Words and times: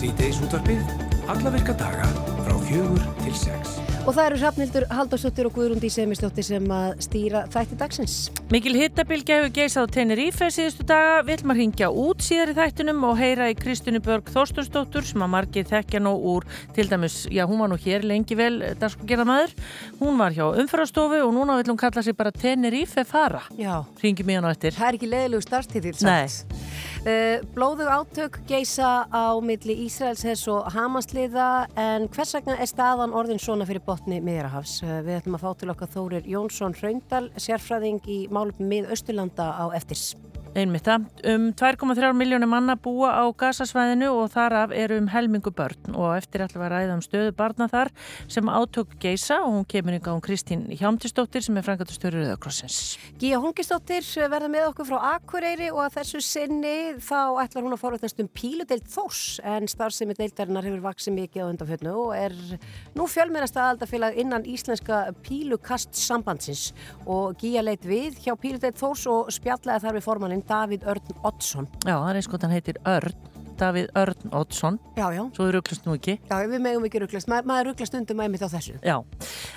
Sýteis 0.00 0.38
útvarpið, 0.40 0.78
alla 1.28 1.50
virka 1.52 1.74
daga 1.76 2.06
frá 2.40 2.54
fjögur 2.64 3.02
til 3.20 3.34
sex. 3.36 3.74
Og 4.08 4.14
það 4.16 4.22
eru 4.30 4.38
Hrafnildur 4.40 4.86
Haldarsdóttir 4.96 5.48
og 5.50 5.52
Guðrúndi 5.58 5.90
Semistóttir 5.92 6.46
sem 6.46 6.70
að 6.72 7.02
stýra 7.04 7.42
þætti 7.52 7.76
dagsins. 7.82 8.14
Mikil 8.48 8.72
hittabilgja 8.78 9.42
hefur 9.42 9.52
geysað 9.58 9.84
á 9.84 9.92
Tenerife 9.98 10.48
síðustu 10.56 10.86
daga. 10.88 11.20
Að 11.20 11.52
ringja 11.58 11.90
út 11.92 12.24
síðar 12.24 12.54
í 12.54 12.56
þættinum 12.56 13.04
og 13.10 13.20
heyra 13.20 13.50
í 13.52 13.58
Kristjúni 13.60 14.00
Börg 14.00 14.32
Þorstunsdóttur 14.32 15.04
sem 15.04 15.20
að 15.20 15.32
margir 15.36 15.68
þekkja 15.68 16.00
nú 16.00 16.16
úr 16.32 16.48
til 16.72 16.88
dæmis, 16.88 17.26
já 17.28 17.44
hún 17.44 17.60
var 17.60 17.68
nú 17.68 17.76
hér 17.84 18.08
lengi 18.08 18.40
vel 18.40 18.56
dagskugerðamæður. 18.80 19.52
Hún 20.00 20.16
var 20.16 20.32
hjá 20.32 20.46
umfrastofu 20.48 21.20
og 21.26 21.36
núna 21.36 21.60
vil 21.60 21.74
hún 21.74 21.82
kalla 21.84 22.00
sig 22.00 22.16
bara 22.16 22.32
Tenerife 22.32 23.04
fara. 23.04 23.44
Já. 23.60 23.84
Ringi 24.00 24.24
mjög 24.24 24.48
náttúr. 24.48 24.80
Það 24.80 24.88
er 24.94 25.02
ekki 25.02 25.12
leðilegu 25.12 25.44
starftíðir 25.44 26.00
samt. 26.00 26.48
Uh, 26.48 26.69
blóðug 27.54 27.88
átök 27.88 28.38
geisa 28.48 29.06
á 29.08 29.32
milli 29.40 29.86
Ísraelshers 29.86 30.42
og 30.52 30.66
Hamasliða 30.74 31.66
en 31.80 32.08
hvers 32.12 32.34
vegna 32.36 32.58
er 32.60 32.68
staðan 32.68 33.14
orðin 33.16 33.40
svona 33.40 33.64
fyrir 33.68 33.80
botni 33.86 34.18
miðjarahafs? 34.20 34.82
Uh, 34.84 34.98
við 35.06 35.20
ætlum 35.20 35.38
að 35.38 35.46
fá 35.46 35.50
til 35.62 35.70
okkar 35.72 35.92
Þórir 35.94 36.28
Jónsson 36.28 36.76
Hraundal, 36.76 37.30
sérfræðing 37.40 38.04
í 38.04 38.18
málum 38.28 38.60
mið 38.60 38.92
Östurlanda 38.92 39.48
á 39.48 39.64
eftirs. 39.72 40.12
Einmitt 40.50 40.82
það. 40.82 41.04
Um 41.30 41.44
2,3 41.54 42.08
miljónum 42.18 42.50
manna 42.50 42.74
búa 42.74 43.12
á 43.14 43.24
gasasvæðinu 43.38 44.08
og 44.10 44.32
þaraf 44.32 44.72
eru 44.74 44.96
um 44.98 45.06
helmingu 45.12 45.52
börn 45.54 45.92
og 45.94 46.16
eftir 46.16 46.42
að 46.42 46.56
ræða 46.58 46.96
um 46.96 47.02
stöðu 47.04 47.30
barna 47.38 47.68
þar 47.70 47.92
sem 48.26 48.50
átök 48.50 48.96
geisa 48.98 49.36
og 49.44 49.52
hún 49.54 49.66
kemur 49.70 49.94
yngan 49.94 50.18
um 50.18 50.22
Kristín 50.24 50.64
Hjámtisdóttir 50.74 51.44
sem 51.46 51.54
er 51.54 51.62
frangatustöru 51.62 52.24
Rauðakrossins. 52.24 52.98
Gíja 53.20 53.38
Holgisdóttir 53.38 54.02
verða 54.32 54.48
með 54.50 54.66
okkur 54.72 54.88
frá 54.88 55.12
Akureyri 55.12 55.68
og 55.70 55.84
að 55.84 56.00
þessu 56.00 56.24
sinni 56.26 56.74
þá 56.98 57.38
ætlar 57.44 57.68
hún 57.68 57.76
að 57.76 57.82
forvætast 57.84 58.24
um 58.24 58.32
píludeild 58.34 58.90
Þós 58.90 59.38
en 59.46 59.70
starfsemi 59.70 60.18
deildarinnar 60.18 60.66
hefur 60.66 60.82
vaksið 60.88 61.16
mikið 61.20 61.46
á 61.46 61.50
undanfjörnu 61.52 61.94
og 61.94 62.12
er 62.18 62.34
nú 62.98 63.06
fjölmennast 63.06 63.54
aðaldafélag 63.54 64.18
innan 64.18 64.48
íslenska 64.50 65.14
pílukast 65.22 65.94
sambandsins 65.94 66.72
og 67.06 67.38
Gíja 67.38 67.62
leit 67.62 67.86
við 67.86 68.18
hjá 68.26 68.34
píludeild 68.34 68.82
Þós 68.82 69.06
og 69.14 69.30
spjallaði 69.30 69.86
þar 69.86 69.98
við 70.00 70.08
formannin 70.40 70.46
Davíð 70.48 70.86
Örn 70.88 71.02
Oddsson. 71.24 71.68
Já, 71.84 71.96
það 71.96 72.10
er 72.10 72.18
eins 72.18 72.28
og 72.28 72.42
hann 72.42 72.54
heitir 72.54 72.78
Örn 72.86 73.29
Davíð 73.60 73.90
Örn 74.00 74.32
Oddsson. 74.32 74.78
Já, 74.96 75.06
já. 75.12 75.22
Svo 75.36 75.46
við 75.46 75.52
rugglast 75.58 75.86
nú 75.86 75.94
ekki. 75.98 76.16
Já, 76.30 76.36
við 76.48 76.62
megum 76.64 76.86
ekki 76.88 77.02
rugglast, 77.02 77.28
Ma, 77.28 77.40
maður 77.46 77.70
rugglast 77.70 77.96
undir 77.98 78.16
maður 78.16 78.32
mitt 78.34 78.44
á 78.44 78.48
þessu. 78.48 78.76
Já, 78.80 78.96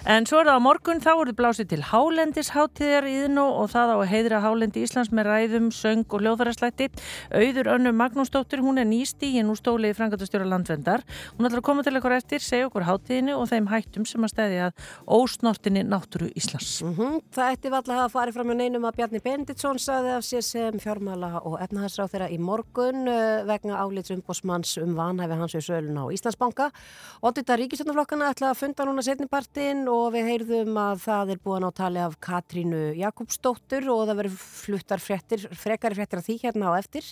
en 0.05 0.27
svo 0.27 0.41
er 0.41 0.49
það 0.49 0.59
á 0.59 0.65
morgun 0.67 1.03
þá 1.03 1.11
er 1.13 1.31
það 1.31 1.37
blásið 1.39 1.69
til 1.71 1.81
Hálendisháttíðar 1.87 3.07
íðin 3.07 3.39
og 3.43 3.69
það 3.71 3.93
á 3.93 3.97
að 3.97 4.11
heiðra 4.11 4.41
Hálendi 4.43 4.83
Íslands 4.83 5.11
með 5.15 5.29
ræðum, 5.29 5.69
söng 5.71 6.03
og 6.09 6.23
hljóðfæraslætti 6.23 6.89
Auður 7.33 7.71
Önnu 7.77 7.93
Magnúsdóttir, 7.95 8.63
hún 8.63 8.81
er 8.81 8.87
nýst 8.89 9.23
í 9.23 9.31
en 9.39 9.47
nú 9.47 9.55
stólið 9.57 9.93
í 9.93 9.97
frangatastjóra 9.97 10.47
landvendar 10.47 11.03
Hún 11.37 11.47
ætlar 11.47 11.61
að 11.61 11.67
koma 11.69 11.83
til 11.85 11.95
okkur 11.97 12.15
eftir, 12.17 12.43
segja 12.43 12.67
okkur 12.67 12.85
háttíðinu 12.87 13.37
og 13.39 13.47
þeim 13.51 13.69
hættum 13.71 14.05
sem 14.07 14.23
að 14.25 14.33
stæði 14.33 14.59
að 14.67 14.73
ósnortinni 15.07 15.83
náttúru 15.87 16.27
Íslands. 16.35 16.81
Mm 16.83 16.95
-hmm. 16.95 17.21
Það 17.31 17.51
ætti 17.53 17.71
valla 17.71 18.05
að 18.05 18.11
fara 18.11 18.31
fram 18.31 18.47
með 18.47 18.57
neinum 18.61 18.85
að 18.85 18.95
Bjarni 18.97 19.19
Benditsson 19.19 19.79
saði 19.79 20.09
af 20.17 20.23
sér 20.23 20.41
sem 20.41 20.79
fjármála 20.79 21.41
og 21.43 21.59
efnahagsráð 21.61 22.11
vegna 23.93 24.03
álitsumbósmanns 24.03 24.77
um 24.81 24.95
vanhæfi 24.95 25.37
hans 25.37 25.53
við 25.55 25.65
sölun 25.67 25.97
á 26.01 26.05
Íslandsbanka. 26.11 26.71
Óttita 27.23 27.55
ríkistjónaflokkana 27.57 28.31
ætla 28.33 28.51
að 28.51 28.59
funda 28.59 28.85
núna 28.85 29.03
setnipartin 29.03 29.87
og 29.87 30.13
við 30.13 30.29
heyrðum 30.31 30.77
að 30.77 31.03
það 31.03 31.33
er 31.33 31.41
búin 31.43 31.67
á 31.67 31.71
tali 31.71 31.99
af 31.99 32.17
Katrínu 32.19 32.95
Jakobsdóttur 32.97 33.87
og 33.93 34.07
það 34.07 34.19
verður 34.21 34.37
fluttar 34.37 34.99
fréttir, 34.99 35.47
frekari 35.53 35.95
fréttir 35.95 36.19
af 36.19 36.25
því 36.25 36.37
hérna 36.43 36.73
á 36.73 36.79
eftir. 36.79 37.03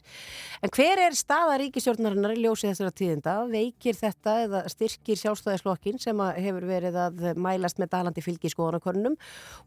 En 0.61 0.69
hver 0.69 1.03
er 1.05 1.15
staða 1.15 1.57
ríkistjórnarinnar 1.61 2.35
í 2.35 2.41
ljósi 2.41 2.69
þessara 2.69 2.91
tíðinda? 2.91 3.37
Veikir 3.51 3.97
þetta 3.97 4.37
eða 4.45 4.63
styrkir 4.71 5.19
sjálfstæðisflokkin 5.21 6.01
sem 6.01 6.17
hefur 6.37 6.67
verið 6.69 6.97
að 6.97 7.31
mælast 7.37 7.81
með 7.81 7.93
dalandi 7.95 8.25
fylgi 8.25 8.49
í 8.49 8.55
skoðanakornum 8.55 9.17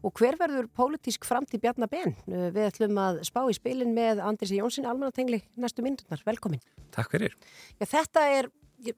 og 0.03 0.15
hver 0.19 0.39
verður 0.39 0.69
pólitísk 0.75 1.25
framtíð 1.27 1.65
Bjarnar 1.65 1.91
Ben? 1.91 2.15
Við 2.27 2.63
ætlum 2.67 2.99
að 3.01 3.21
spá 3.27 3.43
í 3.49 3.57
spilin 3.57 3.95
með 3.95 4.23
Andrisi 4.25 4.59
Jónsson, 4.59 4.87
almannatengli 4.89 5.43
næstu 5.59 5.85
myndunar. 5.85 6.21
Velkomin. 6.25 6.63
Takk 6.95 7.04
fyrir. 7.11 7.35
Já, 7.79 7.85
þetta 7.85 8.27
er 8.33 8.51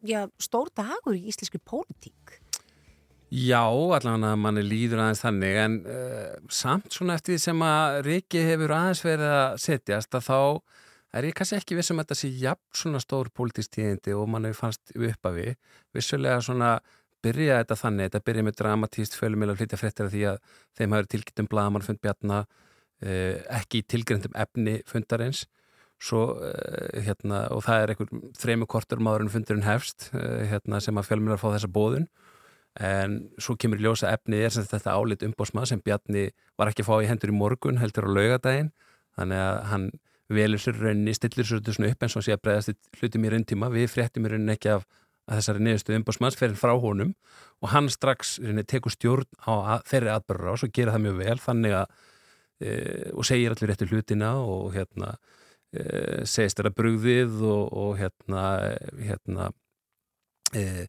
já, 0.08 0.26
stór 0.42 0.72
dagur 0.76 1.16
í 1.18 1.28
íslenski 1.32 1.62
pólitík. 1.64 2.38
Já, 3.28 3.68
allavega 3.68 4.36
manni 4.40 4.62
líður 4.64 5.02
aðeins 5.04 5.22
þannig 5.26 5.58
en 5.60 5.74
uh, 5.84 6.36
samt 6.48 6.94
svona 6.96 7.18
eftir 7.18 7.36
því 7.36 7.42
sem 7.44 7.64
að 7.68 7.98
Riki 8.06 8.44
hefur 8.48 8.72
aðeins 8.72 9.02
verið 9.04 9.34
að 9.36 9.58
setjast 9.66 10.16
að 10.16 10.30
þá 10.30 10.38
er 11.18 11.28
ég 11.28 11.36
kannski 11.36 11.58
ekki 11.58 11.76
vissum 11.76 12.00
að 12.00 12.06
þetta 12.06 12.20
sé 12.22 12.30
jafn 12.40 12.80
svona 12.82 13.02
stór 13.04 13.32
pólitísk 13.36 13.74
tíðindi 13.76 14.16
og 14.16 14.30
manni 14.32 14.54
fannst 14.56 14.96
upp 14.96 15.28
af 15.28 15.36
við. 15.36 15.58
Vissulega 15.96 16.40
svona 16.46 16.78
byrja 17.26 17.60
þetta 17.62 17.80
þannig, 17.82 18.08
þetta 18.08 18.26
byrja 18.30 18.46
með 18.48 18.58
dramatíst 18.62 19.20
fölumil 19.20 19.52
að 19.52 19.60
flytja 19.60 19.82
fréttir 19.82 20.08
af 20.08 20.16
því 20.16 20.24
að 20.32 20.40
þeim 20.80 20.96
hafi 20.96 21.12
tilgjöndum 21.14 21.52
blagamann 21.52 21.88
fund 21.90 22.02
bjarna 22.04 22.42
uh, 22.48 23.36
ekki 23.60 23.84
tilgjöndum 23.92 24.40
efni 24.40 24.80
fundarins 24.88 25.44
Svo, 25.98 26.24
uh, 26.38 27.02
hérna, 27.02 27.48
og 27.56 27.64
það 27.66 27.84
er 27.84 27.94
einhver 27.94 28.10
þrejmu 28.38 28.68
kortur 28.70 29.02
maður 29.02 29.26
en 29.26 29.34
fundurinn 29.34 29.66
hefst 29.66 30.12
uh, 30.14 30.44
hérna, 30.46 30.82
sem 30.84 30.98
að 31.00 31.08
fjölmjölar 31.10 31.42
fá 31.42 31.50
þessa 31.56 31.72
bóðun 31.74 32.10
en 32.78 33.16
svo 33.42 33.56
kemur 33.58 33.82
ljósa 33.82 34.12
efni 34.14 34.38
er 34.46 34.54
sem 34.54 34.66
þetta 34.68 34.94
álit 34.94 35.24
umbósma 35.26 35.64
sem 35.66 35.80
Bjarni 35.82 36.28
var 36.60 36.70
ekki 36.70 36.84
að 36.84 36.90
fá 36.92 37.00
í 37.02 37.08
hendur 37.10 37.32
í 37.34 37.38
morgun 37.38 37.80
heldur 37.82 38.06
á 38.06 38.14
laugadaginn 38.14 38.70
þannig 39.18 39.42
að 39.42 39.62
hann 39.72 39.88
velur 40.34 40.62
sér 40.62 40.78
rauninni, 40.82 41.16
stillir 41.16 41.48
sér 41.48 41.64
þetta 41.64 41.90
upp 41.90 42.06
eins 42.06 42.18
og 42.20 42.26
sé 42.26 42.36
að 42.36 42.44
bregðast 42.44 43.00
hlutum 43.00 43.26
í 43.26 43.32
rauntíma 43.34 43.70
við 43.74 43.90
fréttum 43.94 44.28
í 44.28 44.34
rauninni 44.34 44.56
ekki 44.58 44.74
af 44.76 44.86
þessari 45.28 45.64
neðustu 45.64 45.96
umbósmanns 45.96 46.38
fyrir 46.40 46.60
frá 46.60 46.74
honum. 46.80 47.14
Og 47.64 47.72
hann 47.74 47.90
strax 47.92 48.38
rauninni, 48.42 48.66
tekur 48.68 48.94
stjórn 48.94 49.28
á 49.44 49.54
að, 49.56 49.88
þeirri 49.92 50.14
atbyrra 50.14 50.54
og 50.54 50.62
svo 50.62 50.70
gera 50.74 50.96
það 50.96 51.06
mjög 51.08 51.20
vel 51.24 51.38
þannig 51.44 51.78
að 51.80 51.98
e, 52.60 52.72
og 53.14 53.28
segir 53.28 53.56
allir 53.56 53.72
réttu 53.72 53.90
hlutina 53.90 54.34
og 54.44 54.70
hérna 54.76 55.16
e, 55.74 55.84
segist 56.30 56.60
þeirra 56.60 56.74
brugðið 56.78 57.42
og, 57.48 57.64
og 57.84 57.92
hérna, 58.00 58.44
hérna 59.00 59.50
e, 60.56 60.88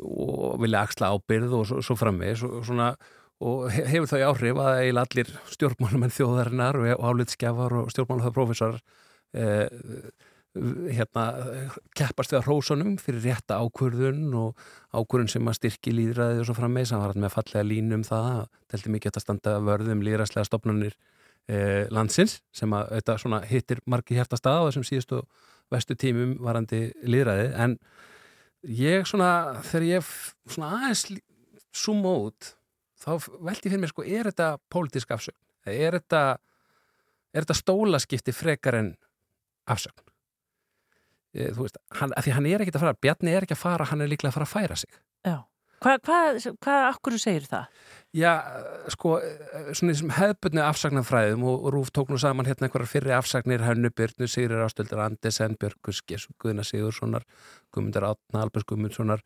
og 0.00 0.58
vilja 0.62 0.84
axla 0.84 1.12
ábyrð 1.14 1.58
og 1.60 1.66
svo, 1.70 1.82
svo 1.84 1.96
framvegis 1.98 2.44
og, 2.46 2.70
og 3.44 3.64
hefur 3.74 4.10
þau 4.10 4.20
áhrif 4.30 4.60
að 4.60 4.82
eiginlega 4.82 5.06
allir 5.08 5.32
stjórnmálamenn 5.54 6.14
þjóðarinnar 6.14 6.80
og, 6.80 6.92
álitskjafar 7.10 7.78
og 7.80 7.90
stjórnmálafæðarprofessor 7.94 8.80
e, 9.34 9.48
hérna 10.54 11.24
keppast 11.98 12.30
við 12.30 12.38
að 12.38 12.44
hrósunum 12.46 12.92
fyrir 13.02 13.24
rétta 13.26 13.58
ákvörðun 13.58 14.28
og 14.38 14.60
ákvörðun 14.94 15.32
sem 15.32 15.50
að 15.50 15.58
styrki 15.58 15.94
líðræði 15.94 16.42
og 16.42 16.48
svo 16.48 16.54
framvegis, 16.58 16.92
hann 16.94 17.02
var 17.02 17.16
með 17.18 17.34
fallega 17.34 17.66
línu 17.66 17.98
um 17.98 18.04
það, 18.06 18.44
telti 18.70 18.92
mikið 18.94 19.18
að 19.18 19.24
standa 19.26 19.56
vörðum 19.66 20.04
líðræðslega 20.06 20.46
stopnarnir 20.46 20.94
eh, 21.48 21.84
landsins 21.92 22.38
sem 22.54 22.72
að 22.76 22.94
þetta 22.98 23.40
hittir 23.50 23.82
margi 23.90 24.18
hérta 24.18 24.38
stað 24.40 24.64
á 24.64 24.66
þessum 24.68 24.88
síðustu 24.88 25.22
vestu 25.72 25.96
tímum 25.98 26.36
varandi 26.44 26.88
liðræði 27.08 27.52
en 27.64 27.78
ég 28.68 29.08
svona 29.08 29.60
þegar 29.64 29.86
ég 29.88 30.10
svona 30.48 30.72
aðeins 30.78 31.06
suma 31.74 32.14
út 32.26 32.54
þá 33.04 33.28
veldi 33.44 33.70
fyrir 33.70 33.82
mér 33.82 33.92
sko 33.92 34.04
er 34.06 34.30
þetta 34.30 34.54
pólitísk 34.72 35.12
afsögn? 35.14 35.40
Er 35.68 35.96
þetta, 35.96 36.22
er 37.32 37.44
þetta 37.44 37.56
stólaskipti 37.60 38.34
frekar 38.36 38.78
en 38.80 38.92
afsögn? 39.70 40.04
E, 41.34 41.50
þú 41.56 41.64
veist, 41.64 41.80
hann, 41.98 42.14
því 42.20 42.36
hann 42.36 42.48
er 42.48 42.64
ekki 42.64 42.76
að 42.76 42.84
fara 42.84 43.00
Bjarni 43.00 43.32
er 43.34 43.46
ekki 43.46 43.56
að 43.56 43.64
fara, 43.64 43.88
hann 43.90 44.04
er 44.04 44.12
líklega 44.12 44.30
að 44.30 44.38
fara 44.38 44.48
að 44.48 44.54
færa 44.54 44.78
sig. 44.84 45.00
Já 45.24 45.42
Hvað, 45.84 45.98
hvað, 46.06 46.36
hvað, 46.64 46.82
akkur 46.88 47.14
segir 47.20 47.44
það? 47.44 47.80
Já, 48.16 48.30
sko, 48.94 49.18
svona 49.76 49.92
þessum 49.92 50.12
hefðbunni 50.16 50.62
afsagnarfræðum 50.64 51.44
og, 51.50 51.58
og 51.66 51.74
Rúf 51.74 51.90
tók 51.92 52.08
nú 52.08 52.16
saman 52.22 52.48
hérna 52.48 52.70
einhverjar 52.70 52.88
fyrri 52.88 53.12
afsagnir, 53.12 53.64
Hannubirnu, 53.66 54.28
Sigrir 54.30 54.62
Ástöldur, 54.64 55.02
Andesen, 55.04 55.58
Björgus, 55.60 56.00
Guðna 56.40 56.64
Sigurssonar, 56.64 57.28
Guðmundar 57.74 58.08
Átna, 58.14 58.46
Albers 58.46 58.64
Guðmundssonar, 58.70 59.20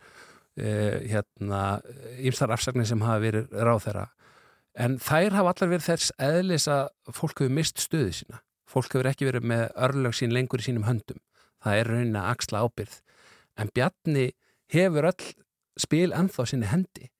eh, 0.58 0.98
hérna, 1.12 1.62
ímstar 2.18 2.50
afsagnir 2.56 2.90
sem 2.90 3.06
hafa 3.06 3.22
verið 3.22 3.54
ráð 3.54 3.84
þeirra. 3.86 4.06
En 4.74 4.98
þær 4.98 5.38
hafa 5.38 5.54
allar 5.54 5.74
verið 5.76 5.88
þess 5.92 6.12
eðlis 6.18 6.66
að 6.74 6.88
fólk 7.14 7.44
hefur 7.44 7.54
mist 7.54 7.86
stöðu 7.86 8.14
sína. 8.18 8.42
Fólk 8.66 8.96
hefur 8.96 9.12
ekki 9.12 9.30
verið 9.30 9.46
með 9.46 9.68
örlög 9.78 10.18
sín 10.18 10.34
lengur 10.34 10.58
í 10.58 10.66
sínum 10.66 10.90
höndum. 10.90 11.22
Það 11.62 11.84
er 11.84 11.92
raunin 11.92 12.18
að 12.18 12.32
axla 12.34 12.66
ábyrð. 12.66 13.02
En 13.58 13.70
Bjarni 13.74 14.32
hefur 14.74 15.12
öll 15.12 15.36
spil 15.80 16.12
ennþá 16.16 16.46
sinni 16.48 16.70
hendi. 16.70 17.10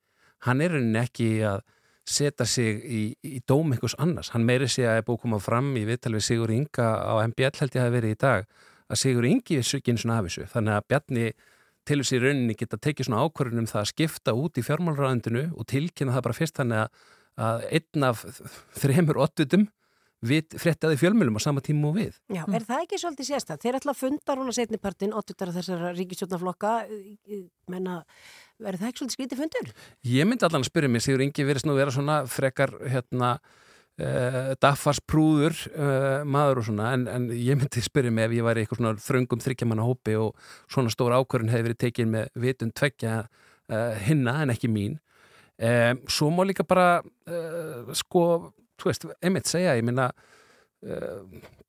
Hann 0.47 0.63
er 0.63 0.73
rauninni 0.75 1.01
ekki 1.01 1.29
að 1.47 1.61
setja 2.09 2.45
sig 2.49 2.79
í, 2.85 3.01
í 3.21 3.39
dóm 3.47 3.73
einhvers 3.73 3.95
annars. 4.01 4.31
Hann 4.33 4.47
meiri 4.47 4.69
sig 4.71 4.87
að 4.87 5.01
er 5.01 5.05
búið 5.07 5.19
að 5.19 5.23
koma 5.25 5.39
fram 5.43 5.69
í 5.77 5.85
viðtal 5.87 6.15
við 6.15 6.25
Sigur 6.25 6.53
Inga 6.53 6.89
á 7.05 7.13
MBL 7.27 7.59
held 7.59 7.77
ég 7.77 7.85
að 7.85 7.95
verið 7.97 8.15
í 8.15 8.19
dag 8.23 8.47
að 8.89 9.01
Sigur 9.03 9.27
Ingi 9.29 9.59
er 9.59 9.67
sökinn 9.67 9.99
svona 10.01 10.19
af 10.19 10.29
þessu. 10.29 10.47
Þannig 10.49 10.75
að 10.75 10.87
Bjarni 10.89 11.25
til 11.87 11.99
þessi 12.01 12.21
rauninni 12.23 12.55
geta 12.57 12.79
tekið 12.81 13.09
svona 13.09 13.25
ákvörðunum 13.25 13.69
það 13.69 13.83
að 13.83 13.91
skipta 13.91 14.35
út 14.37 14.57
í 14.57 14.65
fjármálræðandinu 14.65 15.45
og 15.55 15.67
tilkynna 15.69 16.15
það 16.15 16.25
bara 16.27 16.37
fyrst 16.37 16.59
þannig 16.59 16.81
að, 16.83 17.03
að 17.45 17.67
einn 17.77 18.07
af 18.09 18.23
þremur 18.77 19.21
ottutum 19.25 19.67
fréttaði 20.19 20.97
fjölmjölum 20.99 21.39
á 21.39 21.41
sama 21.43 21.63
tíma 21.63 21.89
og 21.89 21.95
við. 21.95 22.17
Já, 22.27 22.43
er 22.43 22.65
það 22.67 22.83
ekki 22.83 22.99
svolítið 22.99 23.29
sérstætt? 23.29 23.63
Þeir 23.63 23.79
ætla 23.79 23.93
að 23.93 24.01
funda 24.01 24.35
núna 24.35 24.55
setnipartin, 24.55 25.15
óttutar 25.15 25.53
þessara 25.55 25.93
ríkistjórnaflokka, 25.95 26.73
menna, 27.71 28.01
verður 28.59 28.81
það 28.83 28.91
ekki 28.91 29.03
svolítið 29.03 29.17
skrítið 29.17 29.41
fundur? 29.45 29.71
Ég 30.11 30.27
myndi 30.27 30.47
allan 30.47 30.65
að 30.65 30.69
spyrja 30.71 30.91
mig, 30.91 31.05
Sigur 31.05 31.23
Ingi 31.23 31.47
verið 31.47 31.71
að 31.71 31.79
vera 31.79 31.95
svona 31.95 32.19
frekar, 32.27 32.75
hérna, 32.91 33.31
uh, 34.03 34.53
daffarsprúður 34.59 35.55
uh, 35.71 36.27
maður 36.27 36.63
og 36.63 36.69
svona, 36.69 36.93
en, 36.97 37.07
en 37.11 37.27
ég 37.35 37.59
myndi 37.59 37.83
spyrja 37.83 38.11
mig 38.13 38.27
ef 38.27 38.37
ég 38.37 38.47
væri 38.47 38.65
eitthvað 38.65 38.81
svona 38.81 39.03
þröngum 39.07 39.43
þryggjamanna 39.43 39.87
hópi 39.87 40.19
og 40.19 40.49
svona 40.67 40.91
stóra 40.93 41.19
ákvörðin 41.21 41.53
hefði 41.53 41.69
verið 41.69 41.83
tekið 41.85 42.11
með 42.17 42.31
vitund 42.43 42.75
tveggja 42.75 43.19
uh, 43.23 43.93
hinna 44.03 44.41
en 44.43 44.55
ekki 44.55 44.71
mín. 44.71 44.99
Svo 45.59 46.29
má 46.31 46.45
líka 46.47 46.63
bara, 46.63 47.01
sko, 47.91 48.21
þú 48.79 48.91
veist, 48.91 49.07
einmitt 49.25 49.49
segja, 49.49 49.75
ég 49.77 49.85
minna 49.87 50.09
uh, 50.11 51.19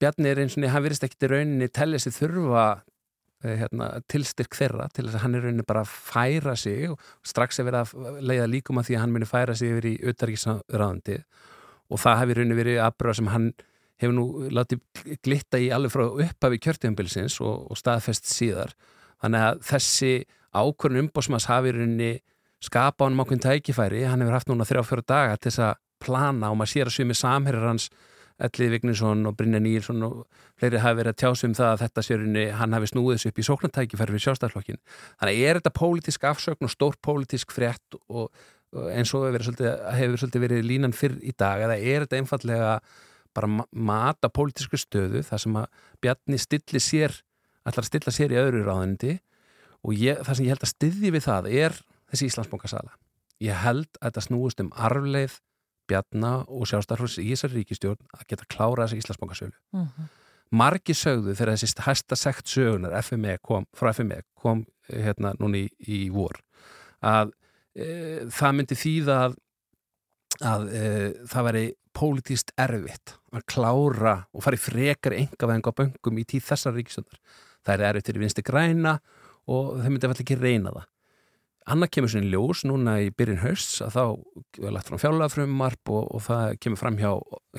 Bjarni 0.01 0.31
er 0.31 0.43
eins 0.45 0.57
og 0.59 0.69
hann 0.71 0.87
verist 0.87 1.05
ekkit 1.07 1.29
í 1.29 1.33
rauninni 1.35 1.71
tellið 1.75 2.05
sér 2.07 2.17
þurfa 2.17 2.67
uh, 2.81 3.55
hérna, 3.63 3.91
tilstyrk 4.11 4.57
þeirra 4.59 4.91
til 4.95 5.07
þess 5.07 5.19
að 5.19 5.25
hann 5.27 5.39
er 5.39 5.47
rauninni 5.47 5.67
bara 5.69 5.85
að 5.85 5.95
færa 6.11 6.57
sig 6.59 6.91
og 6.93 7.01
strax 7.27 7.61
er 7.61 7.69
verið 7.71 7.97
að 7.97 8.21
leiða 8.31 8.53
líkum 8.55 8.81
að 8.81 8.91
því 8.91 8.99
að 8.99 9.05
hann 9.05 9.17
muni 9.17 9.31
færa 9.31 9.57
sig 9.59 9.75
yfir 9.75 9.91
í 9.91 9.97
auðarriksraðandi 10.05 11.19
og 11.91 12.01
það 12.01 12.23
hefur 12.23 12.41
rauninni 12.41 12.61
verið 12.61 12.83
aðbröða 12.85 13.19
sem 13.19 13.35
hann 13.35 13.51
hefur 14.01 14.17
nú 14.17 14.27
látið 14.55 15.17
glitta 15.25 15.61
í 15.61 15.69
alveg 15.75 15.93
frá 15.93 16.07
upphafi 16.09 16.61
kjörtíðanbilsins 16.65 17.37
og, 17.45 17.67
og 17.69 17.79
staðfest 17.79 18.31
síðar. 18.31 18.73
Þannig 19.21 19.47
að 19.47 19.63
þessi 19.69 20.13
ákvörnum 20.57 21.09
umbósmas 21.09 21.49
hafi 21.51 21.75
rauninni 21.75 22.13
skapa 22.65 23.07
honum 23.07 23.23
ákveðin 23.25 23.45
tækifæri, 23.45 24.05
hann 24.09 24.23
hefur 24.25 24.37
haft 24.37 24.51
núna 24.51 24.67
þrjá 24.69 24.83
fjóru 24.87 25.05
daga 25.09 25.37
til 25.37 25.51
þess 25.51 25.63
að 25.69 25.79
plana 26.03 26.51
og 26.51 26.61
maður 26.61 26.75
sér 26.75 26.91
að 26.91 26.97
svimi 26.99 27.17
samherjar 27.19 27.69
hans 27.71 27.91
Ellið 28.41 28.71
Vigninsson 28.73 29.27
og 29.29 29.35
Brynja 29.37 29.61
Nílsson 29.61 30.05
og 30.07 30.23
fleiri 30.57 30.81
hafi 30.81 30.97
verið 31.03 31.13
að 31.13 31.19
tjásum 31.21 31.57
það 31.57 31.73
að 31.75 31.83
þetta 31.83 32.05
sérunni 32.07 32.45
hann 32.57 32.77
hafi 32.77 32.89
snúið 32.89 33.19
þessu 33.19 33.33
upp 33.33 33.41
í 33.41 33.45
sóknartækifæri 33.49 34.15
við 34.15 34.25
sjálfstæðarflokkin. 34.25 34.81
Þannig 35.21 35.43
er 35.45 35.61
þetta 35.61 35.73
pólitísk 35.77 36.25
afsögn 36.31 36.69
og 36.69 36.73
stór 36.73 36.97
pólitísk 37.05 37.53
frétt 37.53 37.99
og 38.09 38.31
eins 38.95 39.13
og 39.19 39.27
hefur 39.27 39.45
hefur 39.99 40.21
svolítið 40.23 40.45
verið 40.47 40.69
línan 40.69 40.97
fyrr 40.97 41.19
í 41.21 41.35
dag 41.37 41.67
eða 41.67 41.77
er 41.77 42.07
þetta 42.07 42.21
einfallega 42.21 42.75
bara 43.37 43.67
mata 43.71 44.31
pólitísku 44.31 44.79
stöðu 44.79 45.23
þar 45.27 45.43
sem 45.45 45.59
að 45.61 45.69
Bjarni 46.03 46.41
stilli 46.41 46.83
sér 46.83 47.17
allar 47.69 47.87
stilla 47.87 48.15
sér 48.15 48.33
í 48.35 48.41
öðru 48.41 48.65
ráðandi 48.65 49.19
og 49.85 49.95
ég, 49.97 50.21
það 50.25 50.37
sem 50.37 50.47
ég 50.47 50.55
held 50.55 50.65
að 50.65 50.73
styðji 50.75 51.13
við 51.15 51.27
það 51.27 51.51
er 51.53 51.77
þessi 52.11 52.31
Íslandsbókasala. 52.31 52.97
Ég 53.41 53.63
held 53.65 53.89
að 54.01 54.07
þetta 54.09 54.25
snúist 54.27 54.63
um 54.63 54.73
arfleið 54.77 55.39
Bjarnar 55.91 56.47
og 56.49 56.71
sjálfstæðarflóðs 56.71 57.19
í 57.23 57.29
þessari 57.33 57.61
ríkistjórn 57.61 58.17
að 58.17 58.27
geta 58.33 58.49
klára 58.51 58.87
þessi 58.87 59.03
Íslandsbankasölu. 59.03 59.57
Mm 59.75 59.87
-hmm. 59.87 60.09
Margi 60.51 60.95
sögðu 60.99 61.35
þegar 61.39 61.55
þessi 61.55 61.85
hæsta 61.87 62.17
sekt 62.19 62.49
sögunar 62.51 62.97
FME 63.03 63.39
kom, 63.43 63.67
frá 63.77 63.93
FME 63.93 64.23
kom 64.35 64.65
hérna 64.89 65.35
núni 65.39 65.69
í, 65.69 65.71
í 65.87 66.09
vor 66.11 66.41
að 67.07 67.31
e, 67.75 68.27
það 68.35 68.57
myndi 68.57 68.79
þýða 68.79 69.19
að, 69.25 69.37
að 70.41 70.67
e, 70.75 70.83
það 71.31 71.47
veri 71.47 71.65
pólitíst 71.97 72.53
erfitt 72.59 73.15
að 73.35 73.47
klára 73.51 74.17
og 74.35 74.45
fara 74.45 74.59
í 74.59 74.63
frekar 74.63 75.17
engavæðing 75.19 75.71
á 75.71 75.79
böngum 75.79 76.21
í 76.21 76.27
tíð 76.29 76.47
þessar 76.51 76.77
ríkistjónar. 76.77 77.19
Það 77.67 77.75
er 77.75 77.87
erfitt 77.89 78.11
fyrir 78.11 78.25
vinsti 78.25 78.47
græna 78.47 78.97
og 79.51 79.81
þau 79.81 79.91
myndi 79.91 80.09
alltaf 80.09 80.25
ekki 80.25 80.39
reyna 80.41 80.75
það. 80.75 80.89
Anna 81.71 81.87
kemur 81.87 82.11
svona 82.11 82.31
ljós 82.33 82.65
núna 82.67 82.97
í 83.05 83.11
byrjun 83.15 83.43
hösts 83.45 83.83
að 83.85 83.95
þá 83.95 84.05
er 84.67 84.75
lagt 84.75 84.89
fram 84.91 85.01
fjálagafrömmarp 85.03 85.93
og, 85.93 86.09
og 86.17 86.25
það 86.27 86.57
kemur 86.65 86.81
fram 86.81 86.99
hjá, 86.99 87.13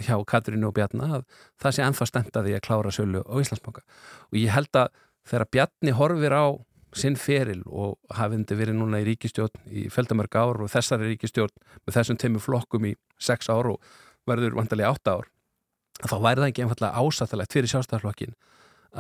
hjá 0.04 0.16
Katrínu 0.28 0.68
og 0.68 0.76
Bjarni 0.76 1.08
að 1.08 1.24
það 1.62 1.78
sé 1.78 1.86
ennþá 1.86 2.08
stendaði 2.10 2.58
að 2.58 2.66
klára 2.66 2.92
sölu 2.92 3.24
á 3.24 3.34
Íslandsbanka. 3.40 3.86
Og 4.32 4.42
ég 4.42 4.52
held 4.52 4.82
að 4.82 4.92
þegar 5.32 5.50
Bjarni 5.56 5.96
horfir 5.96 6.36
á 6.36 6.46
sinn 6.98 7.16
feril 7.16 7.62
og 7.68 7.98
hafindi 8.18 8.58
verið 8.60 8.80
núna 8.82 9.00
í 9.00 9.08
ríkistjórn 9.08 9.70
í 9.72 9.86
feldamörg 9.94 10.36
ár 10.36 10.64
og 10.66 10.72
þessari 10.72 11.14
ríkistjórn 11.14 11.54
með 11.86 11.98
þessum 11.98 12.20
teimu 12.20 12.42
flokkum 12.44 12.90
í 12.90 12.96
sex 13.22 13.48
ár 13.52 13.70
og 13.76 13.94
verður 14.28 14.58
vantilega 14.60 14.92
átt 14.92 15.08
ár 15.08 15.30
þá 16.02 16.18
væri 16.18 16.42
það 16.42 16.50
ekki 16.50 16.66
einfallega 16.66 17.00
ásattalegt 17.04 17.56
fyrir 17.56 17.72
sjálfstæðarflokkin 17.72 18.36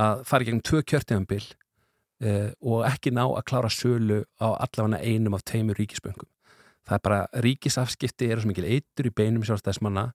að 0.06 0.24
fara 0.30 0.48
gegn 0.48 0.64
tvö 0.64 0.84
kjörtíðanbill 0.88 1.44
uh, 2.22 2.52
og 2.62 2.86
ekki 2.88 3.14
ná 3.16 3.24
að 3.26 3.46
klára 3.50 3.72
sölu 3.74 4.22
á 4.42 4.54
allavega 4.54 5.02
einum 5.02 5.38
af 5.38 5.46
teimur 5.48 5.80
ríkisböngum. 5.80 6.30
Það 6.88 6.98
er 6.98 7.04
bara, 7.06 7.20
ríkisafskipti 7.46 8.30
eru 8.32 8.44
svo 8.44 8.52
mikil 8.52 8.68
eitur 8.68 9.10
í 9.10 9.14
beinum 9.16 9.44
sjálfstæðismanna 9.46 10.08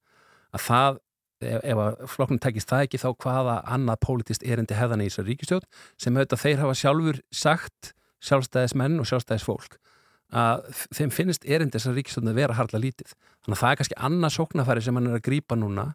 að 0.56 0.64
það, 0.66 0.98
ef, 1.46 1.60
ef 1.62 2.14
flokknum 2.14 2.40
tekist 2.42 2.72
það 2.72 2.86
ekki 2.86 3.02
þá 3.02 3.08
hvaða 3.22 3.58
annað 3.76 4.00
pólitist 4.06 4.46
erindi 4.46 4.78
hefðan 4.78 5.04
í 5.04 5.10
þessar 5.10 5.28
ríkistjótt 5.30 5.68
sem 6.02 6.16
auðvitað 6.16 6.42
þeir 6.42 6.62
hafa 6.64 6.78
sjálfur 6.82 7.20
sagt 7.30 7.92
sjálfstæðismenn 8.26 8.98
og 9.02 9.08
sjálfstæðisfólk 9.10 9.78
að 10.34 10.66
þeim 10.96 11.12
finnist 11.14 11.46
erindi 11.46 11.78
þessar 11.78 11.96
ríkistjótt 12.00 12.26
að 12.32 12.40
vera 12.40 12.58
harla 12.58 12.82
lítið. 12.82 13.14
Þannig 13.46 13.56
að 13.56 13.62
það 13.62 13.70
er 13.70 13.80
kannski 13.80 14.00
annað 14.08 14.34
sóknafæri 14.34 14.82
sem 14.82 14.98
hann 14.98 15.06
er 15.06 15.18
að 15.20 15.26
grýpa 15.28 15.58
núna 15.58 15.86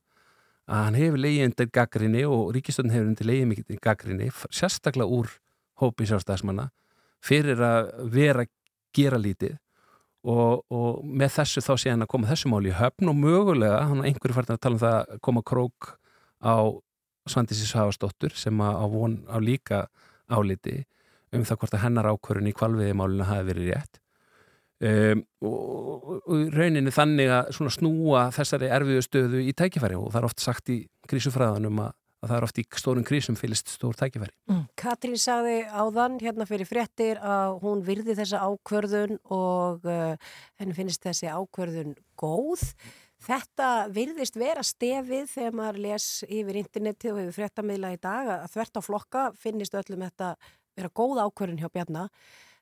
að 0.72 0.86
hann 0.86 1.00
hefur 1.02 1.20
leiðið 1.26 1.48
undir 1.50 1.72
gaggrinni 1.76 2.22
og 2.30 2.54
ríkistjóttin 2.56 2.94
hefur 2.96 3.10
undir 3.12 3.28
leiðið 3.28 3.50
mikið 3.52 3.82
gaggrinni 3.84 4.30
sérstaklega 4.56 5.20
úr 5.20 5.34
hópi 5.82 6.08
sjálfstæðismanna 6.10 6.70
fyrir 7.26 7.62
að 7.66 7.92
vera 8.14 8.46
gera 8.96 9.20
lítið 9.22 9.58
og, 10.28 10.62
og 10.70 11.02
með 11.06 11.36
þessu 11.40 11.64
þá 11.66 11.74
sé 11.76 11.94
hann 11.94 12.06
að 12.06 12.12
koma 12.14 12.30
þessu 12.30 12.52
máli 12.52 12.72
í 12.72 12.78
höfn 12.78 13.10
og 13.12 13.18
mögulega, 13.18 13.82
hann 13.90 14.04
er 14.04 14.12
einhverju 14.12 14.38
færðin 14.38 14.58
að 14.58 14.64
tala 14.66 14.78
um 14.78 14.84
það 14.84 14.98
að 15.00 15.22
koma 15.28 15.44
krók 15.46 15.94
á 16.42 16.56
Svandísi 17.30 17.68
Sáastóttur 17.70 18.34
sem 18.38 18.62
á, 18.62 18.82
von, 18.90 19.20
á 19.30 19.38
líka 19.42 19.86
áliti 20.32 20.82
um 21.32 21.46
það 21.48 21.62
hvort 21.62 21.76
að 21.78 21.84
hennar 21.86 22.10
ákvörun 22.12 22.50
í 22.50 22.56
kvalviði 22.56 22.96
málinu 22.98 23.28
hafi 23.30 23.48
verið 23.48 23.70
rétt. 23.72 24.00
Um, 24.82 25.22
og, 25.46 26.08
og 26.26 26.56
rauninni 26.56 26.90
þannig 26.94 27.30
að 27.30 27.52
snúa 27.76 28.24
þessari 28.34 28.72
erfiðu 28.74 29.04
stöðu 29.06 29.42
í 29.46 29.54
tækifæri 29.54 30.00
og 30.00 30.10
það 30.10 30.20
er 30.24 30.28
oft 30.32 30.42
sagt 30.42 30.72
í 30.74 30.80
grísufræðanum 31.10 31.84
að 31.86 31.92
að 32.22 32.30
það 32.30 32.38
er 32.38 32.46
oft 32.46 32.60
í 32.62 32.66
stórum 32.78 33.06
krísum 33.08 33.38
fylgst 33.40 33.72
stór 33.74 33.98
tækifæri. 33.98 34.34
Mm. 34.50 34.66
Katrín 34.80 35.18
sagði 35.20 35.62
áðan 35.68 36.20
hérna 36.22 36.46
fyrir 36.50 36.70
fréttir 36.70 37.22
að 37.22 37.58
hún 37.64 37.82
virði 37.86 38.16
þessa 38.20 38.44
ákvörðun 38.46 39.18
og 39.34 39.88
uh, 39.90 40.34
henni 40.62 40.78
finnst 40.78 41.02
þessi 41.06 41.32
ákvörðun 41.32 41.96
góð. 42.20 42.68
Þetta 43.22 43.70
virðist 43.94 44.38
vera 44.42 44.64
stefið 44.66 45.28
þegar 45.30 45.58
maður 45.58 45.82
les 45.86 46.08
yfir 46.26 46.62
interneti 46.62 47.12
og 47.12 47.22
yfir 47.22 47.38
fréttamiðla 47.38 47.94
í 47.94 48.02
dag 48.02 48.32
að 48.38 48.48
þvert 48.56 48.78
á 48.78 48.82
flokka 48.86 49.26
finnist 49.38 49.78
öllum 49.78 50.06
þetta 50.08 50.36
vera 50.78 50.94
góð 50.94 51.24
ákvörðun 51.26 51.62
hjá 51.62 51.70
Bjarnar. 51.74 52.14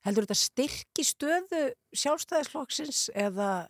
Heldur 0.08 0.28
þetta 0.28 0.40
styrki 0.40 1.04
stöðu 1.04 1.64
sjálfstæðisflokksins 2.00 3.10
eða 3.12 3.68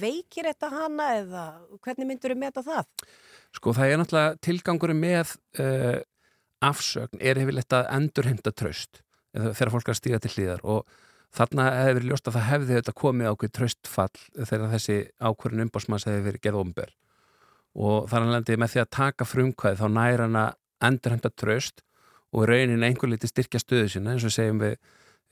veikir 0.00 0.48
þetta 0.50 0.70
hana 0.72 1.08
eða 1.18 1.44
hvernig 1.82 2.08
myndur 2.08 2.34
þau 2.34 2.40
meta 2.40 2.64
það? 2.64 2.88
Sko 3.56 3.72
það 3.76 3.92
er 3.92 4.00
náttúrulega 4.00 4.38
tilgangurum 4.44 5.02
með 5.02 5.34
uh, 5.62 5.98
afsögn 6.64 7.20
er 7.22 7.38
hefilegt 7.40 7.74
að 7.74 7.90
endurheimta 7.96 8.52
tröst 8.52 9.02
þegar 9.32 9.70
fólk 9.72 9.88
er 9.88 9.94
að 9.94 10.00
stíga 10.00 10.18
til 10.22 10.32
hlýðar 10.34 10.64
og 10.66 10.96
þarna 11.36 11.66
hefur 11.84 12.06
ljóst 12.08 12.28
að 12.28 12.38
það 12.38 12.48
hefði 12.48 12.78
þetta 12.78 12.94
komið 13.02 13.30
ákveð 13.32 13.52
tröstfall 13.58 14.22
þegar 14.38 14.72
þessi 14.72 14.96
ákverðin 15.20 15.66
umbásmanns 15.66 16.06
hefði 16.08 16.24
verið 16.24 16.44
gerð 16.46 16.62
omber 16.62 16.94
og 17.78 18.08
þar 18.10 18.24
hann 18.24 18.34
lendiði 18.34 18.62
með 18.62 18.72
því 18.72 18.82
að 18.82 18.94
taka 18.96 19.28
frumkvæð 19.28 19.82
þá 19.82 19.86
næra 19.94 20.26
hann 20.26 20.40
að 20.40 20.56
endurheimta 20.88 21.32
tröst 21.36 21.84
og 22.32 22.48
raunin 22.48 22.86
einhver 22.86 23.12
liti 23.12 23.30
styrkja 23.30 23.60
stöðu 23.62 23.92
sína 23.92 24.14
eins 24.14 24.26
og 24.26 24.34
segjum 24.34 24.62
við 24.62 24.74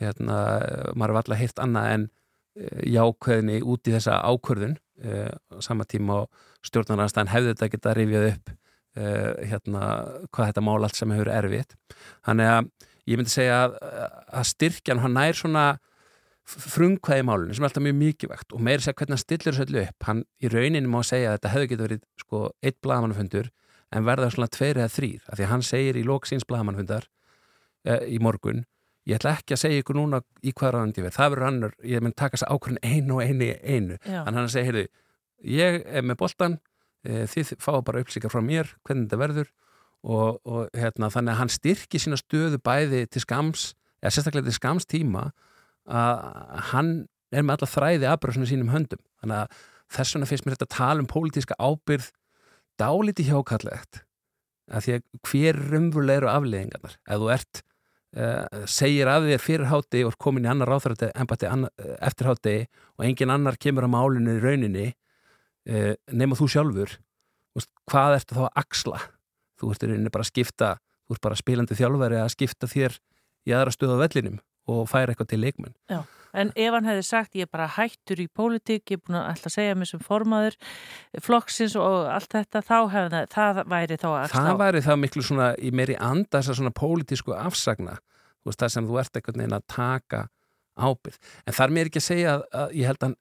hérna, 0.03 0.37
maður 0.95 1.15
er 1.15 1.21
alltaf 1.23 1.41
heilt 1.41 1.63
annað 1.65 1.91
en 1.95 2.07
uh, 2.57 2.83
jákveðinni 2.89 3.63
út 3.65 3.89
í 3.89 3.95
þessa 3.95 4.21
ákverðin 4.27 4.77
uh, 5.05 5.33
sama 5.65 5.87
tíma 5.89 6.23
og 6.25 6.45
stjórnarnarstæðin 6.67 7.33
hefði 7.33 7.55
þetta 7.55 7.71
geta 7.75 7.97
rifjað 7.97 8.29
upp 8.33 8.53
uh, 8.53 9.33
hérna, 9.53 9.83
hvað 10.31 10.53
þetta 10.53 10.67
mál 10.69 10.79
allt 10.81 10.99
sem 10.99 11.15
hefur 11.15 11.33
erfitt. 11.33 11.77
Þannig 12.27 12.53
að 12.53 12.71
ég 13.07 13.21
myndi 13.21 13.35
segja 13.35 13.59
að, 13.67 13.77
að 14.41 14.49
styrkjan 14.53 15.05
hann 15.05 15.17
nær 15.17 15.39
svona 15.39 15.67
frumkvæði 16.47 17.27
málunni 17.27 17.57
sem 17.57 17.65
er 17.65 17.71
alltaf 17.71 17.83
mjög 17.83 17.97
mikilvægt 17.99 18.53
og 18.55 18.63
meiri 18.63 18.85
segja 18.85 18.95
hvernig 19.01 19.17
hann 19.17 19.23
stillir 19.25 19.55
þessu 19.55 19.67
öllu 19.67 19.83
upp. 19.83 20.07
Hann 20.07 20.23
í 20.39 20.51
rauninu 20.53 20.91
má 20.91 21.01
segja 21.07 21.33
að 21.33 21.41
þetta 21.41 21.53
hefði 21.55 21.71
geta 21.73 21.87
verið 21.89 22.03
sko 22.23 22.43
eitt 22.63 22.79
blagamannafundur 22.87 23.51
en 23.95 24.07
verða 24.07 24.31
svona 24.35 24.51
tveir 24.53 24.81
eða 24.81 24.93
þrýr 24.95 25.27
af 25.27 25.39
því 25.39 25.47
að 25.47 25.53
hann 25.53 25.67
segir 25.67 25.99
í 25.99 26.05
lóksins 26.07 26.47
blagamannafundar 26.47 27.07
uh, 27.87 28.03
í 28.07 28.19
morgun 28.23 28.65
ég 29.07 29.19
ætla 29.19 29.37
ekki 29.37 29.55
að 29.55 29.63
segja 29.63 29.83
ykkur 29.83 29.99
núna 29.99 30.21
í 30.43 30.53
hvað 30.57 30.73
ráðandi 30.75 31.05
verð, 31.05 31.17
það 31.17 31.33
verður 31.35 31.49
annur, 31.51 31.75
ég 31.87 32.03
mun 32.03 32.15
taka 32.17 32.37
þess 32.37 32.49
aðkvörðin 32.49 32.81
einu 32.83 33.19
og 33.19 33.23
einu 33.23 33.51
einu, 33.63 33.99
Já. 34.03 34.19
þannig 34.27 34.33
að 34.33 34.41
hann 34.41 34.53
segir, 34.55 34.67
heyrðu, 34.71 34.85
ég 35.57 35.79
er 35.87 36.07
með 36.07 36.19
boltan, 36.23 36.59
e, 37.07 37.23
þið 37.31 37.53
fáu 37.63 37.79
bara 37.87 38.03
upplýsingar 38.03 38.35
frá 38.35 38.43
mér, 38.43 38.73
hvernig 38.87 39.07
þetta 39.07 39.21
verður. 39.23 39.53
Og, 40.07 40.37
og 40.47 40.77
hérna, 40.77 41.09
þannig 41.11 41.33
að 41.33 41.39
hann 41.41 41.51
styrki 41.51 41.99
sína 41.99 42.19
stöðu 42.21 42.61
bæði 42.63 43.07
til 43.11 43.23
skams, 43.25 43.71
eða 44.03 44.13
sérstaklega 44.15 44.47
til 44.47 44.55
skams 44.55 44.87
tíma 44.87 45.31
að 45.87 46.21
hann 46.73 46.91
er 47.35 47.47
með 47.47 47.57
alla 47.57 47.71
þræði 47.71 48.09
aðbröðsuna 48.11 48.51
sínum 48.51 48.71
höndum, 48.71 49.03
þannig 49.23 49.41
að 49.41 49.65
þess 49.97 50.15
vegna 50.15 50.29
finnst 50.31 50.47
mér 50.47 50.57
þetta 50.57 50.69
að 50.69 50.77
tala 50.77 51.03
um 51.03 51.09
pólitíska 51.11 51.57
ábyrð 51.59 52.11
dálítið 52.81 53.33
hjákallegt 53.33 54.03
að 54.67 54.87
því 54.87 54.95
að 54.97 55.05
hver 55.31 55.61
rumvulega 55.71 56.21
eru 56.21 56.31
afleðingarnar 56.33 56.97
ef 56.99 57.21
þú 57.23 57.31
ert 57.37 57.63
segir 58.71 59.09
af 59.11 59.27
þér 59.27 59.43
fyrir 59.43 59.69
hátti 59.69 60.05
og 60.07 60.15
er 60.15 60.19
komin 60.23 60.47
í 60.47 60.49
annar 60.49 60.71
ráþrætti 60.71 61.11
embati 61.19 61.49
eftir 62.01 62.31
hátti 62.31 62.55
og 62.97 63.05
engin 63.05 63.33
annar 63.35 63.59
kemur 63.61 63.85
á 63.85 63.91
málinu 63.93 64.39
í 64.39 64.41
rauninni 64.41 64.87
uh, 64.93 65.93
nema 66.13 66.39
þú 66.39 66.49
sjálfur. 66.55 66.97
Hvað 67.89 68.19
ertu 68.21 68.37
þá 68.39 68.43
að 68.47 68.59
axla? 68.63 69.03
Þú 69.61 69.73
ert 69.73 69.85
í 69.85 69.91
rauninni 69.91 70.13
bara 70.13 70.25
að 70.25 70.33
skipta 70.33 70.71
þú 71.07 71.17
ert 71.17 71.25
bara 71.27 71.39
spilandi 71.39 71.79
þjálfari 71.79 72.19
að 72.21 72.33
skipta 72.35 72.69
þér 72.71 72.97
í 73.47 73.55
aðra 73.55 73.75
stöðu 73.75 73.99
á 73.99 74.03
vellinum 74.03 74.39
og 74.67 74.89
færa 74.91 75.13
eitthvað 75.13 75.31
til 75.31 75.43
leikmenn. 75.45 75.75
Já, 75.91 76.01
en 76.39 76.53
ef 76.55 76.77
hann 76.77 76.89
hefði 76.89 77.05
sagt 77.07 77.37
ég 77.39 77.47
er 77.47 77.53
bara 77.53 77.69
hættur 77.77 78.21
í 78.23 78.29
pólitík, 78.29 78.85
ég 78.93 79.01
er 79.01 79.03
búin 79.03 79.19
að 79.21 79.29
alltaf 79.33 79.55
segja 79.55 79.77
mér 79.79 79.91
sem 79.91 80.03
formaður 80.05 80.59
flokksins 81.25 81.77
og 81.81 82.09
allt 82.13 82.31
þetta, 82.37 82.63
þá 82.67 82.79
hefði 82.95 83.23
það 83.35 83.63
væri 83.73 84.01
þá 84.03 84.09
að 84.13 84.37
Það 84.37 84.63
væri 84.63 84.85
þá 84.87 84.93
miklu 85.03 85.27
svona 85.27 85.51
í 85.59 85.73
meiri 85.75 85.99
anda 85.99 86.41
þessar 86.41 86.61
svona 86.61 86.75
pólitísku 86.77 87.37
afsagna, 87.37 87.99
þú 88.41 88.53
veist 88.53 88.65
það 88.65 88.75
sem 88.77 88.91
þú 88.91 88.99
ert 89.03 89.21
eitthvað 89.21 89.41
neina 89.43 89.61
að 89.61 89.69
taka 89.75 90.27
ábyrð. 90.77 91.21
En 91.49 91.57
þar 91.57 91.73
mér 91.73 91.89
ekki 91.89 92.03
að 92.03 92.09
segja 92.11 92.35
að, 92.35 92.43
að 92.61 92.75
ég 92.77 92.91
held 92.91 93.07
að, 93.07 93.15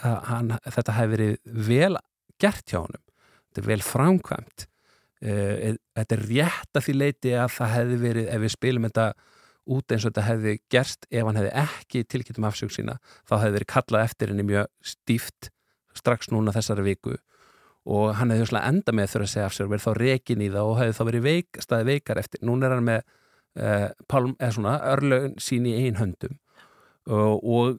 að 0.00 0.16
hann, 0.30 0.54
þetta 0.64 0.96
hefði 0.96 1.12
verið 1.16 1.66
vel 1.68 1.98
gert 2.40 2.72
hjá 2.72 2.80
honum, 2.80 3.04
þetta 3.50 3.62
er 3.62 3.68
vel 3.70 3.82
framkvæmt 3.84 4.66
uh, 4.66 5.76
þetta 5.96 6.16
er 6.16 6.26
rétt 6.30 6.78
að 6.78 6.86
því 6.86 6.96
leiti 6.96 7.34
að 7.36 7.50
það 7.56 7.74
hefði 7.76 7.98
verið, 8.04 8.30
ef 8.32 8.44
við 8.44 8.54
spilum 8.56 8.88
þetta 8.88 9.06
út 9.66 9.92
eins 9.92 10.04
og 10.04 10.12
þetta 10.12 10.26
hefði 10.28 10.56
gerst 10.72 11.06
ef 11.10 11.26
hann 11.26 11.38
hefði 11.40 11.52
ekki 11.62 12.04
tilkynnt 12.06 12.40
um 12.40 12.48
afsökk 12.48 12.74
sína 12.74 12.98
þá 13.26 13.38
hefði 13.40 13.56
verið 13.58 13.72
kallað 13.72 14.08
eftir 14.08 14.32
henni 14.32 14.46
mjög 14.46 14.70
stíft 14.94 15.50
strax 15.96 16.30
núna 16.30 16.54
þessari 16.54 16.86
viku 16.86 17.16
og 17.86 18.16
hann 18.18 18.34
hefði 18.34 18.62
enda 18.62 18.94
með 18.94 19.12
þurfa 19.12 19.28
að 19.28 19.32
segja 19.32 19.46
af 19.46 19.54
sér 19.54 19.68
og 19.68 19.74
verið 19.74 19.86
þá 19.86 19.92
rekin 20.00 20.42
í 20.42 20.50
það 20.50 20.70
og 20.70 20.78
hefði 20.80 20.96
þá 20.96 21.04
verið 21.08 21.26
veik, 21.26 21.60
staði 21.62 21.88
veikar 21.90 22.20
eftir. 22.22 22.42
Núna 22.46 22.66
er 22.66 22.74
hann 22.74 22.88
með 22.88 23.02
uh, 23.62 23.88
palm, 24.10 24.34
svona 24.42 24.74
örlögn 24.92 25.36
sín 25.42 25.68
í 25.70 25.76
einn 25.84 26.00
höndum 26.00 26.34
og, 27.06 27.44
og 27.46 27.78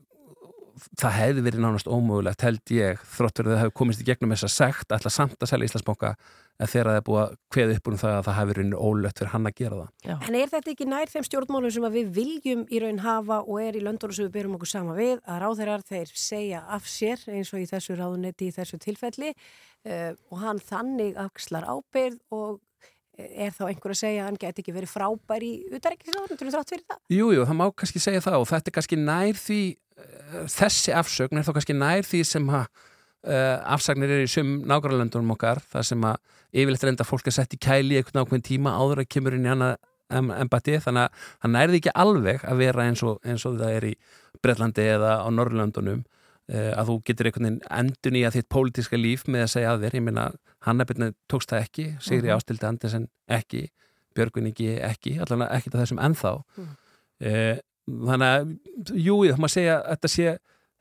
það 1.00 1.16
hefði 1.18 1.44
verið 1.46 1.64
nánast 1.64 1.88
ómögulegt 1.90 2.44
held 2.46 2.74
ég 2.74 3.00
þróttur 3.16 3.48
að 3.48 3.54
það 3.54 3.64
hefði 3.64 3.76
komist 3.80 4.04
í 4.04 4.08
gegnum 4.08 4.34
þess 4.34 4.48
að 4.48 4.54
segt 4.54 4.94
alltaf 4.96 5.14
samt 5.14 5.42
að 5.42 5.52
selja 5.52 5.70
Íslandsbóka 5.70 6.12
en 6.58 6.70
þegar 6.72 6.90
það 6.90 7.00
er 7.00 7.06
búið 7.08 7.22
að 7.22 7.34
kveða 7.54 7.78
upp 7.78 7.90
um 7.92 7.98
það 8.02 8.16
að 8.16 8.28
það 8.28 8.38
hefði 8.38 8.54
verið 8.54 8.76
ólött 8.88 9.22
fyrir 9.22 9.32
hann 9.34 9.50
að 9.50 9.58
gera 9.60 9.80
það. 9.80 9.90
Já. 10.08 10.16
En 10.18 10.38
er 10.40 10.52
þetta 10.54 10.72
ekki 10.74 10.88
nær 10.90 11.12
þeim 11.14 11.28
stjórnmálum 11.28 11.74
sem 11.76 11.88
við 11.94 12.12
viljum 12.18 12.64
í 12.66 12.82
raun 12.82 13.02
hafa 13.06 13.40
og 13.44 13.60
er 13.62 13.78
í 13.78 13.84
löndunum 13.86 14.18
sem 14.18 14.28
við 14.28 14.36
byrjum 14.38 14.58
okkur 14.58 14.72
sama 14.72 14.98
við 14.98 15.18
að 15.22 15.42
ráðherrar 15.44 15.86
þeir 15.86 16.14
segja 16.18 16.64
af 16.78 16.90
sér 16.90 17.26
eins 17.30 17.54
og 17.54 17.62
í 17.62 17.70
þessu 17.70 17.98
ráðunetti 18.00 18.50
í 18.50 18.56
þessu 18.58 18.82
tilfelli 18.82 19.34
uh, 19.34 20.14
og 20.32 20.42
hann 20.42 20.64
þannig 20.66 21.20
axlar 21.28 21.68
ábyrð 21.70 22.24
og 22.34 22.64
er 23.18 23.54
þá 23.54 23.68
einhver 23.72 23.94
að 23.94 24.00
segja 24.02 24.24
að 24.24 24.30
hann 24.30 24.40
geti 24.42 24.64
ekki 24.64 24.76
verið 24.76 24.92
frábær 24.94 25.46
í 25.46 25.52
utarækisráðunum 25.74 26.40
til 26.40 26.54
þátt 26.54 26.74
fyrir 26.74 26.86
það? 26.86 27.00
Jújú, 27.10 27.30
jú, 27.34 27.46
það 27.50 27.58
má 27.58 27.66
kannski 27.74 28.02
segja 28.02 28.24
það 28.26 28.44
og 28.44 28.50
þetta 28.52 28.70
er 28.70 28.76
kannski 28.78 29.00
nær 29.02 29.40
því 29.42 29.62
þessi 30.52 30.94
afsögn 30.96 31.40
er 31.40 31.48
þá 31.48 31.54
kannski 31.56 31.76
nær 31.78 32.06
því 32.06 32.24
sem 32.28 32.50
að 32.50 32.66
uh, 33.28 33.58
afsagnir 33.76 34.14
er 34.14 34.26
í 34.26 34.32
sum 34.32 34.58
nágrannlöndunum 34.68 35.36
okkar 35.36 35.62
það 35.72 35.88
sem 35.92 36.08
að 36.08 36.18
yfirleitt 36.54 36.86
reynda 36.88 37.08
fólk 37.08 37.30
að 37.30 37.38
setja 37.40 37.58
í 37.58 37.64
kæli 37.68 38.00
einhvern 38.00 38.24
ákveðin 38.24 38.48
tíma 38.48 38.76
áður 38.78 39.04
að 39.04 39.10
kemur 39.16 39.38
inn 39.38 39.48
í 39.48 39.52
hana 39.52 39.76
embati 40.08 40.78
þannig 40.84 41.08
að 41.08 41.24
það 41.44 41.54
nærði 41.56 41.80
ekki 41.82 41.96
alveg 42.04 42.46
að 42.48 42.62
vera 42.62 42.86
eins 42.88 43.02
og, 43.04 43.18
eins 43.28 43.44
og 43.48 43.58
það 43.60 43.74
er 43.80 43.88
í 43.90 43.96
Breitlandi 44.44 44.86
eða 44.88 45.18
á 45.20 45.28
Norrlöndunum 45.34 46.04
uh, 46.04 46.72
að 46.80 46.92
þú 46.92 46.98
getur 47.10 47.30
einhvern 47.30 47.50
veginn 47.50 47.64
endun 47.82 48.20
í 48.20 48.24
að 48.28 48.38
þitt 48.38 48.50
pólitiska 48.54 49.00
líf 49.00 49.26
með 49.28 49.48
að 49.48 49.54
segja 49.56 49.74
að 49.74 49.88
þér, 49.88 49.98
ég 50.00 50.06
minna 50.08 50.28
Hannabirna 50.68 51.12
tókst 51.32 51.52
það 51.52 51.66
ekki, 51.66 51.88
Sigri 52.00 52.30
uh 52.30 52.34
-huh. 52.34 52.42
Ástildi 52.42 52.68
Andersen 52.68 53.10
ekki, 53.28 53.68
Björgun 54.16 54.50
ekki 54.52 54.70
ekki, 54.82 55.18
allavega 55.20 55.58
ekki 55.58 55.74
til 55.74 55.82
þessum 55.82 56.02
ennþá 56.02 56.34
uh 56.38 56.64
-huh. 56.64 57.60
Eh, 57.88 58.06
þannig 58.12 58.34
að 58.34 59.00
jú, 59.04 59.18
það 59.26 59.44
má 59.44 59.50
segja 59.52 59.78
að 59.80 59.90
þetta 59.94 60.14
sé 60.14 60.38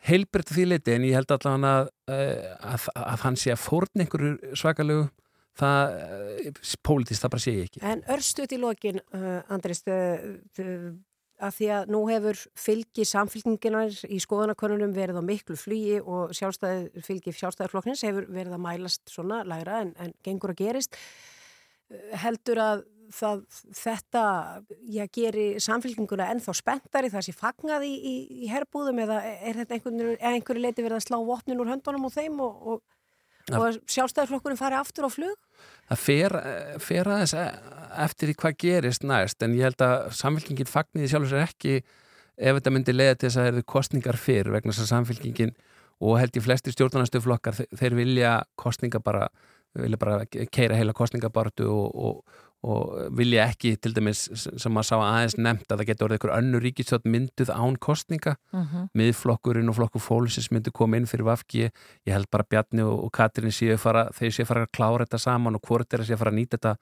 heilbritt 0.06 0.52
því 0.52 0.64
liti 0.70 0.94
en 0.94 1.06
ég 1.08 1.16
held 1.18 1.32
allavega 1.34 1.72
að, 1.80 1.92
að, 2.74 2.88
að 3.00 3.22
hann 3.24 3.38
sé 3.40 3.54
að 3.54 3.62
fórn 3.64 4.04
einhverju 4.04 4.56
svakalögu 4.58 5.08
það, 5.56 5.96
pólitist, 6.84 7.24
það 7.24 7.32
bara 7.32 7.42
sé 7.42 7.54
ég 7.56 7.68
ekki. 7.70 7.82
En 7.82 8.02
örstuðt 8.12 8.54
í 8.54 8.60
lokin, 8.60 9.00
uh, 9.16 9.40
Andris 9.50 9.82
að 11.36 11.56
því 11.58 11.68
að 11.76 11.90
nú 11.92 12.02
hefur 12.08 12.42
fylgi 12.56 13.04
samfylgninginar 13.08 13.96
í 14.08 14.18
skoðanakonunum 14.22 14.94
verið 14.96 15.20
á 15.20 15.24
miklu 15.24 15.56
flugi 15.60 15.98
og 16.00 16.32
sjálfstæði, 16.36 17.02
fylgi 17.04 17.34
sjálfstæðarflokknins 17.36 18.04
hefur 18.06 18.28
verið 18.32 18.56
að 18.56 18.62
mælast 18.64 19.12
svona 19.12 19.42
lægra 19.48 19.82
en, 19.84 19.92
en 20.00 20.14
gengur 20.24 20.54
að 20.54 20.62
gerist 20.62 20.96
heldur 22.22 22.60
að 22.62 22.84
það, 23.14 23.42
þetta 23.76 24.24
ég 24.92 25.12
geri 25.14 25.46
samfylgninguna 25.62 26.28
ennþá 26.34 26.54
spenntari 26.56 27.10
það 27.12 27.26
sé 27.26 27.34
fagnaði 27.36 27.90
í, 27.92 27.96
í, 27.96 28.14
í 28.44 28.50
herbúðum 28.50 29.00
eða 29.04 29.20
er 29.26 29.60
þetta 29.62 29.78
einhverju 29.78 30.16
einhver 30.20 30.60
leiti 30.60 30.84
verið 30.84 30.98
að 30.98 31.06
slá 31.06 31.18
vopnin 31.26 31.62
úr 31.62 31.72
höndunum 31.72 32.08
og 32.08 32.14
þeim 32.14 32.40
og, 32.44 32.70
og, 32.72 32.82
og 33.56 33.78
sjálfstæðarflokkurinn 33.92 34.60
fari 34.60 34.78
aftur 34.78 35.08
á 35.08 35.10
flug? 35.12 35.36
Það 35.90 36.02
fer, 36.02 36.36
fer 36.82 37.12
aðeins 37.12 37.36
eftir 38.06 38.32
því 38.32 38.38
hvað 38.42 38.58
gerist 38.64 39.06
næst 39.06 39.46
en 39.46 39.56
ég 39.56 39.68
held 39.68 39.86
að 39.86 40.10
samfélkingin 40.18 40.70
fagniði 40.70 41.12
sjálfur 41.12 41.32
sér 41.34 41.46
ekki 41.46 41.78
ef 42.36 42.58
þetta 42.58 42.74
myndi 42.74 42.94
leiða 42.96 43.16
til 43.16 43.28
þess 43.28 43.40
að 43.40 43.46
það 43.46 43.52
eru 43.54 43.66
kostningar 43.74 44.20
fyrr 44.20 44.52
vegna 44.52 44.74
þess 44.74 44.86
að 44.86 44.92
samfélkingin 44.92 45.56
og 46.04 46.18
held 46.20 46.34
ég 46.36 46.44
flesti 46.44 46.74
stjórnarnastöflokkar 46.74 47.56
þeir 47.56 47.94
vilja 47.96 48.32
kostninga 48.60 49.00
bara 49.00 49.30
vilja 49.76 50.00
bara 50.00 50.24
keira 50.26 50.76
heila 50.76 50.94
kostningabartu 50.96 51.66
og, 51.68 51.86
og, 51.94 52.42
og 52.66 53.16
vilja 53.16 53.44
ekki 53.46 53.76
til 53.78 53.92
dæmis 53.94 54.24
sem 54.34 54.72
maður 54.74 54.88
sá 54.88 54.96
aðeins 54.98 55.36
nefnt 55.38 55.70
að 55.70 55.78
það 55.82 55.88
getur 55.90 56.06
orðið 56.08 56.16
einhver 56.18 56.34
önnu 56.38 56.60
ríkistjótt 56.64 57.06
mynduð 57.06 57.52
án 57.54 57.76
kostninga 57.78 58.34
uh 58.52 58.58
Mhm. 58.58 58.66
-huh. 58.74 58.88
miðflokkurinn 58.98 59.68
og 59.70 59.76
flokkur 59.78 60.02
fólksins 60.02 60.50
myndu 60.50 60.72
koma 60.72 60.96
inn 60.96 61.06
fyrir 61.06 61.24
Vafki 61.24 61.70
ég 62.06 62.12
held 62.12 62.26
bara 62.30 62.44
Bjarni 62.50 62.82
og, 62.82 63.12
Katrin 63.12 63.50
séu 63.52 63.76
fara 63.78 64.08
þeir 64.10 64.32
séu 64.34 64.44
fara 64.46 64.64
að 64.66 64.72
klára 64.76 65.04
þetta 65.06 65.18
saman 65.18 65.54
og 65.54 65.62
hvort 65.62 65.92
er 65.94 66.00
að 66.00 66.06
séu 66.10 66.16
fara 66.18 66.30
að 66.30 66.38
nýta 66.40 66.58
þetta 66.58 66.76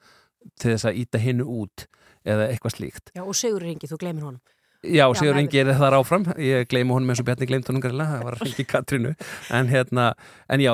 til 0.59 0.71
þess 0.71 0.85
að 0.85 0.95
íta 0.97 1.17
hinnu 1.19 1.43
út 1.45 1.85
eða 2.25 2.49
eitthvað 2.49 2.75
slíkt. 2.75 3.11
Já 3.15 3.21
og 3.23 3.35
Sigur 3.35 3.61
Ringi, 3.61 3.87
þú 3.87 3.97
gleymir 3.97 4.23
honum. 4.23 4.39
Já, 4.83 5.13
Sigur 5.13 5.37
Ingi 5.37 5.57
er 5.59 5.73
það 5.73 5.91
ráfram, 5.93 6.25
ég 6.37 6.67
gleymi 6.69 6.91
honum 6.93 7.09
eins 7.09 7.19
og 7.19 7.25
Bjarni 7.25 7.45
gleymd 7.47 7.65
honum 7.67 7.81
gærilega, 7.81 8.19
það 8.19 8.23
var 8.23 8.35
ekki 8.45 8.65
Katrínu. 8.73 9.15
En 9.49 9.67
hérna, 9.67 10.13
en 10.49 10.59
já, 10.59 10.71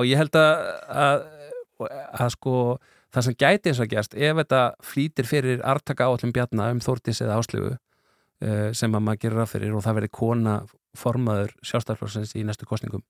að 3.11 3.19
að, 3.19 3.19
að 3.19 3.19
það 3.19 3.25
sem 3.27 3.37
gæti 3.37 3.69
eins 3.69 3.79
og 3.79 3.89
gerst, 3.91 4.13
ef 4.15 4.37
þetta 4.37 4.75
flýtir 4.83 5.25
fyrir 5.25 5.61
artaka 5.63 6.07
áallum 6.07 6.31
Bjarna 6.33 6.71
um 6.71 6.79
Þórtis 6.79 7.21
eða 7.21 7.39
Áslögu 7.39 7.75
uh, 7.75 8.71
sem 8.73 8.95
að 8.95 9.01
maður 9.01 9.19
gerir 9.19 9.41
af 9.43 9.51
fyrir 9.51 9.75
og 9.75 9.83
það 9.83 9.95
verði 9.95 10.11
kona 10.11 10.65
formaður 10.97 11.53
sjálfstæðarflóksins 11.63 12.35
í 12.35 12.43
næstu 12.43 12.65
kostningum 12.65 13.03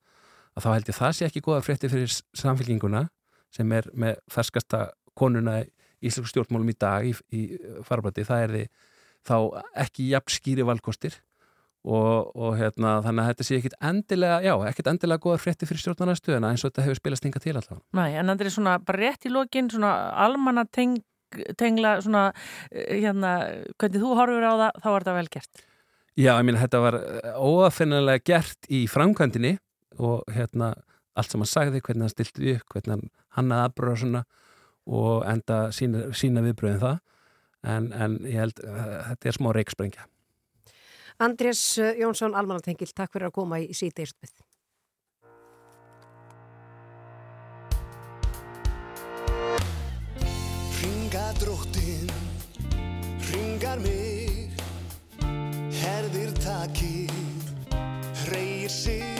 að 0.55 0.63
þá 0.63 0.73
held 0.73 0.89
ég 0.89 0.97
það 0.97 1.15
sé 1.15 1.25
ekki 1.25 1.41
góða 1.41 1.61
frétti 1.65 1.89
fyrir 1.89 2.11
samfélkinguna 2.33 3.07
sem 3.51 3.71
er 3.71 3.87
með 3.93 4.19
ferskasta 4.31 4.91
konuna 5.13 5.61
í 5.63 5.69
Íslands 6.01 6.31
stjórnmálum 6.31 6.69
í 6.69 6.77
dag 6.81 7.05
í, 7.05 7.13
í 7.33 7.57
farabrætti, 7.85 8.25
það 8.25 8.43
er 8.43 8.49
því 8.55 8.63
þá 9.27 9.35
ekki 9.85 10.09
jafn 10.11 10.33
skýri 10.33 10.65
valkostir 10.65 11.21
og, 11.81 12.31
og 12.37 12.57
hérna, 12.59 12.99
þannig 13.05 13.23
að 13.23 13.31
þetta 13.31 13.45
sé 13.47 13.57
ekkit 13.57 13.77
endilega, 13.89 14.41
já, 14.45 14.53
ekkit 14.69 14.89
endilega 14.91 15.23
góða 15.23 15.39
frétti 15.41 15.69
fyrir 15.69 15.81
stjórnarnarstöðuna 15.81 16.51
eins 16.53 16.65
og 16.65 16.71
þetta 16.71 16.85
hefur 16.85 16.99
spilast 16.99 17.25
hinga 17.25 17.41
til 17.41 17.55
alltaf. 17.55 17.79
Næ, 17.97 18.03
en 18.21 18.29
það 18.33 18.45
er 18.45 18.53
svona 18.53 18.75
bara 18.85 19.01
rétt 19.01 19.25
í 19.25 19.33
lokin, 19.33 19.71
svona 19.73 19.93
almanna 20.25 20.67
teng, 20.69 20.99
tengla, 21.57 21.95
svona 22.05 22.27
eh, 22.69 23.01
hérna, 23.01 23.33
hvernig 23.81 24.03
þú 24.03 24.13
horfur 24.19 24.45
á 24.45 24.53
það, 24.53 24.79
þá 24.83 24.87
er 24.91 24.99
þetta 24.99 25.17
vel 25.17 25.33
gert. 25.37 25.65
Já, 26.19 26.31
ég 26.35 26.45
minna, 26.45 26.61
þetta 26.61 26.83
var 26.83 26.99
óafinnilega 27.39 28.25
gert 28.27 28.69
í 28.69 28.83
framkvæmdini 28.91 29.55
og 30.03 30.27
hérna, 30.35 30.75
allt 31.17 31.33
sem 31.33 31.41
hann 31.41 31.49
sagði, 31.49 31.81
hvernig 31.81 32.05
hann 32.05 32.13
stilti 32.13 32.57
upp, 32.59 32.67
hvernig 32.75 32.97
hann 32.97 33.09
hannaði 33.37 33.69
aðbröða 33.69 34.01
svona 34.03 34.23
og 34.91 35.25
enda 35.29 35.63
sína, 35.75 36.09
sína 36.17 36.43
viðbröðin 36.45 36.81
það 36.81 36.97
en, 37.71 37.91
en 37.93 38.17
ég 38.25 38.41
held, 38.41 38.61
þetta 38.61 39.29
er 39.29 39.37
smá 39.37 39.51
reiksprengja. 39.55 40.07
Andrés 41.21 41.77
Jónsson, 41.99 42.33
Almanatengil, 42.33 42.89
takk 42.97 43.13
fyrir 43.13 43.27
að 43.29 43.35
koma 43.35 43.59
í 43.61 43.75
síðdeirstuð. 43.77 44.31
Ringa 50.81 51.27
dróttin, 51.37 52.09
ringar 53.29 53.85
mig, 53.85 54.57
herðir 55.83 56.33
takir, 56.41 57.13
reyir 58.33 58.73
sig, 58.73 59.10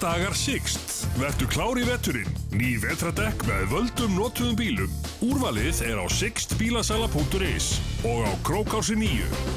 dagar 0.00 0.34
Sixt. 0.36 1.06
Vertu 1.18 1.46
klár 1.50 1.78
í 1.80 1.84
veturinn. 1.86 2.30
Ný 2.54 2.76
vetradekk 2.82 3.42
með 3.48 3.64
völdum 3.72 4.14
notuðum 4.18 4.58
bílum. 4.58 4.98
Úrvalið 5.24 5.82
er 5.88 5.98
á 5.98 6.06
sixtbílasala.is 6.06 7.72
og 8.06 8.26
á 8.28 8.32
Krókási 8.46 8.98
9. 9.00 9.47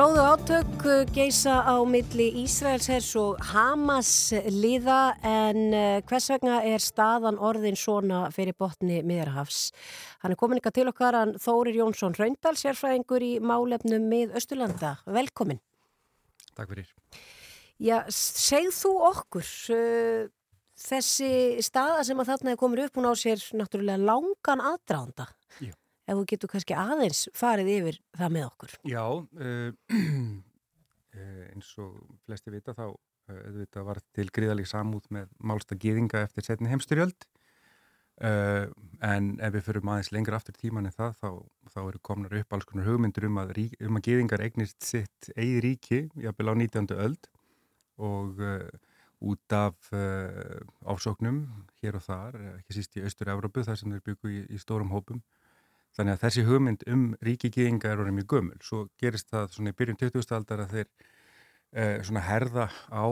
Blóðu 0.00 0.22
átök 0.24 0.84
geisa 1.12 1.58
á 1.60 1.76
milli 1.84 2.30
Ísraelshers 2.40 3.10
og 3.20 3.42
Hamas 3.50 4.30
liða 4.48 5.12
en 5.20 5.74
eh, 5.76 5.98
hvers 6.08 6.30
vegna 6.32 6.62
er 6.64 6.80
staðan 6.80 7.36
orðin 7.36 7.76
svona 7.76 8.22
fyrir 8.32 8.56
botni 8.56 9.02
miðarhafs? 9.04 9.74
Hann 10.22 10.32
er 10.32 10.38
komin 10.40 10.56
ykkar 10.56 10.72
til 10.72 10.86
okkar, 10.88 11.18
hann 11.20 11.34
Þórir 11.36 11.76
Jónsson 11.82 12.16
Raundal, 12.16 12.54
sérfræðingur 12.56 13.26
í 13.26 13.30
málefnum 13.44 14.06
mið 14.08 14.32
Östurlanda. 14.40 14.94
Velkomin. 15.04 15.60
Takk 16.56 16.72
fyrir. 16.72 16.88
Já, 17.76 17.98
segð 18.08 18.72
þú 18.78 18.94
okkur 19.10 19.52
uh, 19.76 20.24
þessi 20.80 21.60
staða 21.68 22.08
sem 22.08 22.24
að 22.24 22.32
þarna 22.32 22.56
er 22.56 22.62
komin 22.64 22.86
upp, 22.86 22.96
hún 22.96 23.12
á 23.12 23.14
sér 23.20 23.44
náttúrulega 23.52 24.00
langan 24.00 24.64
aðdraðanda. 24.64 25.28
Já. 25.60 25.74
Ef 26.10 26.18
þú 26.18 26.26
getur 26.26 26.50
kannski 26.50 26.74
aðeins 26.74 27.26
farið 27.38 27.68
yfir 27.76 27.98
það 28.18 28.32
með 28.34 28.46
okkur. 28.48 28.72
Já, 28.90 29.04
uh, 29.14 29.98
eins 31.52 31.74
og 31.78 32.00
flesti 32.26 32.54
vita 32.54 32.74
þá 32.74 32.86
uh, 32.90 33.84
var 33.86 34.00
til 34.16 34.26
gríðalig 34.34 34.66
samúð 34.70 35.06
með 35.14 35.30
málsta 35.38 35.78
gýðinga 35.78 36.24
eftir 36.26 36.48
setni 36.48 36.70
heimstyrjöld 36.72 37.28
uh, 38.26 38.66
en 39.06 39.32
ef 39.38 39.54
við 39.54 39.66
fyrir 39.68 39.86
aðeins 39.86 40.10
lengra 40.16 40.40
aftur 40.40 40.58
tíman 40.58 40.90
en 40.90 40.96
það 40.96 41.16
þá, 41.22 41.30
þá 41.76 41.80
eru 41.84 42.02
komnar 42.10 42.38
upp 42.42 42.58
alls 42.58 42.66
konar 42.66 42.90
hugmyndur 42.90 43.28
um 43.30 43.38
að, 43.44 43.54
um 43.86 44.00
að 44.00 44.06
gýðingar 44.08 44.46
eignist 44.48 44.82
sitt 44.82 45.30
eigi 45.36 45.62
ríki, 45.62 46.04
jáfnvel 46.18 46.50
á 46.50 46.54
19. 46.58 46.94
öld 46.98 47.30
og 48.00 48.40
út 49.20 49.52
af 49.52 49.90
ásóknum 50.88 51.42
hér 51.82 51.98
og 51.98 52.06
þar, 52.06 52.38
ekki 52.56 52.78
síst 52.78 52.96
í 52.96 53.02
Austur-Európu 53.04 53.66
þar 53.66 53.76
sem 53.76 53.92
þeir 53.92 54.06
byggu 54.06 54.30
í, 54.32 54.38
í 54.48 54.60
stórum 54.62 54.94
hópum 54.94 55.20
Þannig 55.96 56.16
að 56.16 56.22
þessi 56.24 56.46
hugmynd 56.46 56.84
um 56.92 57.04
ríkigýðinga 57.26 57.90
er 57.90 58.02
orðið 58.02 58.16
mjög 58.20 58.28
gömul. 58.34 58.58
Svo 58.64 58.84
gerist 59.00 59.30
það 59.32 59.54
svona 59.56 59.72
í 59.72 59.76
byrjun 59.78 59.98
20. 60.00 60.34
aldar 60.36 60.64
að 60.64 60.74
þeir 60.76 60.88
eh, 61.74 61.96
svona 62.06 62.24
herða 62.28 62.68
á 62.94 63.06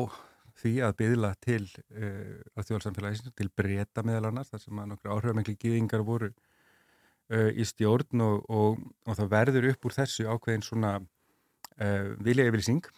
því 0.59 0.75
að 0.87 0.95
byðla 0.99 1.33
til 1.43 1.65
eh, 1.95 2.39
alþjóðarsamfélagisins, 2.59 3.35
til 3.39 3.51
breyta 3.55 4.05
meðal 4.07 4.31
annars, 4.31 4.51
þar 4.53 4.63
sem 4.65 4.81
að 4.83 4.89
nokkru 4.93 5.13
áhrifamengli 5.15 5.57
gýðingar 5.59 6.07
voru 6.07 6.31
eh, 7.31 7.51
í 7.55 7.67
stjórn 7.67 8.25
og, 8.25 8.49
og, 8.51 8.81
og 9.07 9.19
það 9.19 9.33
verður 9.35 9.71
upp 9.73 9.89
úr 9.89 9.99
þessu 9.99 10.27
ákveðin 10.27 10.67
svona 10.67 10.97
eh, 11.79 12.15
vilja 12.27 12.49
yfirsing 12.51 12.91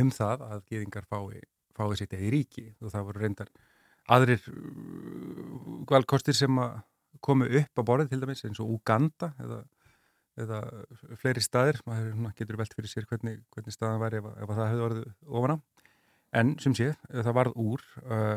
um 0.00 0.12
það 0.12 0.44
að 0.48 0.64
gýðingar 0.70 1.08
fái, 1.08 1.40
fái 1.76 1.96
sitt 2.00 2.16
eða 2.16 2.28
í 2.28 2.34
ríki 2.34 2.66
og 2.80 2.92
það 2.92 3.08
voru 3.10 3.24
reyndar 3.24 3.52
aðrir 4.12 4.42
uh, 4.50 5.82
valkostir 5.90 6.36
sem 6.36 6.60
að 6.62 6.76
komu 7.24 7.48
upp 7.60 7.80
á 7.80 7.82
borðið 7.88 8.12
til 8.12 8.20
dæmis 8.22 8.44
eins 8.46 8.60
og 8.62 8.72
Uganda 8.76 9.30
eða, 9.42 9.60
eða 10.42 10.60
fleiri 11.20 11.44
staðir, 11.44 11.80
maður 11.86 12.34
getur 12.40 12.60
velt 12.60 12.76
fyrir 12.76 12.92
sér 12.92 13.08
hvernig, 13.10 13.40
hvernig 13.54 13.76
staðan 13.76 14.02
væri 14.02 14.20
ef, 14.20 14.28
ef 14.34 14.52
það 14.52 14.70
hefði 14.72 14.86
orðið 14.88 15.08
ofana, 15.40 15.58
en 16.36 16.52
sem 16.62 16.76
sé 16.76 16.90
það 17.12 17.38
varð 17.38 17.58
úr 17.62 17.86
uh, 18.04 18.36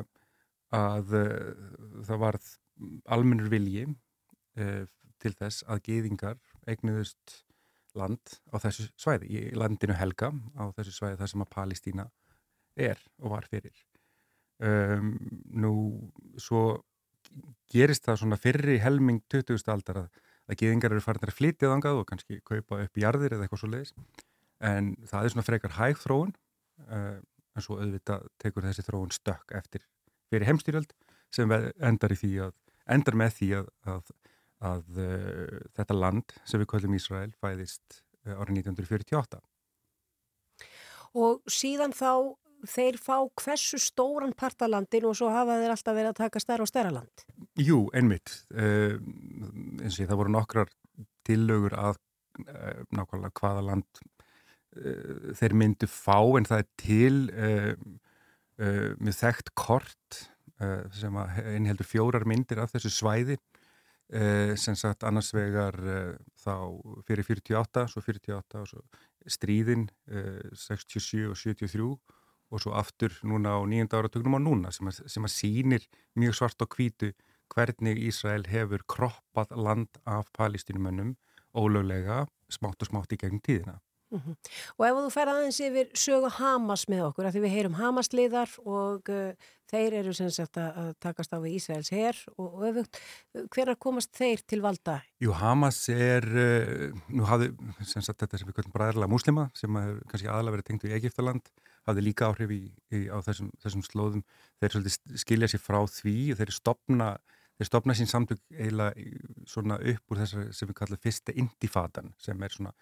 að 0.76 1.18
uh, 1.18 1.68
það 2.08 2.24
varð 2.24 2.50
almennur 3.12 3.52
vilji 3.52 3.86
uh, 3.90 4.86
til 5.20 5.36
þess 5.36 5.66
að 5.68 5.84
geyðingar 5.90 6.40
eignuðust 6.70 7.44
land 7.98 8.38
á 8.54 8.56
þessu 8.62 8.88
svæði, 9.00 9.30
í 9.30 9.58
landinu 9.58 9.98
Helga 9.98 10.32
á 10.56 10.70
þessu 10.78 10.94
svæði 10.96 11.20
þar 11.20 11.32
sem 11.32 11.44
að 11.44 11.54
Palestína 11.56 12.06
er 12.80 13.00
og 13.20 13.34
var 13.34 13.48
fyrir. 13.50 13.76
Um, 14.60 15.14
nú 15.56 15.74
svo 16.40 16.82
gerist 17.70 18.06
það 18.08 18.22
svona 18.24 18.40
fyrri 18.42 18.80
helming 18.82 19.22
20. 19.32 19.62
aldar 19.74 20.04
að, 20.04 20.22
að 20.50 20.62
geðingar 20.64 20.96
eru 20.96 21.04
farin 21.06 21.28
að 21.28 21.38
flytja 21.38 21.72
þangað 21.72 22.02
og 22.02 22.08
kannski 22.10 22.40
kaupa 22.48 22.82
upp 22.86 23.02
jarðir 23.02 23.36
eða 23.36 23.46
eitthvað 23.46 23.64
svo 23.64 23.72
leiðis 23.74 23.94
en 24.70 24.94
það 25.08 25.26
er 25.26 25.34
svona 25.36 25.48
frekar 25.48 25.76
hæg 25.78 26.02
þróun 26.02 26.34
uh, 26.90 27.20
en 27.56 27.66
svo 27.66 27.78
auðvitað 27.80 28.26
tekur 28.42 28.68
þessi 28.68 28.86
þróun 28.88 29.14
stökk 29.14 29.54
eftir 29.60 29.86
fyrir 30.30 30.50
heimstýrjöld 30.50 30.96
sem 31.34 31.52
endar, 31.52 32.16
að, 32.16 32.58
endar 32.90 33.18
með 33.22 33.38
því 33.38 33.50
að, 33.60 33.72
að, 33.94 34.12
að 34.72 35.00
uh, 35.06 35.62
þetta 35.78 35.98
land 35.98 36.36
sem 36.44 36.62
við 36.62 36.72
kallum 36.74 36.98
Ísrael 36.98 37.32
fæðist 37.40 38.02
uh, 38.26 38.36
árið 38.42 38.64
1948 38.66 39.42
Og 41.18 41.40
síðan 41.50 41.96
þá 41.98 42.38
þeir 42.68 42.98
fá 43.02 43.16
hversu 43.40 43.80
stóran 43.82 44.34
partalandin 44.38 45.08
og 45.10 45.18
svo 45.18 45.30
hafa 45.34 45.60
þeir 45.62 45.74
alltaf 45.74 45.96
verið 45.96 46.12
að 46.12 46.20
taka 46.20 46.42
stærra 46.44 46.66
og 46.66 46.72
stærra 46.72 46.94
land? 46.94 47.26
Jú, 47.60 47.82
einmitt. 47.96 48.34
Uh, 48.54 48.98
eins 49.80 50.00
og 50.00 50.10
það 50.10 50.22
voru 50.22 50.34
nokkrar 50.36 50.74
tillögur 51.28 51.76
að 51.80 52.00
uh, 52.46 52.82
nákvæmlega 52.96 53.36
hvaða 53.40 53.66
land 53.70 54.02
uh, 54.02 55.32
þeir 55.40 55.58
myndu 55.62 55.90
fá 55.92 56.20
en 56.40 56.50
það 56.50 56.66
er 56.66 56.70
til 56.84 57.16
með 58.60 59.16
þekkt 59.16 59.54
kort 59.56 60.18
sem 60.92 61.16
einheldur 61.16 61.88
fjórar 61.88 62.26
myndir 62.28 62.60
af 62.60 62.74
þessu 62.74 62.90
svæði 62.92 63.38
sem 64.60 64.76
sagt 64.76 65.06
annars 65.08 65.30
vegar 65.32 65.78
þá 66.44 66.76
fyrir 67.08 67.24
48, 67.24 67.86
svo 67.88 68.04
48 68.04 68.60
og 68.60 68.68
svo 68.68 68.84
stríðin 69.32 69.86
67 70.12 71.30
og 71.32 71.40
73 71.40 71.88
og 72.50 72.64
svo 72.64 72.74
aftur 72.78 73.14
núna 73.24 73.58
á 73.58 73.60
nýjönda 73.62 74.00
áratögnum 74.00 74.38
á 74.38 74.42
núna 74.42 74.72
sem 74.76 74.90
að, 74.90 75.04
sem 75.08 75.26
að 75.26 75.36
sínir 75.36 75.90
mjög 76.18 76.40
svart 76.40 76.66
og 76.66 76.74
hvítu 76.76 77.14
hvernig 77.54 78.02
Ísrael 78.10 78.46
hefur 78.50 78.86
kroppað 78.90 79.54
land 79.58 80.02
af 80.06 80.30
palestinumönnum 80.38 81.16
ólöglega 81.58 82.26
smátt 82.50 82.82
og 82.82 82.90
smátt 82.92 83.14
í 83.14 83.22
gegn 83.22 83.42
tíðina. 83.42 83.80
Mm 84.10 84.20
-hmm. 84.20 84.36
Og 84.78 84.86
ef 84.86 84.96
þú 84.98 85.10
fer 85.14 85.30
aðeins 85.30 85.60
yfir 85.62 85.90
sögu 85.94 86.30
Hamas 86.34 86.88
með 86.90 87.04
okkur, 87.08 87.26
að 87.26 87.34
því 87.34 87.42
við 87.44 87.54
heyrum 87.56 87.76
Hamas-liðar 87.78 88.50
og 88.66 89.10
uh, 89.10 89.34
þeir 89.70 89.94
eru 89.94 90.14
sem 90.14 90.32
sagt 90.32 90.58
að 90.58 90.96
takast 91.00 91.34
á 91.34 91.38
við 91.38 91.60
Ísraels 91.60 91.92
herr 91.94 92.18
og, 92.38 92.54
og 92.54 92.64
öfugt, 92.70 92.98
hvernig 93.54 93.80
komast 93.80 94.10
þeir 94.18 94.42
til 94.48 94.62
valda? 94.62 95.04
Jú, 95.22 95.32
Hamas 95.32 95.90
er, 95.90 96.26
uh, 96.26 96.90
nú 97.08 97.24
hafði 97.24 97.54
sem 97.86 98.02
sagt 98.02 98.20
þetta 98.20 98.38
sem 98.38 98.48
við 98.48 98.56
kallum 98.56 98.74
bræðarlega 98.74 99.14
muslima 99.14 99.50
sem 99.54 99.78
er 99.78 100.02
kannski 100.10 100.28
aðalega 100.28 100.58
verið 100.58 100.66
tengt 100.66 100.90
í 100.90 100.96
Egiptaland 100.98 101.54
hafði 101.90 102.06
líka 102.06 102.30
áhrif 102.30 102.54
í, 102.54 102.62
í, 102.94 103.02
á 103.10 103.18
þessum, 103.26 103.52
þessum 103.64 103.84
slóðum. 103.86 104.24
Þeir 104.62 104.76
svolítið 104.76 105.20
skilja 105.24 105.52
sér 105.52 105.64
frá 105.64 105.80
því 105.90 106.16
og 106.34 106.40
þeir 106.40 106.54
stopna, 106.56 107.10
þeir 107.60 107.70
stopna 107.72 107.98
sín 107.98 108.12
samtök 108.12 108.42
eiginlega 108.54 109.10
svona 109.50 109.80
upp 109.94 110.14
úr 110.14 110.24
þessar 110.24 110.50
sem 110.56 110.72
við 110.72 110.80
kalla 110.82 111.02
fyrsta 111.04 111.36
indifadan 111.36 112.14
sem 112.22 112.46
er 112.46 112.56
svona 112.56 112.74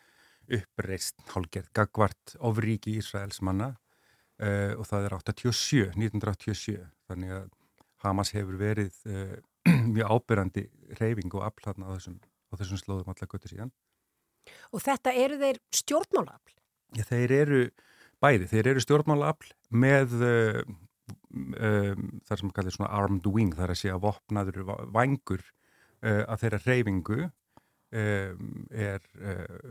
uppreist 0.58 1.20
hálgerð 1.34 1.72
gagvart 1.76 2.38
ofríki 2.48 2.96
Ísraels 3.02 3.42
manna 3.44 3.74
uh, 3.74 4.74
og 4.78 4.86
það 4.88 5.08
er 5.10 5.16
87, 5.18 5.82
1987 5.98 6.78
þannig 7.10 7.34
að 7.42 7.50
Hamas 8.06 8.32
hefur 8.36 8.60
verið 8.60 8.96
uh, 9.10 9.36
mjög 9.96 10.14
ábyrrandi 10.14 10.68
reyfing 11.02 11.34
og 11.36 11.48
afhlatna 11.50 11.90
á 11.90 11.96
þessum, 11.98 12.20
þessum 12.56 12.82
slóðum 12.82 13.12
allar 13.12 13.32
göttu 13.32 13.52
síðan. 13.52 13.74
Og 14.72 14.84
þetta 14.84 15.14
eru 15.18 15.40
þeir 15.42 15.60
stjórnmálafl? 15.76 16.56
Já, 16.96 17.04
þeir 17.10 17.34
eru 17.36 17.62
bæði, 18.24 18.50
þeir 18.52 18.72
eru 18.74 18.84
stjórnmálaafl 18.84 19.52
með 19.84 20.16
uh, 20.20 20.62
um, 21.58 22.08
þar 22.28 22.42
sem 22.42 22.54
kallir 22.56 22.76
svona 22.76 22.94
armed 22.98 23.28
wing, 23.32 23.56
þar 23.58 23.74
að 23.74 23.82
sé 23.82 23.92
að 23.94 24.06
vopnaður 24.08 24.64
vangur 24.96 25.44
uh, 25.44 26.24
að 26.26 26.42
þeirra 26.46 26.64
reyfingu 26.66 27.20
um, 27.28 28.66
er 28.72 29.06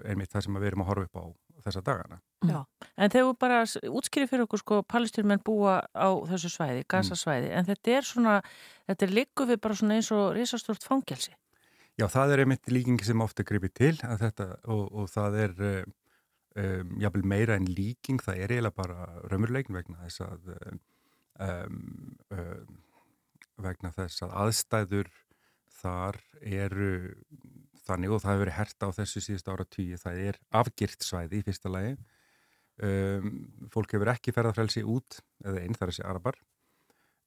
einmitt 0.06 0.32
það 0.32 0.46
sem 0.46 0.60
við 0.60 0.70
erum 0.70 0.86
að 0.86 0.92
horfa 0.92 1.08
upp 1.10 1.20
á 1.20 1.24
þessa 1.66 1.82
dagana. 1.82 2.20
Já. 2.46 2.60
En 2.94 3.10
þegar 3.10 3.26
við 3.26 3.38
bara 3.42 3.62
útskýrið 3.98 4.30
fyrir 4.30 4.44
okkur 4.46 4.62
sko 4.62 4.78
palestyrmenn 4.86 5.42
búa 5.44 5.80
á 5.90 6.08
þessu 6.30 6.52
svæði, 6.52 6.84
gasasvæði, 6.90 7.50
mm. 7.50 7.56
en 7.58 7.68
þetta 7.70 7.96
er 7.96 8.06
svona, 8.06 8.36
þetta 8.90 9.06
er 9.06 9.14
líku 9.18 9.48
við 9.48 9.60
bara 9.64 9.78
svona 9.80 9.98
eins 9.98 10.12
og 10.14 10.28
risastort 10.36 10.86
fangelsi. 10.86 11.34
Já, 11.96 12.04
það 12.12 12.34
er 12.34 12.42
einmitt 12.44 12.68
líkingi 12.70 13.06
sem 13.08 13.22
ofta 13.24 13.44
gripið 13.46 13.72
til 13.80 13.94
þetta, 13.96 14.50
og, 14.68 14.82
og 14.92 15.08
það 15.08 15.38
er 15.46 15.54
um, 16.62 16.96
jáfnvel 17.02 17.28
meira 17.28 17.58
en 17.58 17.68
líking, 17.68 18.22
það 18.22 18.42
er 18.42 18.56
eiginlega 18.56 18.76
bara 18.76 19.06
raumurleikin 19.30 19.76
vegna 19.76 20.00
þess 20.04 20.24
að 20.26 20.50
um, 20.56 20.80
um, 22.32 22.82
vegna 23.62 23.92
þess 23.96 24.26
að 24.26 24.34
aðstæður 24.44 25.12
þar 25.76 26.20
eru 26.40 26.90
þannig 27.86 28.12
og 28.12 28.22
það 28.22 28.32
hefur 28.32 28.44
verið 28.44 28.58
herta 28.58 28.90
á 28.90 28.96
þessu 28.96 29.22
síðust 29.22 29.48
ára 29.52 29.68
tíu, 29.68 29.96
það 30.00 30.20
er 30.30 30.38
afgirt 30.58 31.06
svæði 31.06 31.40
í 31.40 31.46
fyrsta 31.46 31.72
lagi 31.72 31.96
fólk 33.72 33.94
hefur 33.94 34.10
ekki 34.12 34.34
ferðarfrelsi 34.36 34.82
út 34.84 35.22
eða 35.46 35.62
einn 35.62 35.76
þar 35.78 35.92
sé 35.96 36.02
arabar 36.04 36.36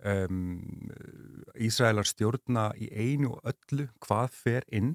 um, 0.05 0.59
Ísraelar 1.59 2.07
stjórna 2.07 2.69
í 2.79 2.89
einu 2.93 3.33
og 3.35 3.51
öllu 3.51 3.87
hvað 4.03 4.35
fer 4.35 4.67
inn 4.71 4.93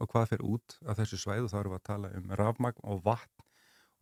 og 0.00 0.10
hvað 0.10 0.34
fer 0.34 0.44
út 0.44 0.76
af 0.88 0.98
þessu 0.98 1.20
svæðu. 1.22 1.50
Þá 1.50 1.58
erum 1.60 1.74
við 1.74 1.80
að 1.80 1.88
tala 1.88 2.12
um 2.18 2.34
rafmagn 2.40 2.86
og 2.90 3.02
vatn 3.06 3.43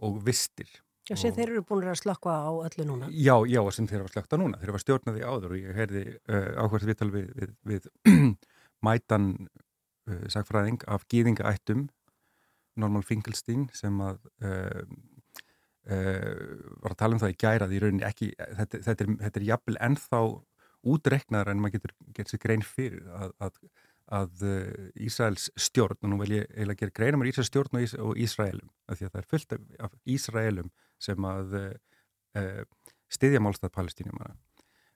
og 0.03 0.19
vistir. 0.27 0.71
Já, 1.11 1.17
sem 1.19 1.35
þeir 1.35 1.49
eru 1.49 1.65
búin 1.67 1.88
að 1.91 1.99
slökka 1.99 2.31
á 2.31 2.53
öllu 2.53 2.87
núna. 2.87 3.09
Já, 3.11 3.35
já, 3.51 3.61
sem 3.75 3.88
þeir 3.91 4.05
hafa 4.05 4.15
slökta 4.15 4.38
núna. 4.38 4.61
Þeir 4.61 4.71
hafa 4.71 4.83
stjórnaði 4.85 5.25
áður 5.27 5.55
og 5.57 5.59
ég 5.59 5.79
heyrði 5.81 6.05
uh, 6.15 6.51
áhverð 6.62 6.93
viðtal 6.93 7.11
við, 7.11 7.33
við, 7.38 7.57
við 7.73 7.88
mætan 8.87 9.27
uh, 9.43 10.23
sagfræðing 10.31 10.87
af 10.87 11.09
gýðingaættum 11.11 11.88
Norman 12.79 13.05
Finkelstein 13.05 13.67
sem 13.77 13.99
að 14.05 14.23
uh, 14.45 14.85
var 15.83 16.93
að 16.95 16.99
tala 17.01 17.17
um 17.17 17.21
það 17.21 17.33
í 17.33 17.38
gærað 17.43 17.73
í 17.75 17.79
rauninni 17.83 18.05
ekki, 18.07 18.29
þetta, 18.38 18.79
þetta 18.87 19.05
er, 19.05 19.15
er 19.33 19.47
jafnvel 19.49 19.79
ennþá 19.83 20.21
útreknaðar 20.93 21.51
en 21.53 21.62
maður 21.62 21.81
getur 21.81 21.95
gett 22.15 22.31
sér 22.31 22.43
grein 22.43 22.62
fyrir 22.67 23.09
að, 23.19 23.33
að, 23.43 23.59
að 24.12 24.45
Ísraels 25.01 25.51
stjórn, 25.57 25.99
og 26.03 26.11
nú 26.11 26.19
vil 26.23 26.38
ég 26.38 26.49
eiginlega 26.51 26.85
gera 26.85 26.97
greinum 26.99 27.25
á 27.25 27.29
Ísraels 27.31 27.51
stjórn 27.51 27.79
og, 27.79 27.85
Ís, 27.85 27.95
og 27.97 28.19
Ísraelum 28.19 28.71
af 28.88 28.99
því 28.99 29.07
að 29.07 29.12
það 29.12 29.21
er 29.23 29.29
fullt 29.31 29.55
af 29.87 29.95
Ísraelum 30.17 30.73
sem 31.03 31.29
að 31.29 31.57
uh, 31.59 32.65
stiðja 33.12 33.43
málstað 33.45 33.75
palestínum 33.77 34.21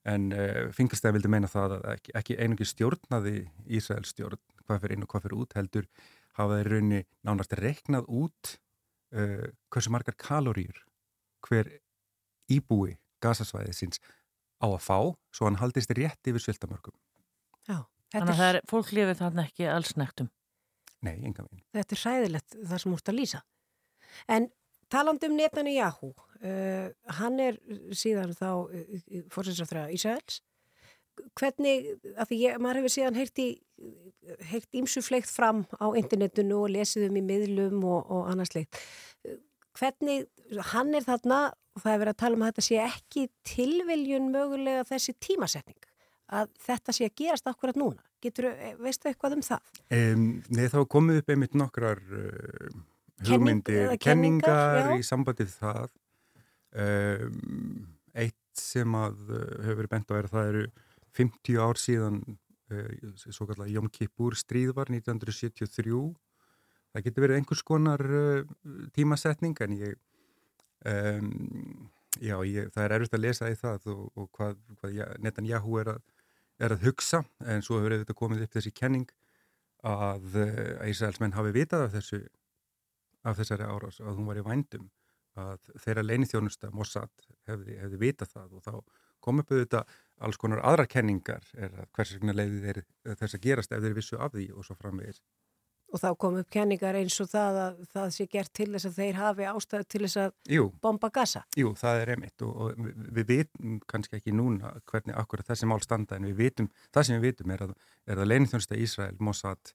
en 0.06 0.28
uh, 0.34 0.66
Finkelstein 0.74 1.16
vildi 1.16 1.30
meina 1.32 1.50
það 1.50 1.78
að 1.78 1.88
ekki, 1.94 2.14
ekki 2.20 2.38
einungi 2.40 2.68
stjórnaði 2.68 3.38
Ísraels 3.78 4.12
stjórn 4.14 4.42
hvað 4.66 4.82
fyrir 4.82 4.96
inn 4.96 5.06
og 5.06 5.12
hvað 5.12 5.26
fyrir 5.26 5.40
út 5.40 5.56
heldur 5.58 5.88
hafa 6.36 6.60
þeir 6.60 6.72
raunni 6.74 7.02
nánast 7.26 7.56
reiknað 7.58 8.08
út 8.10 8.54
uh, 9.16 9.48
hversu 9.72 9.92
margar 9.94 10.18
kalóriur 10.20 10.84
hver 11.46 11.70
íbúi 12.52 12.96
gasasvæðið 13.22 13.76
síns 13.76 14.00
á 14.62 14.66
að 14.68 14.82
fá 14.84 14.98
svo 15.34 15.48
hann 15.48 15.60
haldist 15.60 15.92
rétt 15.96 16.30
yfir 16.30 16.42
sviltamörgum. 16.42 16.96
Já. 17.68 17.84
Þannig 18.14 18.32
að 18.32 18.40
það 18.40 18.50
er 18.52 18.58
fólk 18.70 18.92
lifið 18.94 19.20
þarna 19.20 19.44
ekki 19.48 19.68
alls 19.70 19.94
nektum. 19.98 20.28
Nei, 21.04 21.14
enga 21.16 21.44
veginn. 21.44 21.64
Þetta 21.76 21.96
er 21.96 22.02
hræðilegt 22.02 22.56
það 22.56 22.82
sem 22.82 22.96
úrst 22.96 23.10
að 23.10 23.18
lýsa. 23.18 23.40
En 24.32 24.48
taland 24.92 25.24
um 25.26 25.34
Netanyahu, 25.36 26.12
uh, 26.40 26.86
hann 27.18 27.40
er 27.42 27.58
síðan 27.96 28.34
þá 28.36 28.50
uh, 28.66 29.00
fórsætsaftra 29.34 29.88
Ísraels. 29.94 30.40
Hvernig, 31.36 31.94
af 32.20 32.28
því 32.28 32.38
ég, 32.42 32.56
maður 32.60 32.82
hefur 32.82 32.92
síðan 32.92 33.16
heilt 33.16 34.76
ímsufleikt 34.76 35.30
fram 35.32 35.62
á 35.80 35.86
internetinu 35.96 36.58
og 36.60 36.74
lesið 36.74 37.06
um 37.08 37.16
í 37.16 37.24
miðlum 37.24 37.80
og, 37.88 38.02
og 38.12 38.26
annars 38.32 38.52
leikt. 38.52 38.76
Hvernig, 39.76 40.26
hann 40.74 40.92
er 40.96 41.06
þarna 41.06 41.40
og 41.76 41.82
það 41.82 41.92
er 41.92 42.02
verið 42.02 42.12
að 42.12 42.20
tala 42.20 42.36
um 42.36 42.44
að 42.44 42.52
þetta 42.52 42.66
sé 42.66 42.80
ekki 42.84 43.24
tilviljun 43.48 44.28
mögulega 44.32 44.84
þessi 44.88 45.16
tímasetning 45.24 45.80
að 46.26 46.50
þetta 46.66 46.94
sé 46.94 47.08
að 47.08 47.16
gerast 47.20 47.50
akkurat 47.50 47.78
núna. 47.78 48.02
Getur, 48.24 48.48
veistu 48.82 49.10
eitthvað 49.10 49.36
um 49.36 49.44
það? 49.44 49.70
Um, 49.92 50.24
nei, 50.50 50.64
þá 50.72 50.80
komið 50.90 51.20
upp 51.20 51.30
einmitt 51.34 51.54
nokkrar 51.58 52.00
uh, 52.02 52.72
hugmyndir, 53.28 53.82
Kenning, 53.92 54.02
kenningar, 54.02 54.56
kenningar 54.80 54.98
í 54.98 55.06
sambandið 55.06 55.52
það. 55.60 55.94
Um, 56.76 57.86
eitt 58.16 58.58
sem 58.58 58.98
að 58.98 59.20
uh, 59.28 59.44
hefur 59.66 59.82
verið 59.82 59.94
bent 59.94 60.10
á 60.10 60.14
er 60.18 60.28
að 60.28 60.34
það 60.34 60.50
eru 60.52 60.66
50 61.16 61.62
ár 61.62 61.80
síðan 61.80 62.18
uh, 62.26 62.90
svo 63.28 63.46
kallar 63.48 63.70
Jóm 63.70 63.88
Kippur 63.92 64.36
stríð 64.38 64.74
var 64.76 64.90
1973. 64.92 66.02
Það 66.96 67.06
getur 67.06 67.26
verið 67.26 67.38
einhvers 67.42 67.62
konar 67.66 68.02
tímasetning 68.96 69.56
en 69.60 69.74
ég 69.76 69.96
Um, 70.86 71.88
já, 72.20 72.36
ég, 72.46 72.68
það 72.74 72.84
er 72.84 72.94
erfitt 72.96 73.16
að 73.16 73.24
lesa 73.24 73.48
í 73.50 73.56
það 73.58 73.88
og, 73.90 74.02
og 74.14 74.28
hvað, 74.36 74.58
hvað 74.80 75.00
Netanyahu 75.24 75.80
er 75.80 75.92
að, 75.96 76.02
er 76.58 76.74
að 76.74 76.88
hugsa 76.88 77.22
en 77.44 77.64
svo 77.64 77.80
hefur 77.80 77.98
þetta 77.98 78.16
komið 78.16 78.46
upp 78.46 78.56
þessi 78.56 78.72
kenning 78.76 79.08
að 79.86 80.38
Ísraelsmenn 80.88 81.36
hafi 81.36 81.52
vitað 81.54 81.86
af 81.86 81.96
þessu 81.96 82.22
af 83.26 83.40
þessari 83.40 83.66
árás 83.66 84.00
að 84.00 84.16
hún 84.18 84.28
var 84.30 84.40
í 84.40 84.44
vændum 84.46 84.88
að 85.36 85.70
þeirra 85.82 86.04
leinithjónusta 86.06 86.70
Mossad 86.72 87.12
hefði, 87.48 87.76
hefði 87.80 88.00
vitað 88.00 88.32
það. 88.32 88.52
Og 88.56 88.64
þá 88.64 89.00
kom 89.24 89.42
upp 89.42 89.52
auðvitað 89.52 89.96
alls 90.26 90.38
konar 90.40 90.62
aðra 90.64 90.86
kenningar 90.88 91.44
er 91.58 91.74
að 91.82 91.90
hvers 91.96 92.14
vegna 92.16 92.36
leiði 92.36 92.60
þeir 92.62 92.80
þess 93.20 93.36
að 93.36 93.42
gerast 93.48 93.74
ef 93.74 93.82
þeir 93.84 93.96
vissu 93.98 94.20
af 94.22 94.32
því 94.32 94.46
og 94.54 94.66
svo 94.66 94.76
framvegis 94.78 95.20
Og 95.94 96.00
þá 96.02 96.08
kom 96.18 96.36
upp 96.40 96.48
kenningar 96.50 96.96
eins 96.98 97.14
og 97.22 97.28
það 97.30 97.58
að 97.62 97.76
það 97.94 98.08
sé 98.16 98.26
gert 98.30 98.52
til 98.58 98.66
þess 98.72 98.88
að 98.88 98.96
þeir 98.98 99.18
hafi 99.20 99.46
ástæðu 99.46 99.86
til 99.92 100.00
þess 100.02 100.18
að 100.24 100.32
Jú. 100.56 100.64
bomba 100.82 101.10
gasa. 101.14 101.44
Jú, 101.56 101.72
það 101.78 102.00
er 102.02 102.12
emitt 102.16 102.42
og, 102.42 102.54
og 102.56 102.80
við, 102.82 102.96
við 103.18 103.28
vitum 103.30 103.76
kannski 103.86 104.18
ekki 104.18 104.34
núna 104.34 104.72
hvernig 104.90 105.14
akkurat 105.20 105.46
þessi 105.52 105.68
mál 105.70 105.78
standa 105.84 106.18
en 106.18 106.26
við 106.26 106.40
vitum, 106.40 106.70
það 106.90 107.08
sem 107.08 107.20
við 107.20 107.28
vitum 107.30 107.54
er 107.54 107.66
að, 107.68 107.74
er 108.10 108.22
að 108.22 108.30
leinithjónusta 108.32 108.80
Ísrael, 108.82 109.14
Mossad, 109.22 109.72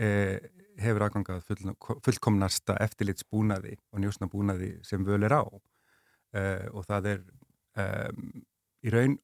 eh, 0.00 0.38
hefur 0.80 1.04
aðgangað 1.06 1.44
full, 1.50 1.74
fullkomnasta 2.06 2.78
eftirlitsbúnaði 2.86 3.76
og 3.92 4.02
njósnabúnaði 4.02 4.72
sem 4.88 5.04
völ 5.04 5.20
er 5.28 5.36
á 5.36 5.44
eh, 5.44 6.64
og 6.72 6.88
það 6.88 7.10
er 7.12 7.20
eh, 7.76 8.08
í 8.82 8.94
raun 8.94 9.18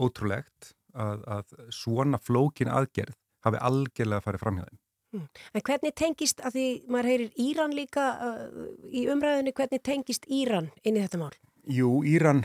ótrúlegt 0.00 0.72
að, 0.94 1.26
að 1.28 1.52
svona 1.74 2.20
flókin 2.22 2.72
aðgerð 2.72 3.18
hafi 3.44 3.60
algjörlega 3.60 4.24
farið 4.24 4.42
fram 4.42 4.58
hjá 4.58 4.64
þeim. 4.64 4.78
Hmm. 4.78 4.83
En 5.14 5.64
hvernig 5.64 5.94
tengist, 5.98 6.42
að 6.44 6.58
því 6.58 6.66
maður 6.90 7.10
heyrir 7.12 7.40
Íran 7.44 7.74
líka 7.76 8.10
uh, 8.18 8.68
í 8.90 9.06
umræðinu, 9.12 9.54
hvernig 9.56 9.82
tengist 9.86 10.28
Íran 10.28 10.70
inn 10.82 10.98
í 10.98 11.04
þetta 11.04 11.20
mál? 11.22 11.32
Jú, 11.70 11.90
Íran, 12.08 12.44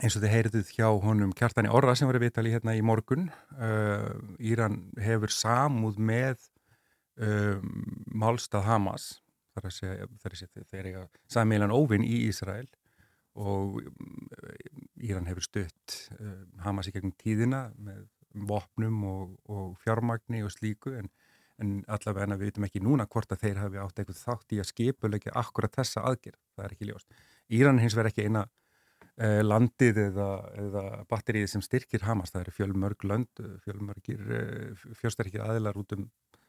eins 0.00 0.16
og 0.16 0.24
þið 0.24 0.34
heyrðuð 0.34 0.72
hjá 0.76 0.88
honum 1.04 1.34
Kjartani 1.36 1.72
Orra 1.74 1.96
sem 1.98 2.08
var 2.08 2.20
að 2.20 2.28
vitali 2.28 2.54
hérna 2.54 2.76
í 2.78 2.84
morgun, 2.84 3.28
uh, 3.58 4.10
Íran 4.38 4.80
hefur 5.02 5.34
samúð 5.34 5.98
með 6.00 6.48
um, 7.18 7.72
málstað 8.14 8.68
Hamas, 8.68 9.08
þar 9.54 9.70
að 9.70 9.76
segja, 9.76 10.10
þeir 10.70 10.90
eiga 10.92 11.06
samílan 11.30 11.74
óvinn 11.74 12.06
í 12.06 12.28
Ísrael 12.28 12.68
og 13.38 13.80
um, 13.82 14.28
Íran 15.02 15.28
hefur 15.30 15.46
stutt 15.46 15.98
uh, 16.18 16.44
Hamas 16.64 16.90
í 16.90 16.94
gegnum 16.94 17.14
tíðina 17.18 17.68
með 17.76 18.06
vopnum 18.48 19.02
og, 19.08 19.34
og 19.50 19.74
fjármagni 19.82 20.44
og 20.46 20.52
slíku 20.54 20.94
en 20.98 21.10
en 21.62 21.80
allavega 21.90 22.36
við 22.36 22.50
veitum 22.50 22.66
ekki 22.68 22.82
núna 22.84 23.06
hvort 23.10 23.32
að 23.34 23.42
þeir 23.44 23.60
hafi 23.62 23.80
átt 23.82 23.98
eitthvað 23.98 24.20
þátt 24.22 24.54
í 24.54 24.60
að 24.62 24.70
skipulegja 24.70 25.34
akkurat 25.40 25.74
þessa 25.74 26.04
aðgerð, 26.06 26.38
það 26.54 26.64
er 26.64 26.76
ekki 26.76 26.88
ljóst. 26.90 27.20
Íran 27.58 27.82
hins 27.82 27.96
verð 27.98 28.12
ekki 28.12 28.28
eina 28.28 28.44
uh, 28.46 29.40
landið 29.42 30.02
eða, 30.04 30.28
eða 30.64 30.84
batterið 31.10 31.48
sem 31.54 31.64
styrkir 31.64 32.06
Hamas, 32.06 32.34
það 32.34 32.46
eru 32.46 32.56
fjölmörg 32.60 33.08
lönd, 33.10 33.44
fjölmörgir 33.64 34.22
uh, 34.28 34.86
fjörsterkir 35.00 35.44
aðilar 35.46 35.80
út 35.80 35.96
um 35.98 36.06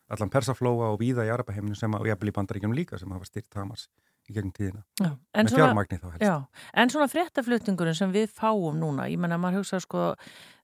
allan 0.09 0.31
persaflóa 0.33 0.93
og 0.93 1.01
víða 1.01 1.25
í 1.27 1.33
Arapaheiminu 1.33 1.77
sem 1.77 1.93
að, 1.93 2.05
og 2.05 2.11
jafnvel 2.11 2.31
í 2.31 2.37
bandaríkjum 2.37 2.77
líka 2.77 2.97
sem 3.01 3.11
hafa 3.13 3.27
styrt 3.29 3.57
Hamas 3.57 3.87
í 4.29 4.37
gegnum 4.37 4.53
tíðina. 4.55 4.85
Já, 5.01 5.11
með 5.35 5.55
fjármagni 5.57 5.99
þá 5.99 6.07
helst. 6.11 6.23
Já, 6.23 6.63
en 6.83 6.93
svona 6.93 7.09
fréttaflutningurinn 7.11 7.97
sem 7.97 8.13
við 8.13 8.31
fáum 8.37 8.79
núna, 8.79 9.09
ég 9.09 9.21
menna 9.21 9.41
maður 9.41 9.63
hugsa 9.63 9.81
sko 9.83 10.13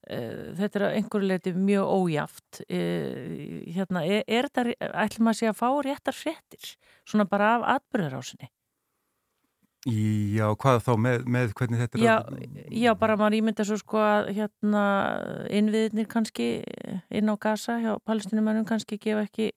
Uh, 0.05 0.51
þetta 0.53 0.77
er 0.77 0.83
einhverju 0.99 1.25
leiti 1.25 1.51
mjög 1.57 1.87
ójáft 1.89 2.59
uh, 2.61 3.63
hérna, 3.73 4.03
er, 4.05 4.19
er 4.29 4.45
þetta, 4.53 4.75
ætlum 5.01 5.31
að 5.31 5.37
sé 5.39 5.47
að 5.49 5.55
fá 5.57 5.65
réttar 5.81 6.13
fréttir, 6.13 6.67
svona 7.09 7.25
bara 7.25 7.47
af 7.55 7.65
atbyrðarásinni 7.79 8.51
Já, 9.85 10.45
hvað 10.61 10.79
þá 10.81 10.91
með, 10.97 11.25
með 11.29 11.51
hvernig 11.57 11.81
þetta 11.81 11.99
já, 12.01 12.13
er 12.13 12.37
að... 12.37 12.61
Já, 12.73 12.91
bara 13.01 13.17
maður 13.17 13.39
ímynda 13.39 13.65
svo 13.65 13.79
sko 13.81 13.99
að 14.01 14.29
hérna 14.37 14.85
innviðnir 15.53 16.07
kannski 16.09 16.47
inn 17.09 17.29
á 17.29 17.35
gasa 17.41 17.79
hjá 17.81 17.91
palestinumennum 18.05 18.65
kannski 18.65 19.01
gefa 19.01 19.25
ekki 19.25 19.51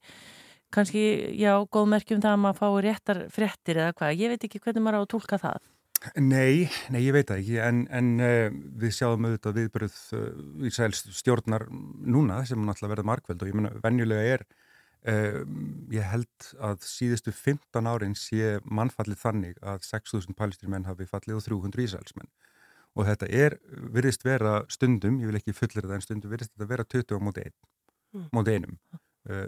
kannski, 0.74 1.02
já, 1.38 1.52
góð 1.72 1.90
merkjum 1.94 2.22
það 2.22 2.36
að 2.36 2.44
maður 2.44 2.60
fái 2.60 2.84
réttar 2.86 3.20
fréttir 3.32 3.80
eða 3.82 3.96
hvað, 3.98 4.14
ég 4.20 4.32
veit 4.32 4.46
ekki 4.48 4.62
hvernig 4.64 4.84
maður 4.84 5.00
á 5.00 5.02
að 5.02 5.10
tólka 5.14 5.40
það. 5.42 5.66
Nei, 6.14 6.68
nei, 6.94 7.00
ég 7.02 7.14
veit 7.16 7.26
það 7.26 7.40
ekki, 7.42 7.56
en, 7.64 7.82
en 7.90 8.10
uh, 8.22 8.56
við 8.78 8.92
sjáum 8.94 9.24
auðvitað 9.26 9.56
viðbörð 9.58 9.96
uh, 10.14 10.26
í 10.62 10.70
sæls 10.74 11.02
stjórnar 11.18 11.64
núna 11.70 12.44
sem 12.46 12.60
náttúrulega 12.62 12.92
verða 12.92 13.08
markveld 13.10 13.42
og 13.42 13.50
ég 13.50 13.58
menna, 13.58 13.72
venjulega 13.82 14.36
er, 14.36 14.44
uh, 15.10 15.40
ég 15.90 16.06
held 16.12 16.50
að 16.68 16.86
síðustu 16.86 17.34
15 17.34 17.90
árin 17.90 18.14
sé 18.18 18.60
mannfallið 18.62 19.18
þannig 19.24 19.58
að 19.58 19.82
6.000 19.88 20.38
palestinmenn 20.38 20.86
hafi 20.86 21.08
fallið 21.10 21.40
og 21.40 21.48
300 21.48 21.88
ísælsmenn 21.88 22.30
og 22.98 23.06
þetta 23.06 23.28
er, 23.34 23.58
virðist 23.94 24.24
vera 24.26 24.60
stundum, 24.70 25.18
ég 25.22 25.30
vil 25.30 25.38
ekki 25.38 25.54
fullir 25.56 25.86
það 25.86 25.98
en 25.98 26.06
stundum, 26.06 26.32
virðist 26.32 26.54
þetta 26.54 26.70
vera 26.70 26.86
20 26.86 27.18
á 27.18 27.20
móti, 27.22 27.44
ein, 27.46 27.58
mm. 28.14 28.30
móti 28.34 28.54
einum, 28.54 28.78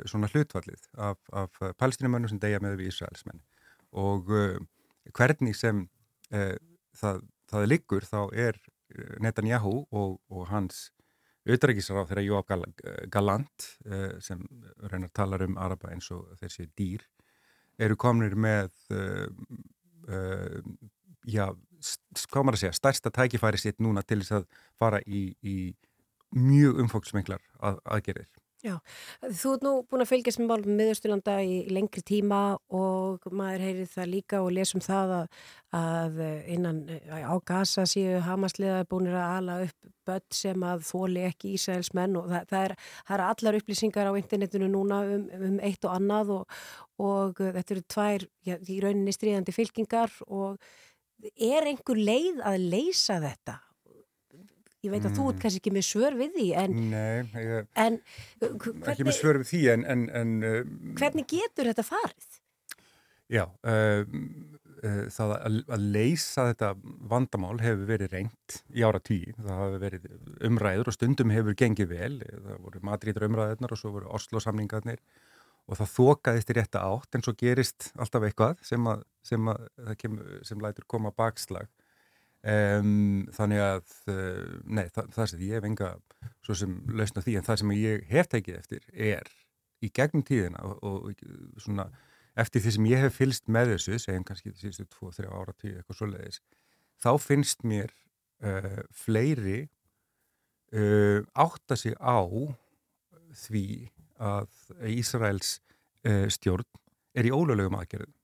svona 0.08 0.28
hlutfallið 0.30 0.86
af, 0.98 1.18
af 1.32 1.56
palestinumennum 1.80 2.30
sem 2.32 2.40
deyja 2.42 2.60
með 2.62 2.78
við 2.80 2.92
ísælsmenn 2.92 3.42
og 4.00 4.28
hvernig 5.16 5.56
sem 5.58 5.86
e, 6.30 6.56
það, 6.96 7.22
það 7.50 7.68
liggur 7.72 8.06
þá 8.06 8.20
er 8.32 8.60
Netanyahu 9.22 9.84
og, 9.90 10.18
og 10.30 10.48
hans 10.50 10.88
auðrækisar 11.48 12.02
á 12.02 12.08
þeirra 12.10 12.26
Jóab 12.26 12.50
Galant 13.10 13.66
sem 14.22 14.42
reynar 14.90 15.12
talar 15.16 15.46
um 15.46 15.56
Araba 15.58 15.92
eins 15.94 16.10
og 16.12 16.26
þessi 16.42 16.66
dýr 16.78 17.06
eru 17.80 17.96
komnir 17.98 18.34
með 18.36 18.74
já, 21.28 21.46
hvað 22.30 22.44
maður 22.44 22.58
að 22.58 22.62
segja, 22.64 22.76
stærsta 22.76 23.12
tækifæri 23.14 23.60
sitt 23.60 23.80
núna 23.82 24.02
til 24.06 24.20
þess 24.22 24.40
að 24.40 24.46
fara 24.80 25.00
í, 25.06 25.30
í 25.42 25.56
mjög 26.36 26.80
umfóksmenglar 26.84 27.42
að, 27.58 27.80
aðgerir. 27.84 28.28
Já, 28.60 28.74
þú 29.24 29.50
ert 29.54 29.62
nú 29.64 29.70
búin 29.88 30.02
að 30.04 30.10
fylgjast 30.10 30.40
með 30.42 30.48
málum 30.50 30.74
miðausturlanda 30.76 31.36
í 31.40 31.54
lengri 31.72 32.02
tíma 32.04 32.40
og 32.76 33.22
maður 33.32 33.62
heyrir 33.64 33.86
það 33.88 34.10
líka 34.10 34.40
og 34.44 34.50
lesum 34.52 34.82
það 34.84 35.14
að, 35.16 35.38
að 35.78 36.20
innan 36.52 36.82
á 37.08 37.32
Gaza 37.48 37.86
séu 37.88 38.18
Hamasliðar 38.26 38.84
búinir 38.90 39.16
að 39.16 39.38
ala 39.38 39.54
upp 39.64 39.88
börn 40.10 40.36
sem 40.36 40.66
að 40.68 40.84
þóli 40.90 41.24
ekki 41.30 41.54
Ísraelsmenn 41.56 42.18
og 42.20 42.28
það, 42.34 42.44
það, 42.52 42.66
er, 42.66 42.76
það 43.08 43.16
er 43.16 43.24
allar 43.30 43.58
upplýsingar 43.62 44.12
á 44.12 44.20
internetinu 44.20 44.70
núna 44.74 45.00
um, 45.16 45.24
um 45.48 45.56
eitt 45.64 45.88
og 45.88 45.96
annað 45.96 46.34
og, 46.36 46.60
og 47.00 47.40
þetta 47.40 47.76
eru 47.78 47.86
tvær 47.96 48.28
já, 48.44 48.58
í 48.60 48.78
rauninni 48.84 49.16
stríðandi 49.16 49.56
fylkingar 49.56 50.12
og 50.28 50.60
er 51.32 51.72
einhver 51.72 51.96
leið 51.96 52.44
að 52.44 52.70
leysa 52.76 53.22
þetta? 53.24 53.56
Ég 54.80 54.92
veit 54.94 55.02
að 55.04 55.10
mm. 55.10 55.16
þú 55.18 55.24
ert 55.28 55.40
kannski 55.42 55.60
ekki 55.60 55.72
með 55.76 55.84
svör 55.84 56.14
við 56.16 56.36
því 56.36 56.44
en, 56.62 56.76
Nei, 56.88 57.42
ég, 57.44 57.66
en 57.76 57.98
hvernig, 58.40 58.86
ekki 58.94 59.04
með 59.04 59.16
svör 59.18 59.38
við 59.42 59.50
því 59.50 59.64
en, 59.74 59.82
en, 59.92 60.04
en 60.16 60.30
uh, 60.40 60.60
hvernig 60.96 61.26
getur 61.28 61.68
þetta 61.68 61.84
farið? 61.84 62.38
Já, 63.30 63.42
uh, 63.44 64.14
uh, 64.80 65.02
það 65.12 65.34
að, 65.36 65.58
að 65.76 65.84
leysa 65.98 66.46
þetta 66.48 66.70
vandamál 67.12 67.58
hefur 67.60 67.84
verið 67.92 68.16
reynd 68.16 68.56
í 68.72 68.86
ára 68.88 69.02
tíu, 69.04 69.34
það 69.36 69.60
hefur 69.64 69.84
verið 69.84 70.08
umræður 70.48 70.90
og 70.90 70.96
stundum 70.96 71.34
hefur 71.36 71.58
gengið 71.60 71.92
vel, 71.92 72.14
það 72.30 72.64
voru 72.64 72.82
Madríður 72.88 73.28
umræðurnar 73.28 73.76
og 73.76 73.82
svo 73.82 73.92
voru 73.98 74.08
Oslo 74.16 74.40
samningarnir 74.40 75.04
og 75.70 75.78
það 75.78 75.92
þokaðist 75.98 76.50
í 76.50 76.56
rétta 76.56 76.86
átt 76.88 77.14
en 77.14 77.26
svo 77.26 77.36
gerist 77.38 77.92
alltaf 78.00 78.24
eitthvað 78.26 78.64
sem, 78.66 78.88
að, 78.90 79.04
sem, 79.28 79.52
að, 79.52 79.92
kemur, 80.00 80.40
sem 80.48 80.64
lætur 80.64 80.88
koma 80.90 81.12
bakslag 81.14 81.68
Um, 82.40 83.26
þannig 83.36 83.58
að 83.60 83.90
uh, 84.08 84.52
nei, 84.64 84.86
það, 84.88 85.08
það 85.12 85.26
sem 85.28 85.40
ég 85.44 85.58
hef 85.58 85.64
enga 85.68 85.88
svo 86.40 86.54
sem 86.56 86.78
lausna 86.88 87.20
því 87.20 87.34
en 87.36 87.44
það 87.44 87.58
sem 87.60 87.72
ég 87.76 88.06
hef 88.08 88.30
tekið 88.32 88.56
eftir 88.56 88.86
er 88.96 89.28
í 89.84 89.90
gegnum 89.92 90.24
tíðina 90.24 90.62
og, 90.64 90.78
og 90.80 91.60
svona 91.60 91.90
eftir 92.40 92.64
því 92.64 92.72
sem 92.78 92.88
ég 92.88 93.04
hef 93.04 93.18
fylst 93.20 93.52
með 93.52 93.74
þessu 93.74 93.98
segjum 94.00 94.24
kannski 94.24 94.54
því 94.54 94.62
síðustu 94.62 94.86
2-3 94.94 95.28
ára 95.28 95.56
tíu 95.60 95.74
eitthvað 95.74 95.98
svo 95.98 96.08
leiðis 96.14 96.40
þá 97.04 97.10
finnst 97.20 97.66
mér 97.68 97.92
uh, 97.92 98.80
fleiri 99.02 99.58
uh, 100.72 101.20
átta 101.36 101.76
sig 101.76 101.92
á 102.00 102.24
því 103.36 103.66
að 104.16 104.48
Ísraels 104.96 105.58
stjórn 106.32 106.64
er 107.12 107.28
í 107.28 107.36
ólöglegum 107.36 107.76
aðgerðum 107.76 108.16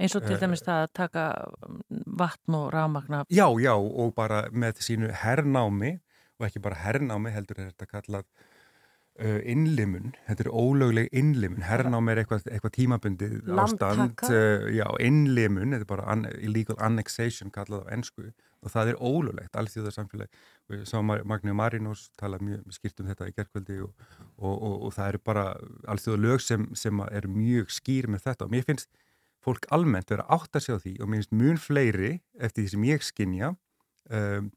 eins 0.00 0.16
og 0.16 0.26
til 0.26 0.40
dæmis 0.40 0.64
það 0.66 0.82
að 0.86 0.90
taka 0.98 1.28
um, 1.66 1.78
vatn 2.20 2.58
og 2.58 2.66
rafmagna 2.74 3.24
Já, 3.32 3.46
já, 3.62 3.74
og 3.76 4.12
bara 4.16 4.46
með 4.52 4.82
sínu 4.86 5.12
herrnámi 5.22 5.96
og 6.36 6.48
ekki 6.48 6.62
bara 6.64 6.82
herrnámi 6.82 7.32
heldur 7.32 7.62
er 7.62 7.70
þetta 7.72 7.88
kallað 7.90 8.26
uh, 9.20 9.40
innlimun, 9.48 10.12
þetta 10.28 10.46
er 10.46 10.52
ólögleg 10.52 11.08
innlimun, 11.16 11.64
herrnámi 11.66 12.12
er 12.12 12.22
eitthvað, 12.22 12.48
eitthvað 12.50 12.76
tímabundið 12.76 13.38
ástand 13.64 14.26
uh, 14.28 14.66
já, 14.74 14.86
innlimun, 15.00 15.72
þetta 15.72 15.88
er 15.88 15.92
bara 15.94 16.10
un 16.12 16.26
illegal 16.36 16.76
annexation 16.84 17.54
kallað 17.54 17.88
á 17.88 17.92
ennsku 17.96 18.28
og 18.66 18.72
það 18.72 18.92
er 18.92 19.00
ólöglegt, 19.00 19.56
alls 19.56 19.74
því 19.74 19.86
það 19.86 19.96
samfélag 19.96 20.38
og 20.66 20.74
ég 20.74 20.86
sá 20.90 20.96
Magni 21.04 21.52
og 21.52 21.58
Marinós 21.60 22.06
tala 22.18 22.40
mjög 22.42 22.64
skipt 22.74 23.00
um 23.00 23.08
þetta 23.10 23.28
í 23.30 23.34
gerðkvöldi 23.36 23.76
og, 23.84 24.06
og, 24.36 24.54
og, 24.54 24.76
og 24.88 24.94
það 24.96 25.10
eru 25.12 25.20
bara 25.28 25.44
alls 25.86 26.06
því 26.06 26.12
það 26.12 26.24
lög 26.24 26.42
sem, 26.42 26.64
sem 26.74 27.02
er 27.06 27.28
mjög 27.30 27.70
skýr 27.76 28.08
með 28.10 28.24
þetta. 28.26 28.48
Og 28.48 28.54
mér 28.56 28.66
finnst 28.66 28.90
fólk 29.46 29.68
almennt 29.74 30.10
vera 30.10 30.26
átt 30.32 30.58
að 30.58 30.66
sjá 30.66 30.76
því 30.82 30.96
og 31.02 31.10
minnst 31.12 31.34
mun 31.34 31.60
fleiri 31.60 32.16
eftir 32.34 32.64
því 32.64 32.72
sem 32.72 32.86
ég 32.88 33.06
skinja 33.06 33.52
um, 33.54 34.50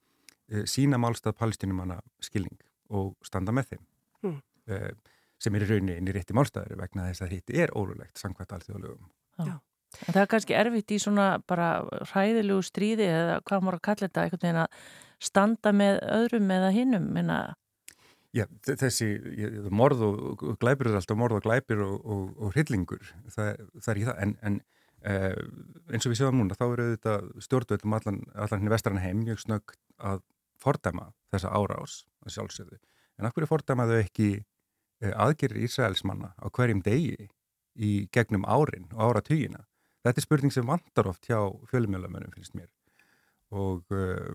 uh, 0.51 0.65
sína 0.69 0.99
málstað 1.01 1.37
palestinumanna 1.39 1.99
skilning 2.23 2.57
og 2.89 3.13
standa 3.25 3.53
með 3.55 3.73
þeim 3.73 3.83
mm. 4.25 4.37
uh, 4.73 4.91
sem 5.39 5.55
er 5.55 5.65
í 5.65 5.69
rauninni 5.69 5.97
inn 5.99 6.09
í 6.09 6.15
rétti 6.15 6.35
málstaður 6.35 6.81
vegna 6.81 7.07
þess 7.09 7.25
að 7.25 7.35
hitti 7.37 7.59
er 7.63 7.73
ólulegt 7.77 8.19
sangvært 8.19 8.57
alþjóðlegum. 8.57 9.11
Já. 9.39 9.55
En 10.05 10.13
það 10.13 10.21
er 10.21 10.27
kannski 10.29 10.57
erfitt 10.57 10.91
í 10.93 10.99
svona 11.01 11.29
bara 11.49 11.69
hræðilegu 12.11 12.61
stríði 12.65 13.07
eða 13.09 13.39
hvað 13.47 13.63
maður 13.65 13.79
að 13.79 13.85
kalla 13.87 14.09
þetta 14.09 14.25
einhvern 14.25 14.43
veginn 14.43 14.61
að 14.65 14.83
standa 15.29 15.71
með 15.75 16.01
öðrum 16.17 16.51
eða 16.55 16.69
hinnum 16.75 17.07
minna 17.15 17.39
Já, 18.29 18.43
þessi 18.61 19.07
morð 19.73 20.03
og 20.05 20.41
glæpir 20.61 20.91
er 20.91 20.99
alltaf 20.99 21.17
morð 21.17 21.39
og 21.39 21.45
glæpir 21.47 21.79
og, 21.81 21.95
og, 22.05 22.27
og 22.37 22.51
hryllingur, 22.53 23.07
það, 23.33 23.63
það 23.79 23.89
er 23.89 23.95
ekki 23.95 24.09
það, 24.09 24.19
en, 24.25 24.33
en 24.45 24.59
Eh, 25.07 25.35
eins 25.93 26.03
og 26.03 26.11
við 26.11 26.19
séum 26.19 26.41
núna 26.41 26.57
þá 26.59 26.65
eru 26.65 26.85
þetta 26.91 27.13
stjórnvöldum 27.45 27.95
allan, 27.95 28.19
allan 28.35 28.59
henni 28.59 28.73
vestrann 28.73 28.99
heim 28.99 29.21
mjög 29.23 29.39
snöggt 29.45 29.79
að 29.95 30.23
fordæma 30.59 31.13
þessa 31.31 31.53
árás 31.55 32.01
að 32.25 32.33
sjálfsögðu. 32.35 32.79
En 33.19 33.27
akkur 33.29 33.45
er 33.45 33.51
fordæmaðu 33.51 33.99
ekki 34.01 34.29
eh, 34.39 35.13
aðgerir 35.13 35.63
Ísraelsmanna 35.63 36.33
á 36.35 36.45
hverjum 36.51 36.83
degi 36.83 37.29
í 37.79 37.93
gegnum 38.11 38.43
árin 38.43 38.89
og 38.91 39.13
áratugina? 39.13 39.63
Þetta 40.03 40.19
er 40.19 40.25
spurning 40.25 40.55
sem 40.55 40.67
vandar 40.67 41.11
oft 41.11 41.27
hjá 41.27 41.39
fjölumjölamönnum 41.71 42.35
finnst 42.35 42.55
mér. 42.55 42.67
Og 43.49 43.81
uh, 43.89 44.29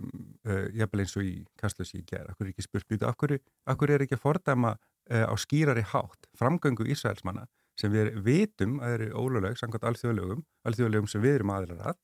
ég 0.74 0.81
hef 0.83 0.90
vel 0.90 1.05
eins 1.05 1.12
og 1.14 1.22
í 1.22 1.35
kastlösi 1.61 2.00
í 2.00 2.07
gerð, 2.09 2.33
akkur 2.33 2.48
er 2.48 2.50
ekki 2.50 2.64
spurt 2.66 2.88
býtu, 2.90 3.07
akkur, 3.07 3.37
akkur 3.70 3.92
er 3.94 4.03
ekki 4.03 4.16
að 4.18 4.24
fordæma 4.24 4.72
uh, 4.74 5.27
á 5.31 5.35
skýrari 5.38 5.85
hátt 5.92 6.27
framgöngu 6.37 6.88
Ísraelsmanna 6.90 7.46
sem 7.80 7.92
við 7.92 8.12
vitum 8.24 8.78
að 8.82 8.96
eru 8.98 9.08
ólögleg 9.18 9.58
samkvæmt 9.58 9.88
alþjóðlegum, 9.90 10.44
alþjóðlegum 10.68 11.10
sem 11.10 11.22
við 11.24 11.40
erum 11.40 11.52
aðilar 11.54 11.82
að 11.90 11.98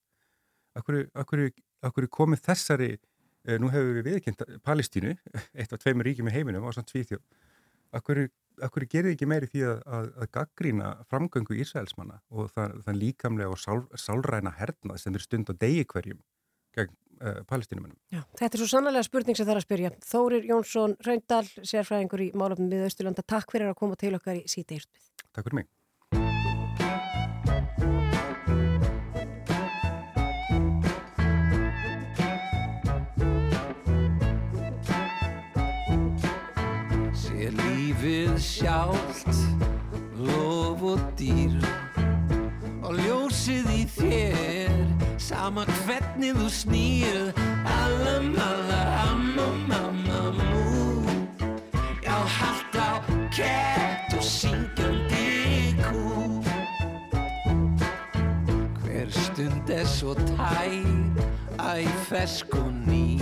akkur, 0.80 1.00
akkur, 1.14 1.46
akkur 1.87 2.09
komið 2.11 2.44
þessari 2.48 2.90
eh, 2.94 3.56
nú 3.59 3.70
hefur 3.72 4.00
við 4.00 4.11
viðkynnt 4.11 4.44
Palestínu 4.66 5.14
eitt 5.59 5.72
af 5.72 5.83
tveimur 5.83 6.09
ríkjum 6.09 6.30
í 6.30 6.35
heiminum 6.35 6.66
á 6.66 6.70
samt 6.74 6.92
Svíþjóð 6.92 7.22
akkur, 7.96 8.24
akkur 8.62 8.87
gerir 8.90 9.14
ekki 9.14 9.28
meiri 9.30 9.50
því 9.50 9.64
að, 9.68 9.78
að, 9.98 10.11
að 10.22 10.33
gaggrína 10.37 10.90
framgöngu 11.11 11.59
Ísraelsmanna 11.62 12.20
og 12.30 12.50
þann 12.54 12.98
líkamlega 12.98 13.54
og 13.54 13.61
sál, 13.61 13.85
sálræna 13.98 14.54
hernað 14.59 15.02
sem 15.02 15.16
er 15.16 15.24
stund 15.24 15.50
á 15.50 15.54
degi 15.54 15.87
hverjum 15.90 16.20
gegn 16.76 16.94
uh, 17.20 17.40
palestínumennum. 17.48 17.98
Þetta 18.40 18.56
er 18.56 18.62
svo 18.62 18.70
sannlega 18.70 19.04
spurning 19.06 19.38
sem 19.38 19.46
það 19.46 19.54
er 19.54 19.61
að 19.61 19.66
spyrja. 19.66 19.92
Þórir 20.11 20.48
Jónsson 20.50 20.96
Raundal, 21.06 21.44
sérfræðingur 21.61 22.24
í 22.26 22.30
málöfnum 22.37 22.72
við 22.72 22.88
Östurlanda, 22.88 23.26
takk 23.26 23.52
fyrir 23.52 23.70
að 23.72 23.78
koma 23.83 24.00
til 24.00 24.14
okkar 24.18 24.40
í 24.40 24.46
síta 24.50 24.78
írtmið. 24.78 25.12
Takk 25.30 25.46
fyrir 25.46 25.61
mig. 25.62 25.70
Sér 37.20 37.54
lífið 37.61 38.35
sjált, 38.42 39.44
lof 40.20 40.83
og 40.94 41.04
dýr 41.20 41.61
og 42.85 42.96
ljósið 42.98 43.68
í 43.76 43.83
þér, 43.94 44.39
sama 45.31 45.62
hvernig 45.87 46.35
þú 46.35 46.49
snýr, 46.51 47.19
alla 47.79 48.16
malla, 48.25 48.81
amma, 49.07 49.47
mamma, 49.71 50.23
mú, 50.35 51.07
já, 52.03 52.19
haldt 52.19 52.75
á 52.75 52.90
kett 53.31 54.19
og 54.19 54.25
syngjandi 54.27 55.21
stund 59.11 59.71
er 59.71 59.87
svo 59.87 60.14
tær 60.14 60.75
Æ, 61.61 61.87
fersk 62.09 62.55
og 62.55 62.73
ný. 62.87 63.21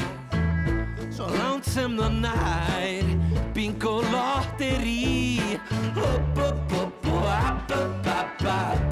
Svo 1.11 1.27
langt 1.31 1.67
sem 1.67 1.97
það 1.99 2.19
nær 2.25 3.09
Bingo 3.55 4.01
lotteri 4.13 5.41
Hopp, 5.95 6.39
hopp, 6.39 6.73
hopp, 6.73 7.07
hopp, 7.07 7.73
hopp, 7.73 8.07
hopp, 8.07 8.47
hopp 8.47 8.88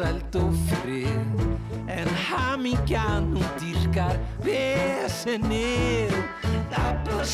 farsælt 0.00 0.36
og 0.36 0.52
frið 0.68 1.40
En 1.90 2.08
hamingjan 2.08 3.26
hún 3.34 3.48
dýrkar 3.60 4.16
vesenið. 4.44 6.14
Það 6.70 6.86
er 6.86 7.00
bara 7.06 7.24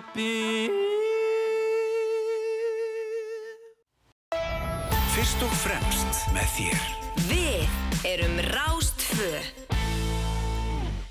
Simsalabim 0.00 0.72
Fyrst 5.10 5.42
og 5.44 5.52
fremst 5.60 6.20
með 6.32 6.52
þér. 6.54 6.84
Við 7.28 8.04
erum 8.08 8.36
Rástfö. 8.46 9.30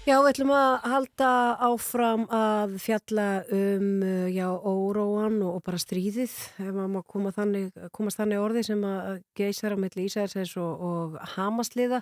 Já, 0.08 0.16
við 0.16 0.30
ætlum 0.32 0.54
að 0.56 0.88
halda 0.90 1.32
áfram 1.68 2.24
að 2.34 2.78
fjalla 2.82 3.28
um, 3.54 4.00
uh, 4.02 4.30
já, 4.34 4.48
óróan 4.50 5.38
og, 5.44 5.60
og 5.60 5.66
bara 5.68 5.82
stríðið, 5.82 6.34
ef 6.58 6.72
maður 6.72 6.94
má 6.96 7.04
koma 7.06 7.34
þannig, 7.36 7.76
komast 7.94 8.18
þannig 8.18 8.42
orði 8.42 8.64
sem 8.72 8.82
að 8.88 9.20
geysar 9.38 9.76
á 9.78 9.82
milli 9.84 10.08
Ísæðarsæðis 10.08 10.56
og, 10.64 10.88
og 10.90 11.20
Hamasliða 11.36 12.02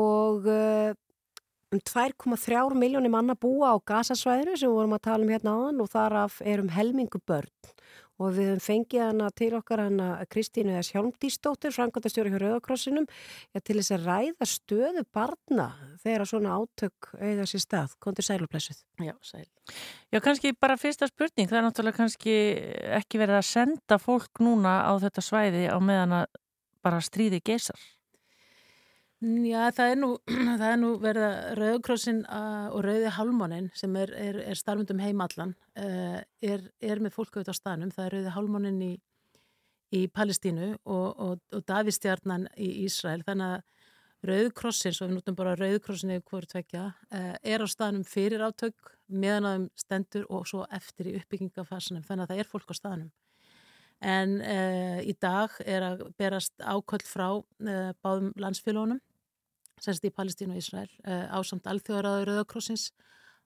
og 0.00 0.50
uh, 0.50 0.90
um 1.70 1.78
2,3 1.78 2.74
miljónir 2.74 3.12
manna 3.12 3.36
búa 3.38 3.74
á 3.74 3.76
gasasvæðinu 3.78 4.56
sem 4.58 4.70
við 4.70 4.78
vorum 4.78 4.96
að 4.96 5.04
tala 5.06 5.26
um 5.26 5.30
hérna 5.30 5.54
áðan 5.54 5.84
og 5.84 5.92
þaraf 5.92 6.40
er 6.42 6.62
um 6.64 6.72
helmingu 6.74 7.20
börn 7.26 7.52
og 8.20 8.34
við 8.36 8.50
höfum 8.50 8.64
fengið 8.64 9.02
hana 9.06 9.28
til 9.36 9.50
okkar 9.56 9.82
hana 9.86 10.08
Kristínu 10.28 10.74
S. 10.76 10.90
Hjálmdísdóttir, 10.92 11.72
frangandastjóri 11.72 12.32
hjá 12.32 12.40
Rauðakrossinum, 12.42 13.06
til 13.64 13.76
þess 13.78 13.94
að 13.96 14.08
ræða 14.10 14.48
stöðu 14.50 15.04
barna 15.14 15.70
þegar 16.02 16.26
svona 16.28 16.58
átök 16.58 17.14
eiga 17.16 17.46
sér 17.48 17.64
stað. 17.64 17.94
Kontur 18.02 18.26
sælublessuð. 18.26 18.82
Já, 19.00 19.14
sæl. 19.24 19.46
Já, 20.12 20.20
kannski 20.20 20.52
bara 20.52 20.76
fyrsta 20.80 21.08
spurning, 21.08 21.48
það 21.48 21.62
er 21.62 21.66
náttúrulega 21.68 22.00
kannski 22.02 22.36
ekki 23.00 23.22
verið 23.22 23.40
að 23.40 23.48
senda 23.54 24.00
fólk 24.02 24.44
núna 24.44 24.82
á 24.84 24.92
þetta 25.00 25.24
svæði 25.24 25.64
á 25.72 25.78
meðan 25.80 26.18
að 26.20 26.28
bara 26.84 27.00
stríði 27.04 27.40
geysar. 27.44 27.80
Já, 29.20 29.66
það 29.76 29.90
er 29.92 29.98
nú, 30.00 30.08
það 30.60 30.62
er 30.64 30.78
nú 30.80 30.90
verið 30.96 31.24
að 31.26 31.58
Rauðkrossin 31.58 32.20
og 32.24 32.78
Rauði 32.86 33.10
Hálmónin 33.12 33.66
sem 33.76 33.96
er, 34.00 34.12
er, 34.16 34.38
er 34.48 34.56
starfundum 34.56 35.02
heimallan 35.02 35.50
uh, 35.76 36.22
er, 36.40 36.62
er 36.80 37.02
með 37.04 37.18
fólk 37.18 37.34
auðvitað 37.36 37.52
á 37.52 37.60
staðnum. 37.60 37.90
Það 37.92 38.06
er 38.06 38.16
Rauði 38.16 38.32
Hálmónin 38.32 38.78
í, 38.86 38.88
í 39.92 40.00
Palestínu 40.08 40.70
og, 40.88 41.20
og, 41.20 41.42
og 41.52 41.64
Davistjarnan 41.68 42.46
í 42.56 42.70
Ísrael. 42.86 43.20
Þannig 43.26 43.58
að 43.58 44.30
Rauðkrossin, 44.30 44.96
svo 44.96 45.10
við 45.10 45.18
nútum 45.18 45.36
bara 45.36 45.52
Rauðkrossin 45.60 46.14
eða 46.16 46.24
hvort 46.32 46.52
tvekja, 46.54 46.86
uh, 47.12 47.36
er 47.44 47.60
á 47.60 47.66
staðnum 47.68 48.08
fyrir 48.08 48.46
átök 48.48 48.94
meðan 49.12 49.50
aðeim 49.50 49.68
stendur 49.84 50.24
og 50.32 50.48
svo 50.48 50.64
eftir 50.72 51.12
í 51.12 51.14
uppbyggingafasanum. 51.20 52.08
Þannig 52.08 52.24
að 52.24 52.32
það 52.32 52.40
er 52.46 52.50
fólk 52.54 52.72
á 52.72 52.80
staðnum. 52.80 53.12
En 54.00 54.34
uh, 54.40 54.98
í 55.04 55.12
dag 55.20 55.60
er 55.68 55.90
að 55.90 56.08
berast 56.16 56.56
áköll 56.64 57.04
frá 57.04 57.28
báðum 58.00 58.32
landsfélónum 58.40 59.04
semst 59.80 60.04
í 60.06 60.12
Palestínu 60.14 60.56
og 60.56 60.60
Ísrael 60.62 60.90
uh, 61.04 61.26
ásamt 61.36 61.68
alþjóðaraður 61.70 62.30
Rauðakrossins 62.30 62.90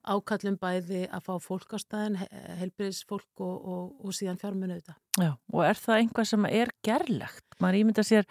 ákallum 0.04 0.56
bæði 0.60 1.04
að 1.08 1.22
fá 1.24 1.34
fólk 1.40 1.76
á 1.76 1.78
staðin, 1.80 2.18
helbriðsfólk 2.60 3.40
og, 3.40 3.54
og, 3.56 3.84
og 4.04 4.16
síðan 4.16 4.40
fjármunu 4.40 4.76
auðvitað. 4.76 4.98
Já, 5.16 5.30
og 5.32 5.62
er 5.64 5.80
það 5.80 6.00
einhvað 6.00 6.28
sem 6.28 6.48
er 6.50 6.72
gerlegt? 6.84 7.46
Man 7.62 7.78
ímynda 7.78 8.04
sér 8.04 8.28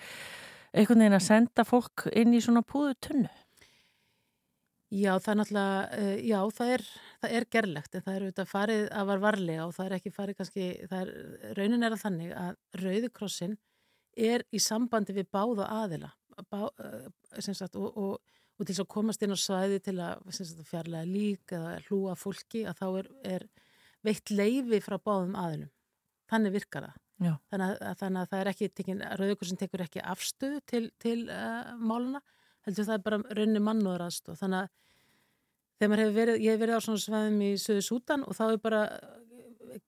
einhvern 0.73 1.01
veginn 1.01 1.17
að 1.17 1.25
senda 1.25 1.65
fólk 1.65 2.05
inn 2.13 2.35
í 2.35 2.43
svona 2.43 2.61
púðu 2.65 2.93
tunnu? 3.07 3.31
Já, 4.93 5.15
það 5.17 5.31
er 5.31 5.37
náttúrulega, 5.39 5.77
uh, 5.97 6.15
já, 6.21 6.39
það 6.53 6.71
er, 6.75 6.87
það 7.23 7.35
er 7.39 7.45
gerlegt 7.55 7.95
en 7.95 8.05
það 8.05 8.15
er 8.15 8.25
auðvitað 8.27 8.49
farið 8.51 8.83
að 8.93 9.07
var 9.09 9.23
varlega 9.23 9.65
og 9.65 9.73
það 9.73 9.87
er 9.87 9.95
ekki 9.97 10.13
farið 10.13 10.39
kannski, 10.41 10.67
það 10.91 10.99
er, 10.99 11.13
raunin 11.57 11.87
er 11.87 11.95
að 11.95 12.03
þannig 12.03 12.35
að 12.37 12.83
Rauðakrossin 12.83 13.55
er 14.13 14.45
í 14.53 14.61
sambandi 14.61 15.15
við 15.17 15.31
báða 15.33 15.71
aðila 15.81 16.11
bá, 16.49 16.61
sagt, 17.39 17.75
og, 17.75 17.97
og, 17.97 18.39
og 18.57 18.67
til 18.67 18.77
að 18.81 18.89
komast 18.95 19.23
inn 19.23 19.35
á 19.35 19.39
svæði 19.39 19.79
til 19.83 19.97
að 20.03 20.25
sagt, 20.35 20.63
fjarlæga 20.69 21.09
lík 21.09 21.55
eða 21.57 21.77
hlúa 21.87 22.15
fólki 22.19 22.65
að 22.69 22.81
þá 22.81 22.87
er, 23.01 23.09
er 23.35 23.47
veitt 24.03 24.33
leifi 24.33 24.81
frá 24.83 24.97
báðum 24.99 25.37
aðilum. 25.39 25.71
Þannig 26.31 26.55
virkar 26.57 26.89
það. 26.89 26.99
Þannig 27.51 27.65
að, 27.69 27.97
þannig 27.99 28.21
að 28.21 28.29
það 28.31 28.39
er 28.41 28.49
ekki, 28.51 28.95
Rauðukursin 29.21 29.59
tekur 29.59 29.83
ekki 29.85 30.01
afstöðu 30.13 30.61
til, 30.67 30.83
til 30.99 31.19
uh, 31.31 31.73
máluna, 31.79 32.23
heldur 32.65 32.87
það 32.87 32.97
er 32.97 33.03
bara 33.05 33.19
raunni 33.37 33.61
mannúður 33.63 34.05
aðstóð. 34.07 34.39
Þannig 34.41 34.63
að 34.63 34.71
þegar 35.77 35.91
maður 35.91 36.03
hefur 36.03 36.17
verið, 36.17 36.41
ég 36.43 36.55
hef 36.55 36.63
verið 36.63 36.79
á 36.79 36.85
svona 36.85 37.03
svæðum 37.03 37.43
í 37.45 37.51
Suðu 37.61 37.85
Sútan 37.85 38.25
og 38.27 38.37
þá 38.37 38.43
er 38.47 38.59
bara 38.63 38.81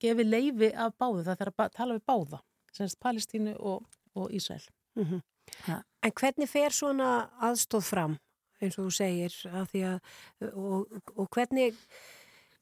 gefið 0.02 0.32
leifi 0.32 0.72
af 0.72 0.96
báðu, 1.00 1.26
það 1.26 1.41
þarf 1.41 1.66
að 1.66 1.76
tala 1.76 1.98
við 1.98 2.06
báða, 2.12 2.41
semst 2.76 3.00
Palestínu 3.04 3.56
og, 3.60 4.00
og 4.16 4.32
Ísrael. 4.36 4.64
Mm 4.96 5.06
-hmm. 5.06 5.84
En 6.06 6.14
hvernig 6.14 6.49
fer 6.49 6.74
svona 6.76 7.10
aðstóð 7.41 7.86
fram, 7.88 8.18
eins 8.62 8.76
og 8.78 8.88
þú 8.88 8.91
segir, 8.93 9.36
að 9.49 9.78
að, 9.89 10.10
og, 10.51 10.99
og 11.16 11.30
hvernig, 11.34 11.78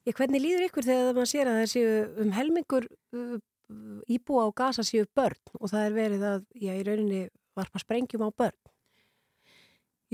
ja, 0.06 0.14
hvernig 0.16 0.40
líður 0.40 0.68
ykkur 0.70 0.86
þegar 0.86 1.10
maður 1.18 1.32
sér 1.32 1.50
að 1.50 1.58
það 1.60 1.72
séu 1.74 1.90
um 2.24 2.30
helmingur 2.32 2.86
uh, 2.88 3.34
íbúa 4.08 4.46
á 4.48 4.56
gasa 4.56 4.84
séu 4.86 5.04
börn 5.16 5.58
og 5.60 5.72
það 5.74 5.88
er 5.88 5.98
verið 5.98 6.24
að, 6.30 6.46
já, 6.56 6.72
í 6.72 6.86
rauninni 6.88 7.26
varpa 7.58 7.82
sprengjum 7.82 8.24
á 8.24 8.30
börn? 8.32 8.56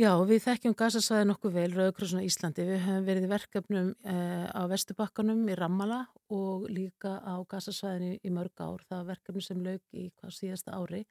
Já, 0.01 0.11
við 0.25 0.43
þekkjum 0.49 0.75
gasasvæði 0.81 1.27
nokkuð 1.29 1.57
vel, 1.59 1.71
Rauðkrossuna 1.77 2.23
Íslandi. 2.25 2.65
Við 2.65 2.79
höfum 2.87 3.07
verið 3.07 3.25
í 3.27 3.31
verkefnum 3.31 3.89
uh, 3.93 4.47
á 4.49 4.63
Vestubakkanum 4.71 5.43
í 5.51 5.57
Rammala 5.59 6.03
og 6.33 6.67
líka 6.73 7.19
á 7.21 7.37
gasasvæðinu 7.51 8.15
í 8.25 8.33
mörg 8.33 8.63
ár. 8.63 8.87
Það 8.87 8.97
var 8.97 9.09
verkefni 9.11 9.43
sem 9.45 9.61
lög 9.67 9.83
í 9.93 10.09
hvað 10.15 10.39
síðasta 10.39 10.79
ári 10.79 11.05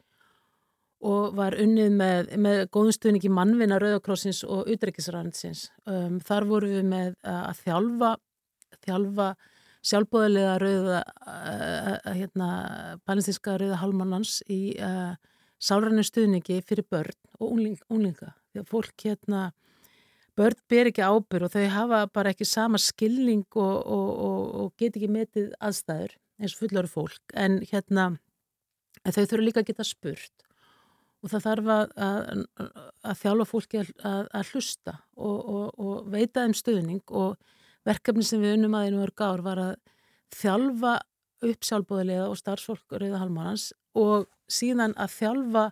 og 0.99 1.35
var 1.37 1.55
unnið 1.59 1.93
með, 1.95 2.31
með 2.41 2.61
góðumstuðningi 2.75 3.31
mannvinna 3.31 3.77
Rauðakrossins 3.79 4.41
og 4.43 4.67
Utreikisrænsins. 4.73 5.69
Um, 5.87 6.19
þar 6.23 6.47
voru 6.49 6.71
við 6.73 6.89
með 6.89 7.13
að 7.23 7.61
þjálfa, 7.63 8.11
þjálfa 8.83 9.29
sjálfbóðilega 9.89 10.57
rauða, 10.59 10.99
uh, 11.23 11.93
hérna, 12.17 12.49
palestinska 13.07 13.55
rauða 13.61 13.79
halmannans 13.79 14.41
í 14.51 14.75
uh, 14.83 15.15
sálrannu 15.59 16.03
stuðningi 16.03 16.59
fyrir 16.67 16.87
börn 16.91 17.15
og 17.39 17.53
ungling, 17.53 17.79
unglinga. 17.87 18.33
Því 18.51 18.63
að 18.63 18.69
fólk 18.73 19.05
hérna, 19.05 19.45
börn 20.35 20.59
ber 20.71 20.91
ekki 20.91 21.05
ábyrg 21.05 21.47
og 21.47 21.55
þau 21.55 21.65
hafa 21.77 22.01
bara 22.11 22.33
ekki 22.35 22.47
sama 22.47 22.79
skilning 22.81 23.45
og, 23.55 23.77
og, 23.87 24.09
og, 24.27 24.43
og 24.65 24.75
get 24.75 24.99
ekki 24.99 25.11
metið 25.15 25.53
aðstæður 25.63 26.17
eins 26.39 26.55
og 26.57 26.65
fullari 26.65 26.91
fólk. 26.91 27.23
En 27.39 27.61
hérna, 27.71 28.11
þau 29.07 29.23
þurfa 29.23 29.45
líka 29.45 29.63
að 29.63 29.71
geta 29.71 29.87
spurt 29.87 30.48
og 31.19 31.31
það 31.33 31.45
þarf 31.45 31.69
að, 31.73 31.93
að, 32.05 32.43
að 33.11 33.21
þjálfa 33.21 33.47
fólki 33.49 33.79
að, 33.81 34.27
að 34.39 34.51
hlusta 34.53 34.95
og, 35.17 35.37
og, 35.37 35.65
og 35.83 36.09
veita 36.13 36.45
þeim 36.45 36.55
stuðning. 36.55 37.03
Og 37.11 37.35
verkefni 37.87 38.25
sem 38.27 38.43
við 38.43 38.57
unnum 38.57 38.77
aðeins 38.79 38.99
mörg 39.01 39.23
ár 39.25 39.43
var 39.45 39.61
að 39.63 39.75
þjálfa 40.35 40.95
upp 41.49 41.67
sjálfbóðilega 41.67 42.27
og 42.27 42.39
starfsfólk 42.39 42.97
Rauða 42.99 43.21
Halmárans 43.23 43.69
og 43.97 44.27
síðan 44.51 44.95
að 44.99 45.15
þjálfa 45.17 45.65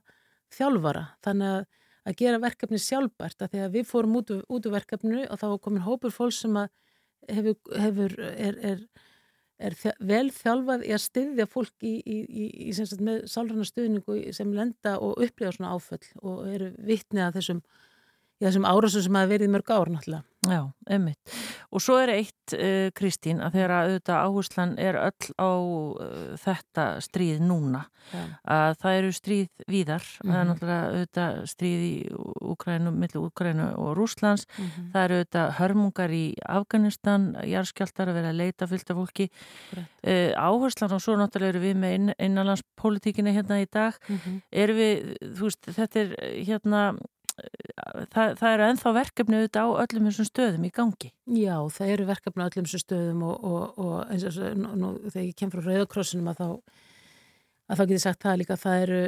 þjálfara. 0.55 1.03
Þannig 1.25 1.53
að, 1.53 1.65
að 2.07 2.19
gera 2.21 2.43
verkefni 2.43 2.81
sjálfbært 2.81 3.43
að 3.43 3.53
því 3.53 3.63
að 3.65 3.77
við 3.77 3.89
fórum 3.89 4.19
út, 4.21 4.31
úr 4.31 4.69
verkefnu 4.73 5.25
og 5.27 5.41
þá 5.41 5.47
komin 5.63 5.87
hópur 5.87 6.15
fólk 6.15 6.35
sem 6.35 6.59
hefur, 7.27 7.57
hefur 7.75 8.15
er, 8.31 8.59
er 8.63 8.83
er 9.57 9.75
vel 9.99 10.27
þjálfað 10.33 10.85
í 10.85 10.93
að 10.93 11.03
styðja 11.03 11.47
fólk 11.49 11.85
í, 11.85 11.95
í, 12.05 12.17
í, 12.27 12.71
með 13.01 13.23
sálrannar 13.31 13.69
stuðningu 13.69 14.17
sem 14.35 14.53
lenda 14.53 14.97
og 15.01 15.17
upplifa 15.23 15.55
svona 15.55 15.73
áföll 15.73 16.03
og 16.21 16.43
eru 16.53 16.71
vittni 16.77 17.23
að 17.25 17.39
þessum, 17.39 17.61
þessum 18.41 18.67
árásum 18.69 19.05
sem 19.05 19.19
hafa 19.19 19.33
verið 19.33 19.53
mörg 19.53 19.71
ár 19.71 19.89
náttúrulega 19.93 20.25
Já, 20.47 20.61
einmitt. 20.87 21.19
Og 21.73 21.81
svo 21.83 21.97
er 21.99 22.11
eitt, 22.13 22.53
uh, 22.55 22.87
Kristín, 22.95 23.41
að 23.43 23.57
þegar 23.57 23.73
auðvitað 23.75 24.27
áherslan 24.27 24.73
er 24.79 24.97
öll 25.01 25.31
á 25.35 25.49
uh, 25.49 26.35
þetta 26.39 26.85
stríð 27.03 27.41
núna, 27.43 27.81
ja. 28.13 28.21
að 28.45 28.77
það 28.83 28.99
eru 28.99 29.15
stríð 29.17 29.65
víðar, 29.67 30.05
mm 30.05 30.21
-hmm. 30.21 30.29
það 30.29 30.37
er 30.37 30.43
mhm. 30.43 30.51
náttúrulega 30.51 30.91
auðvitað 30.91 31.41
stríð 31.51 31.81
í 31.87 31.95
Ukrænu, 32.53 32.93
millu 32.93 33.25
Ukrænu 33.25 33.67
og 33.75 33.97
Rúslands, 33.97 34.45
mm 34.47 34.65
-hmm. 34.65 34.91
það 34.93 35.03
eru 35.03 35.17
auðvitað 35.17 35.51
hörmungar 35.59 36.11
í 36.11 36.25
Afganistan, 36.45 37.35
járskjáltar 37.43 38.07
að 38.07 38.17
vera 38.21 38.29
að 38.29 38.39
leita 38.39 38.67
fylgta 38.67 38.95
fólki. 38.95 39.29
Uh, 39.75 40.31
áherslan 40.37 40.93
og 40.93 41.01
svo 41.01 41.17
náttúrulega 41.17 41.49
eru 41.49 41.59
við 41.59 41.75
með 41.75 41.93
inn, 41.93 42.13
innanlandspolitíkina 42.19 43.33
hérna 43.33 43.59
í 43.61 43.67
dag, 43.71 43.93
mm 44.07 44.15
-hmm. 44.15 44.41
eru 44.51 44.73
við, 44.73 45.17
þú 45.35 45.43
veist, 45.43 45.65
þetta 45.65 45.99
er 45.99 46.15
hérna 46.45 46.95
það, 48.13 48.33
það 48.39 48.51
eru 48.51 48.67
enþá 48.67 48.93
verkefni 48.97 49.39
auðvitað 49.39 49.69
á 49.69 49.79
öllum 49.83 50.09
þessum 50.09 50.29
stöðum 50.31 50.67
í 50.67 50.73
gangi. 50.73 51.13
Já, 51.37 51.55
það 51.77 51.93
eru 51.93 52.09
verkefni 52.09 52.43
á 52.43 52.47
öllum 52.49 52.67
þessum 52.67 52.83
stöðum 52.83 53.23
og, 53.27 53.47
og, 53.51 53.79
og 53.85 53.95
eins 54.13 54.27
og 54.31 54.59
nú, 54.59 54.73
nú, 54.81 54.91
þegar 55.07 55.25
ég 55.27 55.39
kem 55.39 55.53
frá 55.53 55.63
Rauðakrossinum 55.65 56.31
að 56.33 56.41
þá 56.41 56.49
að 57.67 57.79
þá 57.79 57.83
getur 57.83 58.03
sagt 58.03 58.23
það 58.23 58.37
líka 58.41 58.57
það 58.59 58.83
eru, 58.85 58.99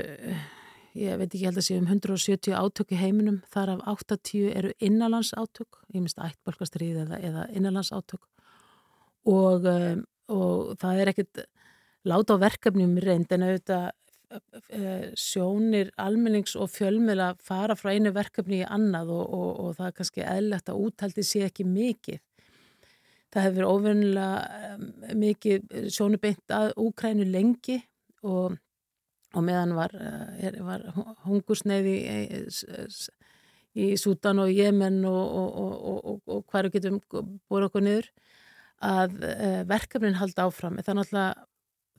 ég 1.00 1.20
veit 1.20 1.30
ekki 1.30 1.46
held 1.48 1.62
að 1.62 1.68
sé 1.68 1.78
um 1.80 1.88
170 1.88 2.58
átök 2.60 2.94
í 2.94 3.00
heiminum 3.00 3.40
þar 3.54 3.76
af 3.76 3.86
80 3.96 4.50
eru 4.60 4.74
innanlands 4.84 5.32
átök 5.38 5.80
ég 5.94 6.02
minnst 6.04 6.20
ættbólkastrið 6.24 7.04
eða, 7.06 7.22
eða 7.24 7.46
innanlands 7.56 7.94
átök 7.96 8.26
og, 9.30 9.68
um, 9.70 10.04
og 10.32 10.76
það 10.82 11.02
er 11.04 11.14
ekkit 11.14 11.44
láta 12.10 12.36
á 12.36 12.44
verkefnum 12.44 12.98
reynd 13.04 13.32
en 13.36 13.48
auðvitað 13.48 13.90
sjónir 15.18 15.90
almennings 15.98 16.56
og 16.56 16.70
fjölmjöla 16.70 17.34
fara 17.42 17.76
frá 17.78 17.94
einu 17.96 18.12
verkefni 18.14 18.62
í 18.62 18.68
annað 18.68 19.14
og, 19.16 19.26
og, 19.34 19.52
og 19.64 19.78
það 19.78 19.88
er 19.88 19.96
kannski 19.98 20.26
eðlert 20.26 20.70
að 20.70 20.82
úthaldi 20.86 21.26
sé 21.26 21.44
ekki 21.48 21.66
mikið. 21.66 22.20
Það 23.30 23.46
hefur 23.46 23.68
ofennilega 23.70 25.14
mikið 25.18 25.90
sjónubeint 25.94 26.54
að 26.54 26.72
Úkrænu 26.82 27.28
lengi 27.30 27.78
og, 28.26 28.56
og 29.34 29.46
meðan 29.46 29.76
var, 29.78 29.94
eh, 29.94 30.58
var 30.66 30.88
hungursneiði 31.28 31.96
í, 32.00 32.40
í 33.78 33.92
Sútan 34.02 34.42
og 34.42 34.50
Jemen 34.54 35.04
og 35.06 36.42
hverju 36.50 36.74
getum 36.74 36.98
búið 37.12 37.70
okkur 37.70 37.86
niður 37.86 38.10
að 38.82 39.22
eh, 39.28 39.62
verkefnin 39.70 40.18
halda 40.18 40.48
áfram. 40.48 40.80
Það 40.82 40.94
er 40.94 41.00
náttúrulega 41.02 41.48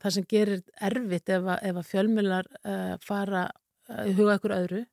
það 0.01 0.15
sem 0.15 0.29
gerir 0.29 0.63
erfitt 0.89 1.29
ef 1.29 1.45
að, 1.45 1.59
ef 1.69 1.81
að 1.81 1.89
fjölmjölar 1.91 2.49
uh, 2.61 2.71
eh, 2.73 2.95
fara 3.05 3.45
uh, 3.47 4.07
huga 4.17 4.39
ykkur 4.39 4.55
öðru 4.57 4.83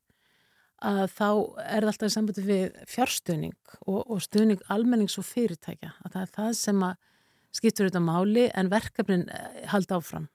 að 0.79 1.05
þá 1.11 1.29
er 1.65 1.83
það 1.83 1.91
alltaf 1.91 2.07
í 2.07 2.15
sambandi 2.15 2.45
við 2.47 2.81
fjárstuðning 2.87 3.55
og, 3.81 4.03
og 4.07 4.21
stuðning 4.23 4.61
almennings 4.71 5.19
og 5.19 5.27
fyrirtækja. 5.27 5.95
Að 6.05 6.13
það 6.15 6.21
er 6.23 6.35
það 6.37 6.51
sem 6.61 6.85
að 6.87 6.99
skiptur 7.59 7.89
auðvitað 7.89 8.05
máli 8.07 8.45
en 8.55 8.71
verkefnin 8.71 9.25
eh, 9.33 9.65
halda 9.73 9.99
áfram. 9.99 10.29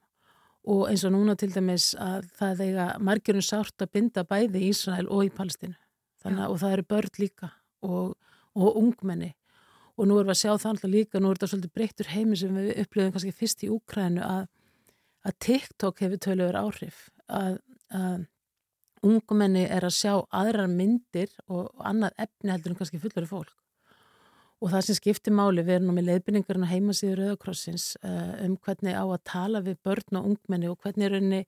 Og 0.64 0.88
eins 0.90 1.04
og 1.04 1.14
núna 1.16 1.36
til 1.40 1.52
dæmis 1.52 1.92
að 2.00 2.28
það 2.40 2.66
eiga 2.68 2.88
margjörun 3.04 3.46
sárt 3.46 3.84
að 3.84 3.94
binda 3.96 4.24
bæði 4.28 4.64
í 4.64 4.72
Ísrael 4.72 5.08
og 5.12 5.26
í 5.28 5.32
Palestínu. 5.36 5.76
Þannig 6.24 6.44
að 6.46 6.60
það 6.62 6.76
eru 6.76 6.86
börn 6.94 7.18
líka 7.20 7.50
og, 7.84 8.14
og 8.56 8.78
ungmenni. 8.80 9.34
Og 10.00 10.08
nú 10.08 10.18
erum 10.18 10.32
við 10.32 10.38
að 10.38 10.40
sjá 10.40 10.52
það 10.54 10.70
alltaf 10.72 10.92
líka, 10.92 11.20
nú 11.20 11.30
er 11.30 11.38
þetta 11.38 11.52
svolítið 11.52 11.74
breyttur 11.78 12.12
heimi 12.14 12.38
sem 12.40 12.56
við 12.56 12.70
upplöfum 12.84 13.12
kannski 13.14 13.36
fyrst 13.36 13.66
í 13.68 13.70
Úkrænu 13.72 14.24
að 14.26 14.48
að 15.24 15.40
TikTok 15.48 16.04
hefur 16.04 16.22
töluður 16.22 16.60
áhrif 16.60 17.02
að, 17.32 17.58
að 17.94 18.24
ungumenni 19.04 19.66
er 19.68 19.86
að 19.88 19.98
sjá 19.98 20.14
aðrar 20.32 20.72
myndir 20.72 21.32
og 21.52 21.72
annað 21.84 22.16
efni 22.26 22.54
heldur 22.54 22.74
en 22.74 22.80
kannski 22.80 23.02
fullari 23.04 23.30
fólk. 23.30 23.54
Og 24.64 24.72
það 24.72 24.86
sem 24.88 24.96
skiptir 24.96 25.36
máli 25.36 25.64
við 25.66 25.78
erum 25.78 25.90
nú 25.90 25.98
með 25.98 26.08
leiðbynningarinn 26.08 26.64
á 26.64 26.72
heimasíður 26.72 27.20
Rauðakrossins 27.20 27.90
uh, 28.00 28.46
um 28.46 28.56
hvernig 28.64 28.96
á 28.96 29.04
að 29.04 29.24
tala 29.28 29.64
við 29.66 29.82
börn 29.84 30.20
og 30.20 30.30
ungmenni 30.32 30.72
og 30.72 30.80
hvernig 30.80 31.10
er 31.10 31.18
henni 31.18 31.42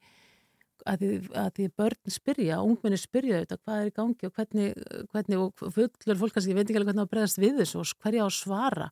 að 0.86 1.02
því, 1.02 1.12
að 1.40 1.50
því 1.56 1.68
börn 1.80 2.14
spyrja, 2.14 2.60
ungmenni 2.62 3.00
spyrja 3.00 3.40
auðvitað 3.40 3.62
hvað 3.64 3.80
er 3.80 3.88
í 3.88 3.96
gangi 3.96 4.28
og 4.28 4.36
hvernig, 4.36 4.84
hvernig 5.14 5.42
og 5.42 5.64
fullur 5.78 6.20
fólk 6.20 6.36
kannski 6.36 6.58
veit 6.58 6.66
ekki 6.66 6.82
alveg 6.82 6.92
hvernig 6.92 7.06
að 7.08 7.14
bregðast 7.14 7.42
við 7.42 7.62
þessu 7.62 7.80
og 7.82 7.94
hverja 8.04 8.26
á 8.26 8.28
að 8.28 8.36
svara 8.36 8.90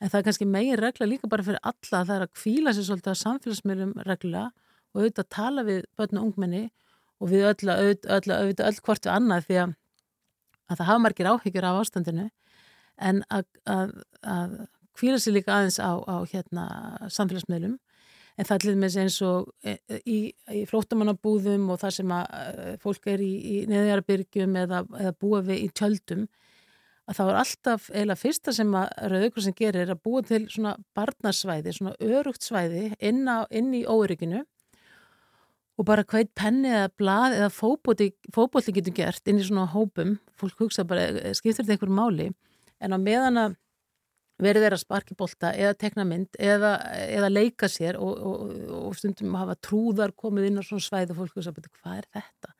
en 0.00 0.08
það 0.08 0.18
er 0.18 0.26
kannski 0.28 0.48
megin 0.48 0.80
regla 0.80 1.08
líka 1.08 1.28
bara 1.30 1.44
fyrir 1.44 1.60
alla 1.62 2.04
það 2.08 2.14
er 2.16 2.24
að 2.26 2.34
kvíla 2.40 2.74
sér 2.74 2.86
svolítið 2.88 3.12
að 3.12 3.22
samfélagsmiðlum 3.22 3.94
regla 4.08 4.44
og 4.90 5.02
auðvitað 5.02 5.28
tala 5.36 5.64
við 5.66 5.84
börn 5.98 6.20
og 6.20 6.30
ungmenni 6.30 6.64
og 7.20 7.30
við 7.30 7.46
öll, 7.50 7.70
öll, 7.74 7.98
öll, 8.16 8.54
öll, 8.56 8.80
hvort 8.80 9.04
við 9.04 9.12
annað 9.12 9.46
því 9.48 9.58
að, 9.64 9.74
að 10.70 10.80
það 10.80 10.90
hafa 10.90 11.04
margir 11.04 11.30
áhyggjur 11.30 11.68
af 11.68 11.80
ástandinu. 11.82 12.26
En 13.00 13.22
að, 13.32 13.46
að, 13.68 13.92
að 14.24 14.56
kvíla 14.96 15.20
sér 15.20 15.36
líka 15.36 15.54
aðeins 15.56 15.78
á, 15.80 15.92
á 16.00 16.16
hérna, 16.32 16.64
samfélagsmiðlum. 17.12 17.76
En 18.40 18.48
það 18.48 18.56
er 18.56 18.74
dæmis 18.74 18.96
eins 19.00 19.18
og 19.26 19.50
e, 19.60 19.76
e, 19.84 20.00
í, 20.08 20.18
í 20.56 20.64
flótamannabúðum 20.70 21.68
og 21.74 21.80
það 21.82 21.96
sem 21.98 22.12
að 22.16 22.36
e, 22.40 22.74
fólk 22.80 23.08
er 23.12 23.24
í, 23.24 23.32
í 23.36 23.56
neðjarbyrgjum 23.68 24.56
eða, 24.62 24.84
eða 25.00 25.16
búa 25.20 25.42
við 25.44 25.66
í 25.66 25.70
tjöldum 25.76 26.24
að 27.10 27.18
þá 27.18 27.22
er 27.24 27.38
alltaf 27.40 27.88
eila 27.90 28.16
fyrsta 28.18 28.54
sem 28.54 28.70
að 28.78 28.90
Rauðkursin 29.10 29.56
gerir 29.58 29.82
er 29.82 29.94
að 29.96 30.02
búa 30.04 30.22
til 30.26 30.44
svona 30.52 30.76
barnarsvæði, 30.96 31.74
svona 31.74 31.94
örugt 31.98 32.46
svæði 32.46 32.90
inn, 33.02 33.24
á, 33.26 33.42
inn 33.50 33.72
í 33.74 33.82
órygginu 33.88 34.44
og 35.80 35.88
bara 35.88 36.04
hveit 36.04 36.30
penni 36.36 36.70
eða 36.70 36.92
blað 37.00 37.38
eða 37.38 37.50
fókbóti 37.56 38.74
getur 38.76 38.94
gert 38.94 39.30
inn 39.30 39.40
í 39.40 39.46
svona 39.46 39.66
hópum, 39.72 40.18
fólk 40.38 40.66
hugsa 40.66 40.84
bara 40.86 41.08
eh, 41.08 41.34
skiptir 41.34 41.64
þetta 41.64 41.78
einhverju 41.78 41.96
máli? 41.96 42.28
En 42.80 42.94
á 42.94 42.98
meðan 43.00 43.40
að 43.40 43.58
verið 44.40 44.64
þeirra 44.64 44.80
sparkibólta 44.80 45.50
eða 45.56 45.74
tekna 45.80 46.06
mynd 46.08 46.38
eða, 46.40 46.76
eða 47.08 47.32
leika 47.32 47.68
sér 47.68 47.98
og, 48.00 48.22
og, 48.24 48.54
og 48.78 48.94
stundum 48.96 49.34
hafa 49.36 49.56
trúðar 49.60 50.14
komið 50.16 50.48
inn 50.48 50.60
á 50.60 50.64
svona 50.64 50.84
svæði 50.84 51.14
og 51.14 51.20
fólk 51.24 51.40
hugsa 51.40 51.52
bara 51.56 51.74
hvað 51.80 51.98
er 51.98 52.08
þetta? 52.20 52.54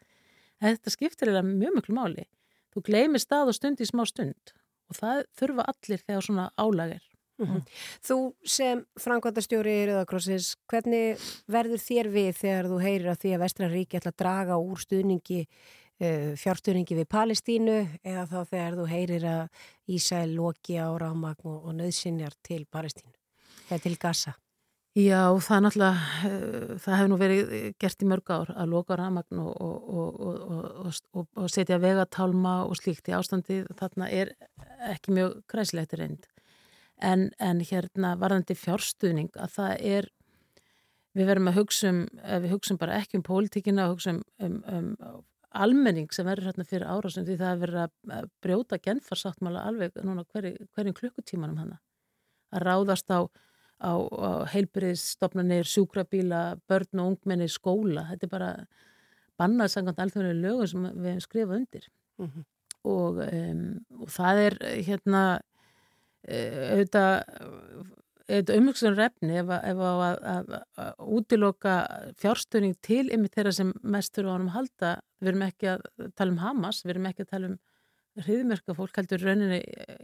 Þetta 0.60 0.92
skiptir 0.92 1.32
eða 1.32 1.46
mjög 1.46 1.78
mjög 1.78 1.94
máli 1.96 2.26
þú 2.74 2.82
gleymir 2.86 3.22
stað 3.22 3.52
og 3.52 3.58
stund 3.58 3.80
í 3.80 3.88
smá 3.88 4.04
stund 4.08 4.54
og 4.90 4.98
það 4.98 5.22
þurfa 5.38 5.66
allir 5.70 6.02
þegar 6.06 6.26
svona 6.26 6.46
álægir. 6.58 7.04
Mm 7.40 7.46
-hmm. 7.46 7.62
Þú 8.04 8.16
sem 8.44 8.84
frangvandastjóri 9.00 9.72
í 9.82 9.86
Rauðakrossins, 9.88 10.56
hvernig 10.68 11.16
verður 11.48 11.80
þér 11.80 12.08
við 12.12 12.32
þegar 12.36 12.66
þú 12.68 12.80
heyrir 12.84 13.08
að 13.10 13.20
því 13.22 13.30
að 13.34 13.42
Vestranríki 13.44 13.96
ætla 13.96 14.12
að 14.12 14.20
draga 14.22 14.58
úr 14.60 14.78
stuðningi, 14.78 15.46
uh, 16.00 16.32
fjárstuðningi 16.36 16.98
við 17.00 17.08
Palestínu 17.08 17.78
eða 18.04 18.26
þá 18.26 18.40
þegar 18.52 18.76
þú 18.76 18.86
heyrir 18.86 19.24
að 19.24 19.48
Ísæl 19.88 20.34
loki 20.34 20.76
á 20.76 20.88
rámagn 20.92 21.44
og, 21.44 21.64
og 21.64 21.72
nöðsynjar 21.74 22.34
til 22.42 22.66
Palestínu 22.66 23.14
eða 23.70 23.82
til 23.82 23.96
Gaza? 23.96 24.34
Já, 24.98 25.38
það 25.38 25.56
er 25.56 25.62
náttúrulega, 25.64 25.96
uh, 26.26 26.78
það 26.82 26.96
hefur 26.98 27.08
nú 27.08 27.16
verið 27.16 27.74
gert 27.78 28.02
í 28.02 28.06
mörg 28.10 28.30
ár 28.34 28.50
að 28.52 28.68
loka 28.68 28.96
ramagn 28.98 29.38
og, 29.38 29.52
og, 29.60 30.20
og, 30.20 30.92
og 31.14 31.26
setja 31.48 31.78
vegatálma 31.80 32.64
og 32.66 32.76
slíkt 32.76 33.08
í 33.08 33.14
ástandi 33.16 33.62
þarna 33.78 34.10
er 34.12 34.34
ekki 34.90 35.14
mjög 35.16 35.40
græslegt 35.50 35.96
reynd. 35.96 36.26
En, 37.00 37.30
en 37.40 37.62
hérna 37.64 38.16
varðandi 38.20 38.56
fjárstuðning 38.58 39.32
að 39.40 39.54
það 39.56 39.84
er, 39.94 40.08
við 41.16 41.30
verum 41.30 41.48
að 41.48 41.60
hugsa 41.62 41.92
um, 41.94 42.02
við 42.44 42.50
hugsa 42.52 42.74
um 42.74 42.80
bara 42.82 42.98
ekki 43.00 43.20
um 43.20 43.24
pólitíkina, 43.24 43.88
hugsa 43.88 44.18
um, 44.18 44.24
um, 44.42 44.58
um 44.68 45.22
almenning 45.50 46.12
sem 46.14 46.28
verður 46.28 46.50
hérna 46.50 46.66
fyrir 46.68 46.86
árásum 46.86 47.24
því 47.26 47.36
það 47.40 47.52
er 47.52 47.62
verið 47.64 47.80
að 47.80 48.26
brjóta 48.44 48.78
genfarsáttmála 48.78 49.64
alveg 49.66 49.96
núna 50.04 50.22
hverjum 50.28 50.68
hver 50.76 50.92
klukkutímanum 51.00 51.56
hana. 51.58 51.80
Að 52.54 52.66
ráðast 52.68 53.10
á 53.10 53.26
á, 53.80 53.92
á 53.96 54.30
heilbyrðisstofnarnir, 54.52 55.68
sjúkrabíla, 55.68 56.60
börn 56.68 57.02
og 57.02 57.14
ungmenni 57.14 57.48
skóla. 57.50 58.06
Þetta 58.12 58.26
er 58.26 58.32
bara 58.32 58.50
bannað 59.40 59.72
sangant 59.74 60.02
alþjóðlega 60.02 60.40
lögum 60.40 60.68
sem 60.70 60.88
við 60.90 61.08
hefum 61.12 61.24
skrifað 61.26 61.56
undir. 61.60 61.86
Mm 62.20 62.28
-hmm. 62.28 62.44
og, 62.90 63.22
um, 63.24 63.62
og 64.02 64.12
það 64.16 64.42
er 64.46 64.58
hérna 64.88 65.22
uh, 66.28 66.60
auðvitað 66.74 67.14
auðvitað 68.30 68.58
umhugsun 68.60 68.94
refni 68.96 69.38
ef 69.40 69.48
að, 69.50 69.64
ef 69.72 69.80
að, 69.86 70.02
að, 70.32 70.52
að 70.84 70.92
útiloka 71.18 71.74
fjárstöning 72.20 72.76
til 72.82 73.08
yfir 73.10 73.32
þeirra 73.34 73.52
sem 73.52 73.72
mest 73.82 74.14
þurfa 74.14 74.30
á 74.30 74.36
hann 74.36 74.50
að 74.50 74.54
halda. 74.58 74.90
Við 75.20 75.32
erum 75.32 75.48
ekki 75.48 75.72
að 75.72 75.80
tala 76.14 76.30
um 76.30 76.38
Hamas, 76.44 76.84
við 76.84 76.94
erum 76.94 77.10
ekki 77.10 77.26
að 77.26 77.32
tala 77.32 77.50
um 77.50 77.58
hriðmerka 78.20 78.76
fólk, 78.76 78.94
heldur 78.96 79.24
rauninni 79.24 79.60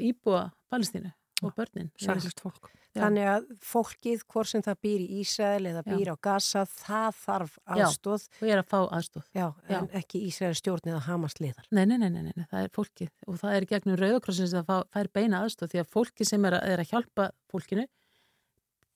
íbúa 0.08 0.50
Palestínu 0.72 1.12
og 1.44 1.52
börnin, 1.56 1.90
sælust 2.00 2.40
fólk. 2.40 2.70
Já. 2.96 3.02
þannig 3.02 3.26
að 3.28 3.48
fólkið, 3.60 4.22
hvort 4.32 4.48
sem 4.48 4.62
það 4.64 4.78
býr 4.86 5.02
í 5.04 5.18
Ísrael 5.20 5.68
eða 5.68 5.82
býr 5.84 6.08
Já. 6.08 6.12
á 6.16 6.16
Gaza, 6.26 6.62
það 6.70 7.18
þarf 7.20 7.58
aðstóð 7.76 8.22
og 8.40 8.46
er 8.48 8.62
að 8.62 8.70
fá 8.70 8.78
aðstóð 8.96 9.26
Já, 9.36 9.46
en 9.68 9.90
ekki 10.00 10.22
Ísrael 10.30 10.56
stjórn 10.56 10.92
eða 10.92 11.02
Hamas 11.04 11.36
liðar. 11.42 11.68
Nei 11.70 11.84
nei, 11.84 11.98
nei, 12.00 12.08
nei, 12.14 12.30
nei, 12.30 12.46
það 12.48 12.62
er 12.62 12.72
fólkið. 12.78 13.12
Og 13.28 13.40
það 13.42 13.58
er 13.58 13.68
gegnum 13.72 14.00
Rauðakrossins 14.00 14.56
að 14.56 14.70
það 14.70 14.86
fær 14.96 15.12
beina 15.18 15.42
aðstóð 15.44 15.74
því 15.74 15.82
að 15.82 15.92
fólkið 15.92 16.30
sem 16.30 16.48
er 16.48 16.56
að, 16.56 16.70
er 16.72 16.84
að 16.84 16.90
hjálpa 16.94 17.28
fólkinu 17.52 17.86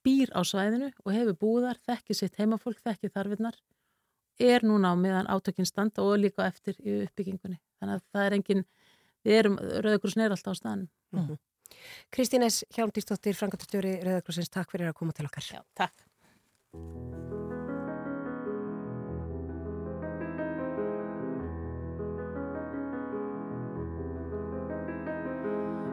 býr 0.07 0.33
á 0.33 0.41
svæðinu 0.41 0.89
og 1.05 1.13
hefur 1.13 1.37
búðar, 1.37 1.81
þekkið 1.85 2.21
sitt 2.23 2.41
heimafólk 2.41 2.81
þekkið 2.81 3.15
þarfinnar, 3.19 3.59
er 4.41 4.65
núna 4.65 4.93
á 4.93 4.97
meðan 4.97 5.29
átökinn 5.29 5.69
standa 5.69 6.07
og 6.07 6.17
líka 6.23 6.47
eftir 6.49 6.79
í 6.81 7.03
uppbyggingunni, 7.05 7.61
þannig 7.77 7.99
að 7.99 8.07
það 8.09 8.25
er 8.25 8.37
engin 8.39 8.65
við 9.29 9.39
erum, 9.43 9.59
Rauðakross 9.85 10.17
Kristín 12.11 12.45
S. 12.47 12.65
Hjálmdýrstóttir, 12.77 13.37
frangatustjóri 13.39 13.97
Rauðarklossins, 14.05 14.53
takk 14.53 14.71
fyrir 14.73 14.91
að 14.91 14.99
koma 15.01 15.17
til 15.17 15.29
okkar. 15.29 15.49
Já, 15.55 15.63
takk. 15.79 16.07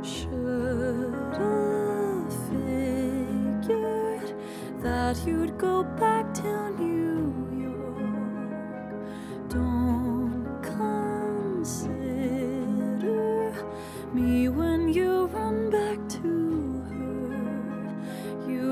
Should 0.08 1.36
I 1.36 2.26
figure 2.48 4.22
that 4.84 5.18
you'd 5.26 5.58
go 5.58 5.84
back 5.84 6.34
till 6.34 6.80
you 6.80 6.97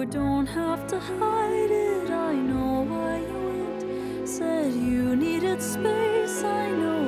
You 0.05 0.11
don't 0.11 0.45
have 0.45 0.85
to 0.89 0.99
hide 0.99 1.71
it. 1.71 2.11
I 2.11 2.35
know 2.35 2.85
why 2.87 3.17
you 3.17 3.39
went. 3.49 4.29
Said 4.29 4.71
you 4.71 5.15
needed 5.15 5.59
space. 5.59 6.43
I 6.43 6.69
know. 6.69 7.04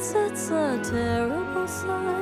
it's 0.00 0.50
a 0.50 0.78
terrible 0.84 1.66
sight. 1.66 2.17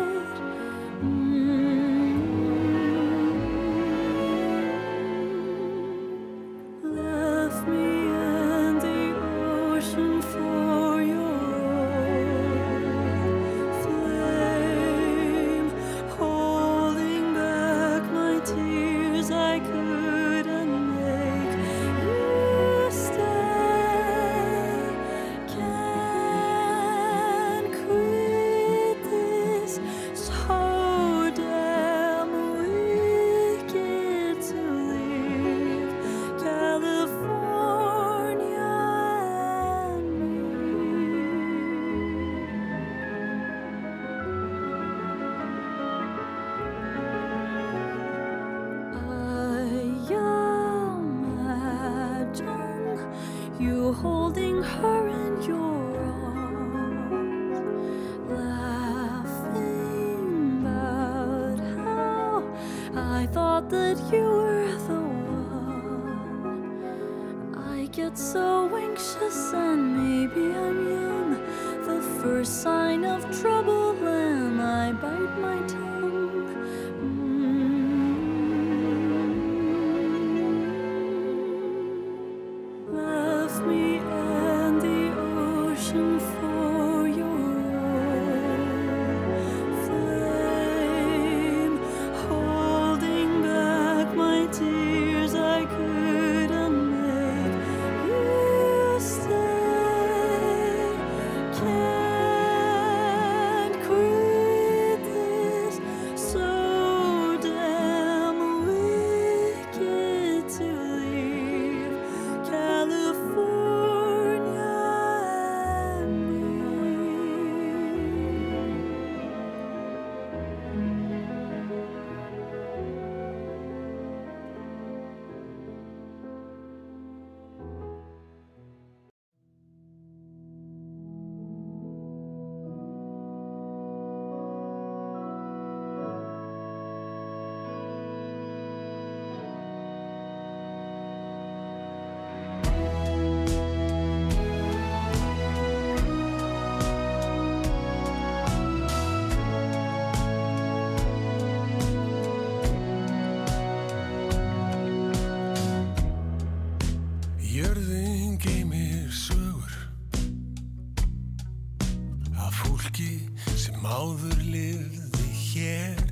sem 163.87 163.95
áður 163.95 164.41
lifði 164.51 165.27
hér. 165.53 166.06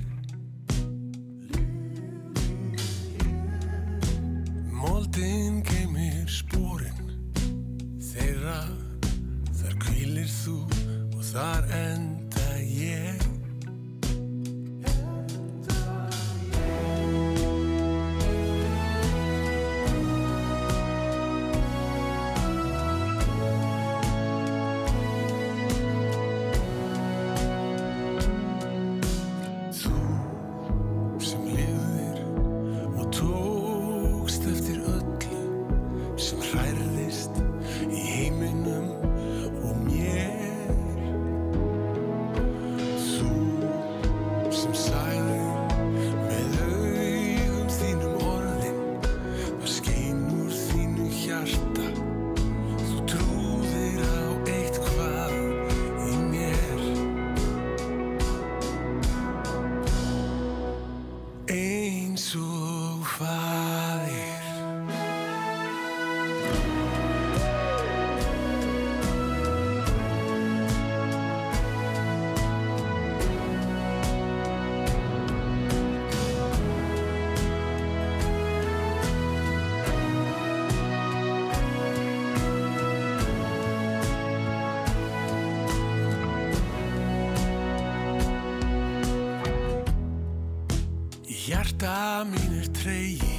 Mín 92.23 92.53
er 92.61 92.67
tregi. 92.71 93.37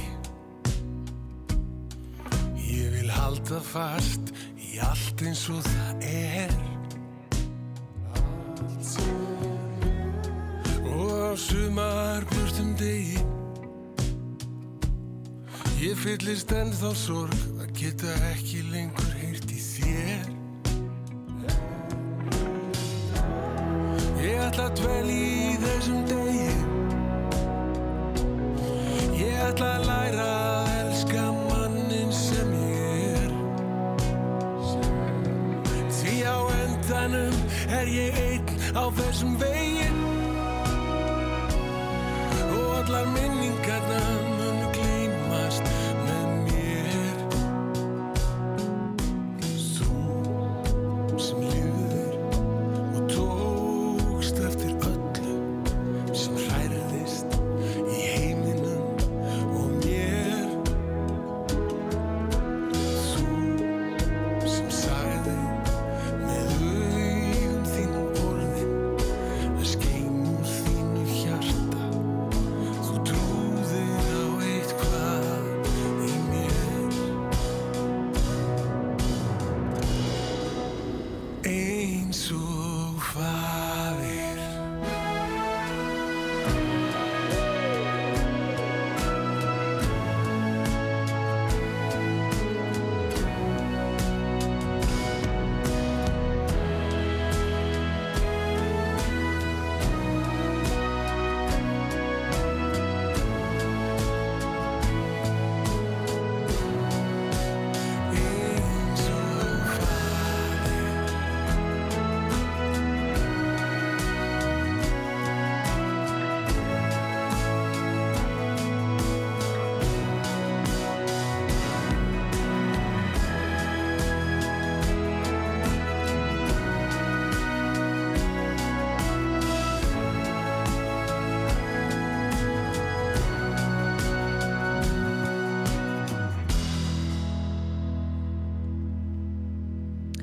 Ég 2.61 2.91
vil 2.93 3.09
halda 3.09 3.61
fast 3.63 4.33
í 4.59 4.77
allt 4.83 5.23
eins 5.25 5.47
og 5.49 5.63
það 5.65 6.05
er. 6.11 6.53
Og 10.93 11.09
á 11.09 11.33
sumar 11.39 12.27
burtum 12.29 12.75
degi. 12.77 13.23
Ég 15.81 15.97
fyllist 16.03 16.51
ennþá 16.53 16.93
sorg 16.97 17.61
að 17.61 17.73
geta 17.81 18.13
ekki 18.33 18.61
lengur 18.69 19.06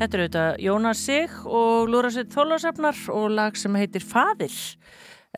Þetta 0.05 0.19
er 0.19 0.21
auðvitað 0.21 0.59
Jónas 0.61 1.01
Sig 1.01 1.37
og 1.49 1.87
Lúrasitt 1.89 2.35
Þólasafnar 2.35 2.99
og 3.09 3.31
lag 3.33 3.55
sem 3.57 3.77
heitir 3.81 4.03
Fadir. 4.05 4.53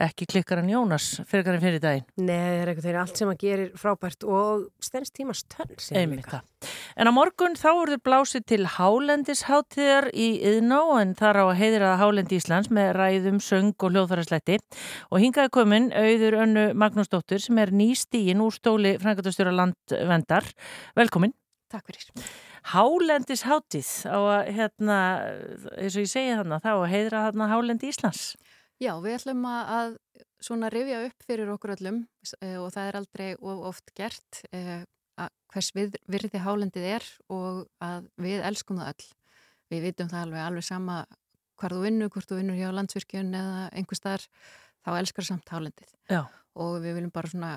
Ekki 0.02 0.26
klikkar 0.26 0.58
hann 0.58 0.72
Jónas 0.72 1.04
fyrir 1.30 1.52
hann 1.52 1.62
fyrir 1.62 1.78
daginn. 1.84 2.08
Nei, 2.18 2.34
það 2.34 2.56
er 2.64 2.70
eitthvað 2.72 2.88
þeirri 2.88 2.98
allt 3.04 3.20
sem 3.20 3.30
hann 3.30 3.38
gerir 3.38 3.68
frábært 3.78 4.26
og 4.26 4.64
stens 4.82 5.14
tímas 5.14 5.44
tönn 5.54 5.70
sem 5.78 6.16
það. 6.24 6.72
En 6.98 7.06
á 7.06 7.12
morgun 7.14 7.54
þá 7.54 7.68
verður 7.68 8.02
blásið 8.08 8.46
til 8.50 8.58
Hálendisháttíðar 8.74 10.08
í 10.10 10.26
Yðná 10.50 10.80
en 10.98 11.14
þar 11.22 11.38
á 11.38 11.44
að 11.44 11.54
heiðra 11.62 11.92
Hálendi 12.02 12.40
Íslands 12.40 12.72
með 12.74 12.90
ræðum, 12.98 13.38
söng 13.38 13.70
og 13.78 13.94
hljóðfæraslætti 13.94 14.58
og 15.12 15.22
hingaði 15.22 15.54
komin 15.60 15.92
auður 15.94 16.40
önnu 16.42 16.66
Magnúsdóttur 16.74 17.46
sem 17.46 17.62
er 17.62 17.70
nýstíin 17.70 18.42
úr 18.42 18.58
stóli 18.58 18.96
Frankatastur 18.98 19.54
landvendar. 19.54 20.50
Velkomin. 20.98 21.38
Takk 21.70 21.86
fyrir. 21.86 22.10
Hálendisháttíð 22.66 23.90
á 24.10 24.18
að, 24.18 24.48
hérna, 24.56 24.98
eins 25.78 25.94
og 25.94 26.02
ég 26.02 26.10
segi 26.10 26.34
þarna, 26.34 26.58
þá 26.64 26.72
að 26.72 26.88
heiðra 26.90 27.22
þarna 27.28 27.48
Hálendi 27.52 27.90
Íslands. 27.92 28.24
Já, 28.82 28.92
við 29.00 29.18
ætlum 29.20 29.44
að, 29.48 29.94
svona 30.42 30.70
rifja 30.72 31.04
upp 31.06 31.26
fyrir 31.28 31.52
okkur 31.54 31.76
öllum 31.76 32.02
e, 32.42 32.56
og 32.60 32.72
það 32.74 32.88
er 32.88 32.98
aldrei 32.98 33.28
of 33.38 33.62
oft 33.70 33.92
gert 33.96 34.42
e, 34.50 34.82
að 35.16 35.30
hvers 35.54 35.70
við, 35.76 35.94
virði 36.10 36.42
hálendið 36.42 36.88
er 36.96 37.06
og 37.32 37.62
að 37.82 38.10
við 38.20 38.42
elskum 38.50 38.82
það 38.82 38.90
öll. 38.92 39.06
Við 39.72 39.86
vitum 39.88 40.10
það 40.10 40.26
alveg 40.26 40.44
alveg 40.44 40.66
sama 40.66 40.98
hvar 41.56 41.72
þú 41.72 41.84
vinnur, 41.86 42.10
hvort 42.12 42.28
þú 42.28 42.40
vinnur 42.40 42.58
hjá 42.58 42.68
landsvirkjun 42.74 43.32
eða 43.34 43.62
einhver 43.78 43.98
staðar, 43.98 44.26
þá 44.84 44.90
elskar 44.98 45.26
samt 45.30 45.54
hálendið. 45.54 45.94
Já. 46.12 46.20
Og 46.58 46.76
við 46.84 46.98
viljum 46.98 47.14
bara 47.14 47.30
svona 47.32 47.54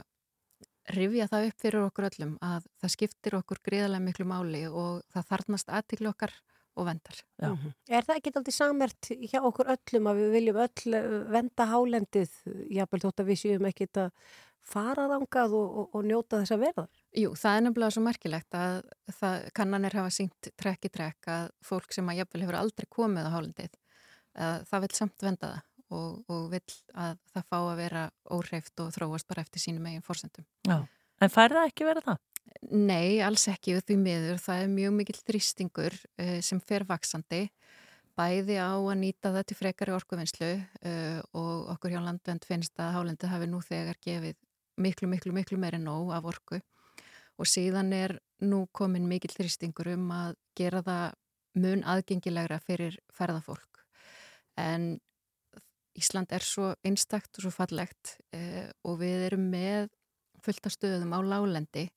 rifja 0.95 1.27
það 1.29 1.47
upp 1.49 1.63
fyrir 1.63 1.85
okkur 1.85 2.07
öllum 2.09 2.35
að 2.45 2.67
það 2.81 2.93
skiptir 2.95 3.37
okkur 3.39 3.61
greiðarlega 3.65 4.05
miklu 4.05 4.27
máli 4.29 4.63
og 4.69 5.01
það 5.13 5.27
þarnast 5.31 5.73
aðtiklu 5.79 6.11
okkar 6.11 6.35
og 6.79 6.85
vendar. 6.87 7.17
Já. 7.41 7.49
Mhm. 7.49 7.73
Er 7.89 8.05
það 8.07 8.19
ekki 8.19 8.35
aldrei 8.35 8.55
samert 8.55 9.09
hjá 9.09 9.39
okkur 9.43 9.71
öllum 9.73 10.11
að 10.11 10.21
við 10.21 10.29
viljum 10.37 10.61
öll 10.65 10.93
eh, 10.95 11.09
venda 11.33 11.65
hálendið, 11.65 12.37
jábel 12.69 13.01
þótt 13.03 13.19
að 13.23 13.29
við 13.31 13.41
séum 13.43 13.67
ekkit 13.69 13.97
að 14.05 14.11
fara 14.69 15.07
þangað 15.09 15.55
og, 15.57 15.77
og, 15.81 15.89
og 15.97 16.05
njóta 16.05 16.39
þess 16.41 16.55
að 16.55 16.63
vera 16.63 16.85
þar? 16.85 17.03
Jú, 17.17 17.33
það 17.41 17.57
er 17.57 17.63
nefnilega 17.65 17.95
svo 17.95 18.03
merkilegt 18.05 18.57
að 18.59 18.75
það, 19.17 19.47
kannanir 19.57 19.97
hafa 19.99 20.13
syngt 20.13 20.51
trekk 20.59 20.85
í 20.85 20.93
trekk 20.93 21.31
að 21.33 21.45
fólk 21.65 21.95
sem 21.95 22.11
að 22.11 22.21
jafnvel 22.21 22.43
hefur 22.45 22.59
aldrei 22.59 22.87
komið 22.89 23.29
á 23.29 23.35
hálendið, 23.35 23.79
að 24.37 24.67
það 24.69 24.85
vil 24.85 24.91
samt 24.99 25.25
venda 25.25 25.53
það 25.55 25.68
og, 25.89 26.23
og 26.29 26.47
vil 26.53 26.63
að 26.93 27.19
það 27.33 27.45
fá 27.49 27.57
að 27.59 27.75
vera 27.79 28.05
óhreift 28.29 28.83
og 28.83 28.91
þróast 28.95 29.29
bara 29.29 29.45
eftir 29.45 29.63
sínum 29.63 29.87
eigin 29.89 30.05
fórsendum. 30.05 30.47
Já. 30.67 30.81
En 31.19 31.31
fær 31.33 31.55
það 31.55 31.69
ekki 31.71 31.87
verið 31.87 32.09
það? 32.09 32.19
Nei, 32.71 33.19
alls 33.23 33.45
ekki 33.51 33.77
því 33.77 33.97
miður. 33.99 34.39
Það 34.41 34.63
er 34.63 34.71
mjög 34.73 34.95
mikill 34.97 35.19
þrýstingur 35.19 35.95
uh, 35.95 36.37
sem 36.45 36.61
fer 36.65 36.85
vaksandi 36.89 37.47
bæði 38.19 38.57
á 38.59 38.75
að 38.75 38.97
nýta 38.99 39.31
það 39.31 39.45
til 39.47 39.57
frekari 39.59 39.95
orkuvinnslu 39.95 40.49
uh, 40.59 41.19
og 41.39 41.69
okkur 41.75 41.93
hjá 41.93 42.01
landvend 42.03 42.47
finnst 42.47 42.79
að 42.81 42.95
hálendið 42.97 43.31
hafi 43.31 43.47
nú 43.47 43.61
þegar 43.63 43.99
gefið 44.03 44.35
miklu, 44.79 45.07
miklu, 45.11 45.35
miklu 45.35 45.59
meiri 45.61 45.79
nóg 45.81 46.11
af 46.15 46.27
orku 46.27 46.59
og 47.39 47.47
síðan 47.47 47.93
er 47.95 48.17
nú 48.43 48.65
komin 48.75 49.07
mikill 49.07 49.31
þrýstingur 49.35 49.93
um 49.93 50.09
að 50.11 50.35
gera 50.59 50.83
það 50.83 51.05
mun 51.59 51.83
aðgengilegra 51.87 52.59
fyrir 52.63 52.97
ferðafólk. 53.15 53.83
En 54.59 54.99
Ísland 55.97 56.31
er 56.35 56.45
svo 56.45 56.73
einstakt 56.85 57.39
og 57.39 57.45
svo 57.45 57.53
fallegt 57.53 58.17
uh, 58.35 58.69
og 58.85 58.99
við 59.01 59.25
erum 59.29 59.49
með 59.51 59.89
fullta 60.43 60.71
stöðum 60.71 61.15
á 61.15 61.19
lálendi 61.25 61.89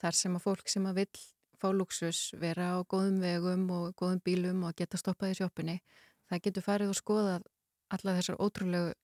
þar 0.00 0.16
sem 0.16 0.36
að 0.36 0.46
fólk 0.46 0.70
sem 0.72 0.86
að 0.88 1.02
vill 1.02 1.24
fá 1.60 1.68
luxus, 1.76 2.30
vera 2.40 2.72
á 2.72 2.78
góðum 2.88 3.20
vegum 3.20 3.66
og 3.74 3.92
góðum 3.98 4.22
bílum 4.24 4.64
og 4.64 4.76
geta 4.78 4.96
stoppað 4.96 5.34
í 5.34 5.38
sjópunni, 5.42 5.76
það 6.30 6.44
getur 6.46 6.64
farið 6.64 6.92
og 6.94 6.98
skoðað 6.98 7.48
alla 7.92 8.16
þessar 8.16 8.40
ótrúlegu 8.40 8.94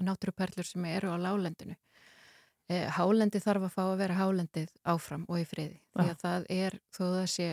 náttúruperlur 0.00 0.64
sem 0.64 0.86
eru 0.88 1.12
á 1.12 1.16
lálendinu. 1.20 1.76
Eh, 2.70 2.86
hálendi 2.94 3.40
þarf 3.42 3.66
að 3.66 3.74
fá 3.74 3.82
að 3.82 3.98
vera 4.00 4.16
hálendið 4.16 4.70
áfram 4.88 5.26
og 5.28 5.42
í 5.42 5.46
friði. 5.48 5.80
Því 5.92 6.06
að 6.06 6.20
það 6.22 6.46
er, 6.54 6.76
þó 6.94 7.02
það 7.02 7.26
sé 7.34 7.48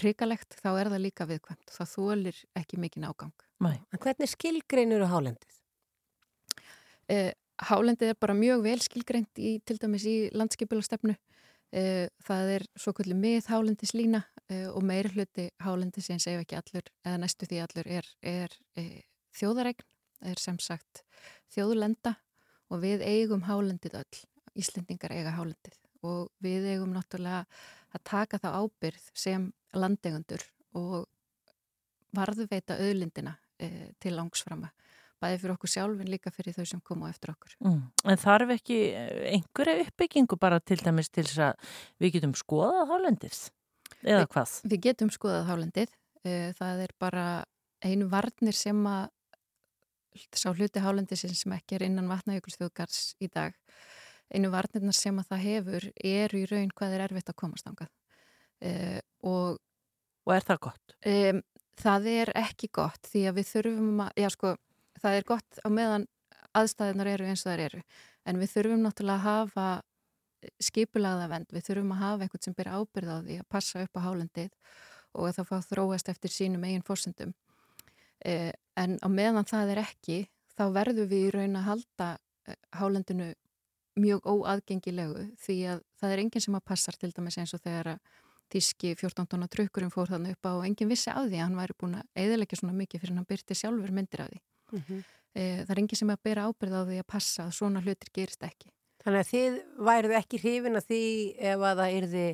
hrikalegt, 0.00 0.56
þá 0.58 0.70
er 0.72 0.90
það 0.94 1.04
líka 1.04 1.26
viðkvæmt. 1.28 1.74
Það 1.76 1.90
þólir 1.92 2.38
ekki 2.58 2.80
mikið 2.80 3.04
nágang. 3.04 3.34
Nei. 3.62 3.76
En 3.94 4.00
hvernig 4.02 4.30
skilgreinur 4.30 5.04
hálendið? 5.10 5.58
Eh, 7.12 7.30
hálendið 7.68 8.12
er 8.12 8.18
bara 8.18 8.34
mjög 8.34 8.64
vel 8.64 8.80
skilgreint 8.82 9.38
í, 9.38 9.58
til 9.66 9.78
dæmis 9.82 10.06
í 10.08 10.16
landskipilastefnu. 10.34 11.14
Eh, 11.72 12.08
það 12.26 12.50
er 12.56 12.64
svo 12.76 12.92
kvöldu 12.96 13.16
með 13.16 13.46
hálendislína 13.48 14.24
eh, 14.52 14.66
og 14.68 14.82
meiri 14.84 15.12
hluti 15.14 15.46
hálendis 15.64 16.10
eins 16.12 16.26
ef 16.28 16.42
ekki 16.42 16.58
allur, 16.58 16.90
eða 17.06 17.22
næstu 17.22 17.48
því 17.48 17.62
allur 17.64 17.88
er, 18.00 18.10
er 18.20 18.56
eh, 18.76 19.06
þjóðaregn, 19.38 19.86
er 20.28 20.42
sem 20.42 20.58
sagt 20.60 21.00
þjóðlenda 21.54 22.12
og 22.68 22.82
við 22.84 23.06
eigum 23.06 23.46
hálendið 23.48 23.96
öll. 24.02 24.20
Íslendingar 24.52 25.14
eiga 25.16 25.32
hálendið 25.32 25.78
og 26.04 26.28
við 26.44 26.66
eigum 26.74 26.92
náttúrulega 26.92 27.46
að 27.96 28.02
taka 28.04 28.40
þá 28.42 28.48
ábyrð 28.60 29.06
sem 29.16 29.48
landegundur 29.72 30.44
og 30.76 31.06
varðveita 32.16 32.76
auðlindina 32.80 33.32
e, 33.32 33.51
til 34.02 34.16
langsframa 34.16 34.72
bæði 35.22 35.40
fyrir 35.42 35.54
okkur 35.54 35.70
sjálfin 35.70 36.10
líka 36.10 36.32
fyrir 36.34 36.56
þau 36.56 36.66
sem 36.68 36.82
koma 36.84 37.10
eftir 37.12 37.32
okkur. 37.34 37.54
Mm. 37.62 37.80
En 38.10 38.20
þarf 38.20 38.54
ekki 38.56 38.78
einhverja 39.30 39.86
uppbyggingu 39.86 40.38
bara 40.40 40.60
til 40.60 40.80
dæmis 40.82 41.10
til 41.12 41.24
þess 41.28 41.42
að 41.46 41.72
við 42.02 42.16
getum 42.16 42.34
skoðað 42.38 42.92
hálendið? 42.92 43.40
Eða 44.02 44.22
Vi, 44.24 44.30
hvað? 44.34 44.54
Við 44.72 44.84
getum 44.88 45.12
skoðað 45.14 45.48
hálendið. 45.50 45.96
Það 46.58 46.84
er 46.84 46.94
bara 47.02 47.26
einu 47.82 48.06
varnir 48.10 48.56
sem 48.56 48.78
að 48.86 49.10
sá 50.36 50.50
hluti 50.52 50.82
hálendið 50.82 51.24
sem 51.30 51.56
ekki 51.56 51.78
er 51.78 51.86
innan 51.88 52.10
vatnajökulsþjóðgars 52.10 53.02
í 53.22 53.30
dag. 53.32 53.56
Einu 54.32 54.50
varnirna 54.52 54.94
sem 54.96 55.18
að 55.20 55.32
það 55.32 55.46
hefur 55.46 55.88
er 56.08 56.34
í 56.36 56.46
raun 56.48 56.72
hvað 56.74 56.96
er 56.96 57.06
erfitt 57.06 57.30
að 57.32 57.38
komast 57.42 57.68
ángað. 57.68 57.90
Og, 59.26 59.58
og 60.26 60.34
er 60.34 60.46
það 60.46 60.62
gott? 60.68 60.94
Um, 61.08 61.42
það 61.82 62.08
er 62.12 62.32
ekki 62.38 62.70
gott 62.74 63.10
því 63.10 63.24
að 63.28 63.38
við 63.40 63.48
þurfum 63.52 64.02
að, 64.06 64.10
já 64.22 64.28
sko, 64.34 64.54
það 65.02 65.18
er 65.18 65.28
gott 65.28 65.62
á 65.62 65.68
meðan 65.72 66.08
aðstæðinar 66.58 67.10
eru 67.14 67.28
eins 67.30 67.44
og 67.44 67.50
það 67.50 67.64
eru. 67.66 67.82
En 68.28 68.38
við 68.38 68.52
þurfum 68.54 68.84
náttúrulega 68.84 69.18
að 69.18 69.26
hafa 69.26 69.68
skipulagða 70.62 71.28
vend, 71.30 71.52
við 71.54 71.68
þurfum 71.68 71.94
að 71.94 72.02
hafa 72.02 72.26
einhvern 72.26 72.44
sem 72.44 72.56
ber 72.58 72.72
ábyrð 72.72 73.12
á 73.14 73.18
því 73.22 73.38
að 73.40 73.48
passa 73.52 73.84
upp 73.84 73.98
á 73.98 74.04
hálendið 74.06 74.50
og 75.12 75.28
að 75.28 75.38
það 75.38 75.48
fá 75.50 75.68
þróast 75.68 76.10
eftir 76.12 76.32
sínum 76.32 76.64
eigin 76.66 76.84
fórsendum 76.86 77.34
eh, 78.24 78.50
en 78.78 78.96
á 78.98 79.08
meðan 79.12 79.48
það 79.48 79.74
er 79.74 79.82
ekki 79.84 80.18
þá 80.56 80.64
verður 80.74 81.10
við 81.10 81.26
í 81.28 81.32
raun 81.36 81.58
að 81.60 81.68
halda 81.68 82.08
eh, 82.48 82.58
hálendinu 82.78 83.28
mjög 84.00 84.24
óaðgengilegu 84.24 85.26
því 85.40 85.58
að 85.74 85.82
það 86.00 86.14
er 86.14 86.22
enginn 86.24 86.44
sem 86.46 86.56
að 86.56 86.68
passar 86.72 86.96
til 86.98 87.12
dæmis 87.12 87.38
eins 87.38 87.52
og 87.54 87.62
þegar 87.62 87.94
að 87.94 88.20
Þíski 88.52 88.92
14 89.00 89.28
tonna 89.32 89.48
trukkurinn 89.48 89.92
fór 89.92 90.10
þannig 90.10 90.36
upp 90.36 90.48
á 90.48 90.52
og 90.52 90.66
enginn 90.66 90.90
vissi 90.92 91.08
á 91.08 91.20
því 91.24 91.38
að 91.38 91.44
hann 91.46 91.58
væri 91.60 91.76
búin 91.80 91.98
að 92.00 92.22
eðalegja 92.24 92.60
svona 92.60 92.76
mikið 92.76 93.02
fyrir 93.02 93.16
hann 93.16 93.28
byrti 93.28 93.56
sjálfur 93.56 93.94
myndir 93.96 94.24
af 94.24 94.28
því. 94.28 94.40
Mm 94.72 94.82
-hmm. 94.82 95.04
e, 95.34 95.42
það 95.64 95.72
er 95.74 95.80
enginn 95.82 96.00
sem 96.00 96.12
að 96.12 96.24
byrja 96.28 96.46
ábyrð 96.48 96.76
á 96.76 96.82
því 96.88 96.98
að 97.00 97.10
passa 97.14 97.46
að 97.46 97.56
svona 97.56 97.80
hlutir 97.80 98.12
gerist 98.12 98.44
ekki. 98.44 98.68
Þannig 99.02 99.20
að 99.20 99.30
þið 99.32 99.56
væruð 99.88 100.18
ekki 100.18 100.38
hrifin 100.42 100.78
að 100.78 100.86
því 100.90 101.02
ef 101.38 101.64
að 101.70 101.78
það 101.80 101.96
erði 101.96 102.26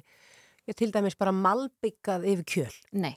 til 0.77 0.91
dæmis 0.93 1.17
bara 1.17 1.33
malbyggað 1.33 2.27
yfir 2.29 2.45
kjöl? 2.45 2.75
Nei, 2.93 3.15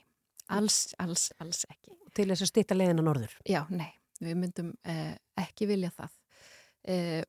alls, 0.48 0.94
alls, 1.02 1.30
alls 1.42 1.66
ekki. 1.68 1.96
Til 2.16 2.28
þess 2.30 2.46
að 2.46 2.50
stýtta 2.52 2.76
leiðina 2.76 3.04
norður? 3.04 3.34
Já, 3.48 3.64
nei, 3.72 3.90
við 4.20 4.38
myndum 4.40 4.72
eh, 4.88 5.16
ekki 5.40 5.68
vilja 5.68 5.92
það. 5.96 6.16
Eh, 6.82 7.22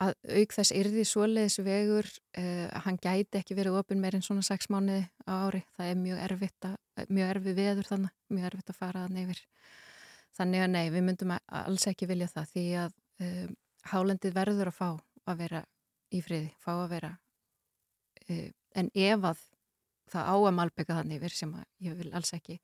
að 0.00 0.12
auk 0.38 0.54
þess 0.56 0.74
yrði 0.74 1.04
svoleiðis 1.08 1.58
vegur 1.64 2.08
uh, 2.38 2.68
hann 2.84 2.98
gæti 3.02 3.40
ekki 3.40 3.56
verið 3.58 3.78
ofin 3.80 4.02
meirinn 4.02 4.24
svona 4.24 4.44
6 4.46 4.70
mánuði 4.72 5.04
á 5.28 5.32
ári. 5.46 5.62
Það 5.76 5.90
er 5.90 6.00
mjög 6.02 6.22
erfitt 6.28 6.68
að, 6.68 6.76
mjög 7.08 7.32
erfið 7.34 7.58
veður 7.60 7.90
þannig 7.90 8.14
mjög 8.34 8.48
erfitt 8.50 8.72
að 8.72 8.80
fara 8.80 9.04
þannig 9.06 9.26
yfir. 9.28 9.42
Þannig 10.34 10.64
að 10.64 10.70
nei, 10.74 10.84
við 10.90 11.06
myndum 11.08 11.34
alls 11.36 11.88
ekki 11.90 12.10
vilja 12.10 12.30
það 12.32 12.52
því 12.52 12.66
að 12.82 12.94
um, 13.26 13.56
hálendið 13.92 14.36
verður 14.38 14.70
að 14.72 14.78
fá 14.78 14.88
að 15.24 15.42
vera 15.44 15.64
í 16.14 16.22
friði, 16.24 16.50
fá 16.62 16.72
að 16.74 16.88
vera 16.94 17.12
uh, 18.28 18.48
en 18.74 18.90
ef 18.94 19.28
að 19.30 19.44
það 20.12 20.30
á 20.30 20.34
að 20.36 20.56
malbygga 20.58 20.98
þannig 20.98 21.20
yfir 21.20 21.36
sem 21.38 21.54
að 21.56 21.86
ég 21.86 21.96
vil 21.98 22.10
alls 22.14 22.34
ekki 22.36 22.58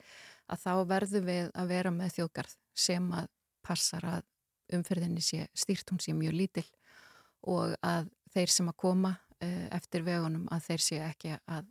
að 0.50 0.64
þá 0.64 0.72
verður 0.90 1.24
við 1.26 1.48
að 1.54 1.70
vera 1.70 1.92
með 1.94 2.16
þjóðgarð 2.18 2.56
sem 2.76 3.06
að 3.16 3.30
passar 3.64 4.06
að 4.06 4.26
umferðinni 4.76 5.22
sé 5.24 5.46
stýrt, 5.56 5.88
hún 5.90 6.02
sé 6.02 6.14
mjög 6.14 6.36
lítill 6.36 6.68
og 7.48 7.76
að 7.86 8.08
þeir 8.34 8.54
sem 8.54 8.70
að 8.70 8.78
koma 8.80 9.12
uh, 9.16 9.66
eftir 9.76 10.06
vegunum 10.06 10.48
að 10.52 10.66
þeir 10.70 10.84
séu 10.86 11.02
ekki 11.06 11.36
að 11.38 11.68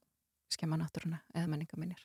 skemma 0.50 0.80
náttúruna 0.80 1.20
eða 1.36 1.46
menningaminir. 1.52 2.00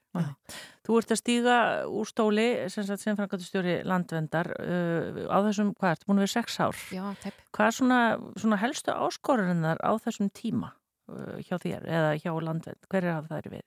Þú 0.85 0.99
ert 1.01 1.13
að 1.15 1.21
stíga 1.23 1.57
úr 1.89 2.09
stóli 2.11 2.47
sem, 2.73 2.85
sem 2.85 3.17
frangatustjóri 3.17 3.79
landvendar 3.89 4.51
uh, 4.59 5.23
á 5.33 5.39
þessum, 5.47 5.73
hvað 5.79 5.95
ert, 5.95 6.05
búin 6.05 6.21
að 6.21 6.27
vera 6.27 6.35
sex 6.35 6.59
ár? 6.61 6.83
Já, 6.93 7.05
tepp. 7.23 7.39
Hvað 7.57 7.71
er 7.71 7.77
svona, 7.79 8.01
svona 8.43 8.59
helstu 8.61 8.93
áskorunar 8.93 9.81
á 9.81 9.93
þessum 10.05 10.29
tíma 10.37 10.75
uh, 11.09 11.39
hjá 11.41 11.57
þér 11.63 11.89
eða 11.89 12.13
hjá 12.21 12.31
landvend? 12.37 12.91
Hver 12.93 13.09
er 13.09 13.31
það 13.31 13.51
við? 13.55 13.65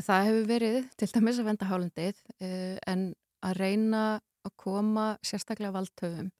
Það 0.00 0.26
hefur 0.28 0.46
verið 0.48 0.78
til 0.96 1.10
dæmis 1.10 1.42
að 1.42 1.50
venda 1.50 1.66
hálendið 1.68 2.20
en 2.88 3.02
að 3.44 3.58
reyna 3.58 4.04
að 4.46 4.54
koma 4.60 5.06
sérstaklega 5.26 5.74
valdhöfum 5.74 6.30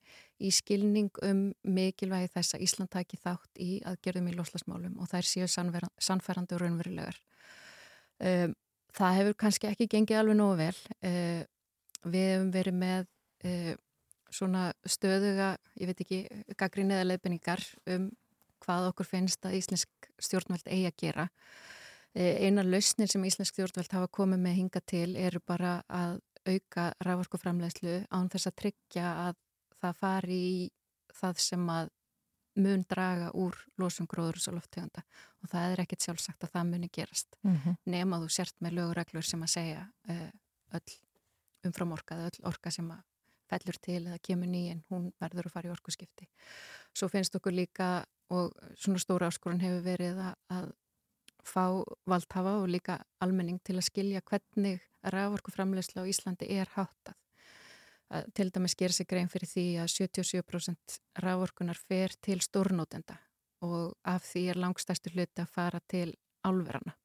í 0.41 0.49
skilning 0.53 1.11
um 1.25 1.43
mikilvægi 1.61 2.31
þess 2.35 2.55
að 2.55 2.65
Ísland 2.65 2.91
taki 2.93 3.19
þátt 3.21 3.61
í 3.61 3.71
aðgerðum 3.87 4.31
í 4.31 4.35
loslasmálum 4.37 4.97
og 5.01 5.09
þær 5.11 5.27
séu 5.29 5.49
sannfærandi 5.51 6.57
og 6.57 6.63
raunverulegar. 6.63 7.19
Um, 8.21 8.55
það 8.97 9.17
hefur 9.19 9.37
kannski 9.45 9.69
ekki 9.69 9.89
gengið 9.91 10.21
alveg 10.21 10.39
nógu 10.39 10.57
vel. 10.63 10.79
Uh, 11.05 11.43
við 12.05 12.27
hefum 12.33 12.49
verið 12.55 12.79
með 12.81 13.05
uh, 13.49 13.75
svona 14.31 14.65
stöðuga, 14.87 15.53
ég 15.81 15.91
veit 15.91 16.01
ekki, 16.05 16.23
gaggrín 16.57 16.93
eða 16.95 17.09
leifinningar 17.11 17.63
um 17.91 18.09
hvað 18.61 18.91
okkur 18.91 19.09
finnst 19.09 19.45
að 19.45 19.57
Íslensk 19.57 20.11
stjórnveld 20.21 20.67
eigi 20.69 20.89
að 20.89 20.99
gera. 21.01 21.29
Einar 22.13 22.67
lausnir 22.67 23.09
sem 23.09 23.23
Íslensk 23.25 23.55
stjórnveld 23.55 23.93
hafa 23.95 24.09
komið 24.11 24.41
með 24.43 24.57
hinga 24.59 24.81
til 24.85 25.15
eru 25.17 25.39
bara 25.47 25.79
að 25.89 26.19
auka 26.47 26.91
rávorkuframlegslu 27.05 28.05
án 28.09 28.29
þess 28.31 28.49
að 28.49 28.59
tryggja 28.63 29.09
að 29.27 29.35
það 29.81 29.97
fari 29.99 30.39
í 30.51 30.69
það 31.13 31.41
sem 31.43 31.69
að 31.69 31.91
mun 32.61 32.83
draga 32.89 33.29
úr 33.37 33.55
losum 33.79 34.07
gróður 34.11 34.41
og 34.51 34.57
lofttegunda 34.57 35.03
og 35.41 35.51
það 35.51 35.71
er 35.71 35.83
ekkert 35.85 36.07
sjálfsagt 36.07 36.43
að 36.43 36.53
það 36.55 36.67
muni 36.73 36.89
gerast 36.91 37.37
mm 37.43 37.55
-hmm. 37.55 37.77
nema 37.85 38.19
þú 38.19 38.27
sért 38.29 38.55
með 38.59 38.75
lögureglur 38.79 39.23
sem 39.23 39.43
að 39.43 39.53
segja 39.53 39.85
uh, 40.09 40.29
öll 40.73 40.91
umframorkað, 41.63 42.25
öll 42.27 42.47
orka 42.49 42.71
sem 42.71 42.91
að 42.91 43.01
fellur 43.51 43.77
til 43.83 44.07
eða 44.07 44.19
kemur 44.23 44.47
nýjen, 44.47 44.83
hún 44.89 45.09
verður 45.19 45.49
að 45.49 45.55
fara 45.55 45.69
í 45.69 45.71
orkuskipti. 45.71 46.27
Svo 46.95 47.09
finnst 47.11 47.35
okkur 47.35 47.55
líka 47.55 48.05
og 48.31 48.53
svona 48.79 48.99
stóra 48.99 49.27
áskorun 49.27 49.59
hefur 49.63 49.83
verið 49.83 50.21
að, 50.23 50.35
að 50.55 50.71
fá 51.43 51.65
valdhafa 52.05 52.57
og 52.61 52.69
líka 52.71 52.99
almenning 53.19 53.59
til 53.63 53.77
að 53.77 53.87
skilja 53.89 54.21
hvernig 54.21 54.81
raforkuframleysla 55.03 56.03
á 56.03 56.09
Íslandi 56.09 56.47
er 56.51 56.71
háttað. 56.75 57.17
Að, 58.11 58.27
til 58.35 58.49
dæmis 58.51 58.75
gerir 58.75 58.95
sig 58.95 59.07
grein 59.07 59.29
fyrir 59.31 59.47
því 59.47 59.65
að 59.83 59.91
77% 59.95 60.97
raforkunar 61.23 61.79
fer 61.79 62.15
til 62.19 62.41
stórnótenda 62.43 63.17
og 63.63 63.93
af 64.03 64.25
því 64.25 64.47
er 64.51 64.59
langstæstu 64.59 65.13
hluti 65.13 65.43
að 65.43 65.53
fara 65.53 65.79
til 65.87 66.09
álverana. 66.43 66.95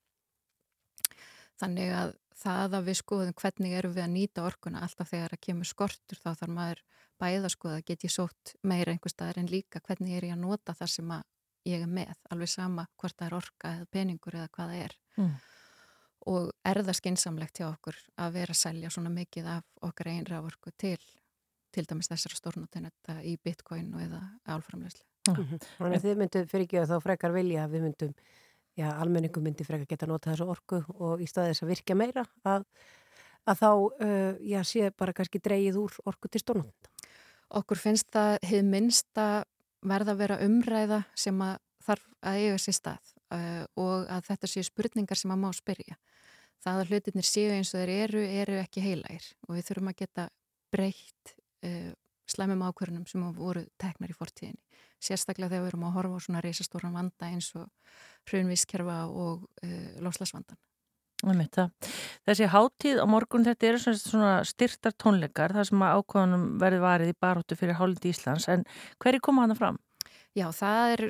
Þannig 1.60 1.92
að 1.94 2.14
það 2.36 2.76
að 2.78 2.88
við 2.88 2.98
skoðum 3.00 3.36
hvernig 3.40 3.76
eru 3.78 3.92
við 3.94 4.04
að 4.04 4.12
nýta 4.12 4.44
orkuna 4.44 4.82
alltaf 4.84 5.12
þegar 5.12 5.36
að 5.36 5.42
kemur 5.46 5.68
skortur 5.68 6.20
þá 6.20 6.30
þarf 6.34 6.52
maður 6.52 6.82
bæða 7.16 7.50
skoða, 7.52 7.80
get 7.86 8.04
ég 8.04 8.12
sótt 8.12 8.56
meira 8.66 8.92
einhver 8.92 9.12
staðar 9.12 9.40
en 9.40 9.48
líka 9.48 9.80
hvernig 9.80 10.18
er 10.18 10.28
ég 10.28 10.36
að 10.36 10.42
nota 10.42 10.74
það 10.76 10.92
sem 10.92 11.12
að 11.16 11.24
ég 11.66 11.82
er 11.82 11.90
með, 11.90 12.12
alveg 12.30 12.52
sama 12.52 12.86
hvort 13.00 13.16
það 13.16 13.28
er 13.28 13.36
orka 13.40 13.72
eða 13.76 13.88
peningur 13.96 14.36
eða 14.36 14.50
hvað 14.52 14.72
það 14.72 14.82
er. 14.84 14.96
Mm. 15.16 15.32
Og 16.26 16.50
er 16.66 16.82
það 16.82 16.98
skinsamlegt 16.98 17.60
hjá 17.60 17.68
okkur 17.68 17.98
að 18.18 18.32
vera 18.34 18.54
að 18.54 18.58
selja 18.58 18.90
svona 18.90 19.12
mikið 19.14 19.46
af 19.46 19.86
okkar 19.86 20.10
einn 20.10 20.26
rávorku 20.26 20.72
til 20.74 20.98
til 21.76 21.84
dæmis 21.88 22.08
þessara 22.10 22.38
stórnóttinetta 22.38 23.20
í 23.26 23.36
bitcoin 23.44 23.92
og 23.94 24.02
eða 24.06 24.22
álframlegslu. 24.48 25.04
Mm 25.28 25.34
-hmm. 25.36 25.64
Þannig 25.78 25.96
að 25.98 26.04
þið 26.04 26.20
myndum 26.20 26.48
fyrir 26.50 26.64
ekki 26.66 26.78
að 26.80 26.90
þá 26.92 27.00
frekar 27.02 27.32
vilja 27.34 27.64
að 27.64 27.72
við 27.74 27.82
myndum, 27.86 28.12
já, 28.78 28.86
almenningum 28.92 29.44
myndi 29.44 29.64
frekar 29.64 29.86
geta 29.90 30.06
nota 30.06 30.30
þessu 30.30 30.46
orku 30.54 30.84
og 30.88 31.20
í 31.20 31.26
staðis 31.26 31.62
að 31.62 31.72
virka 31.74 31.94
meira 31.94 32.24
að, 32.44 32.64
að 33.46 33.58
þá, 33.60 33.70
uh, 34.06 34.32
já, 34.40 34.60
sé 34.64 34.90
bara 34.90 35.12
kannski 35.12 35.42
dreyið 35.42 35.76
úr 35.76 35.98
orku 36.04 36.28
til 36.28 36.40
stórnóttinetta. 36.40 36.90
Okkur 37.50 37.78
finnst 37.78 38.08
það 38.10 38.38
hefð 38.42 38.64
minnsta 38.64 39.44
verða 39.82 40.12
að 40.12 40.18
vera 40.18 40.40
umræða 40.46 41.04
sem 41.14 41.42
að 41.42 41.58
þarf 41.86 42.06
að 42.22 42.34
eiga 42.36 42.58
sér 42.58 42.74
stað 42.74 43.15
uh, 43.34 43.64
og 43.80 44.08
að 44.12 44.26
þetta 44.30 44.50
séu 44.50 44.66
spurningar 44.66 45.18
sem 45.18 45.32
að 45.34 45.42
má 45.42 45.48
spyrja. 45.56 45.98
Það 46.64 46.80
að 46.82 46.92
hlutinir 46.92 47.28
séu 47.28 47.52
eins 47.54 47.72
og 47.74 47.82
þeir 47.82 47.94
eru, 48.06 48.24
eru 48.42 48.58
ekki 48.62 48.84
heilægir 48.84 49.30
og 49.46 49.56
við 49.56 49.68
þurfum 49.68 49.92
að 49.92 49.98
geta 50.02 50.28
breytt 50.74 51.34
uh, 51.66 51.92
slæmum 52.26 52.64
ákverðunum 52.66 53.06
sem 53.08 53.24
voru 53.36 53.64
teknar 53.80 54.12
í 54.12 54.16
fortíðinni. 54.16 54.62
Sérstaklega 55.02 55.52
þegar 55.52 55.66
við 55.66 55.72
erum 55.72 55.88
að 55.88 55.98
horfa 55.98 56.18
á 56.18 56.24
svona 56.24 56.44
reysastóran 56.44 56.96
vanda 56.96 57.28
eins 57.30 57.50
og 57.58 57.68
hrunvískerfa 58.30 59.02
og 59.12 59.44
uh, 59.62 59.90
loslasvandan. 60.02 60.58
Þessi 62.28 62.48
háttíð 62.52 62.98
á 63.00 63.06
morgun 63.08 63.46
þetta 63.46 63.68
eru 63.70 63.94
svona 63.96 64.32
styrtar 64.44 64.92
tónleikar 65.00 65.54
þar 65.56 65.68
sem 65.70 65.84
að 65.86 66.00
ákvæðunum 66.00 66.44
verði 66.60 66.80
varið 66.82 67.12
í 67.12 67.16
baróttu 67.24 67.56
fyrir 67.56 67.78
hálfindi 67.78 68.12
Íslands 68.12 68.48
en 68.52 68.66
hverju 69.00 69.22
koma 69.24 69.46
hana 69.46 69.56
fram? 69.56 69.78
Já, 70.36 70.50
það 70.52 70.92
er 70.92 71.04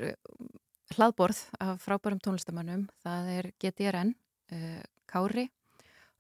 hlaðborð 0.95 1.41
af 1.61 1.83
frábærum 1.83 2.21
tónlistamannum, 2.23 2.87
það 3.03 3.31
er 3.39 3.51
GTRN, 3.63 4.15
uh, 4.53 4.83
Kári, 5.11 5.49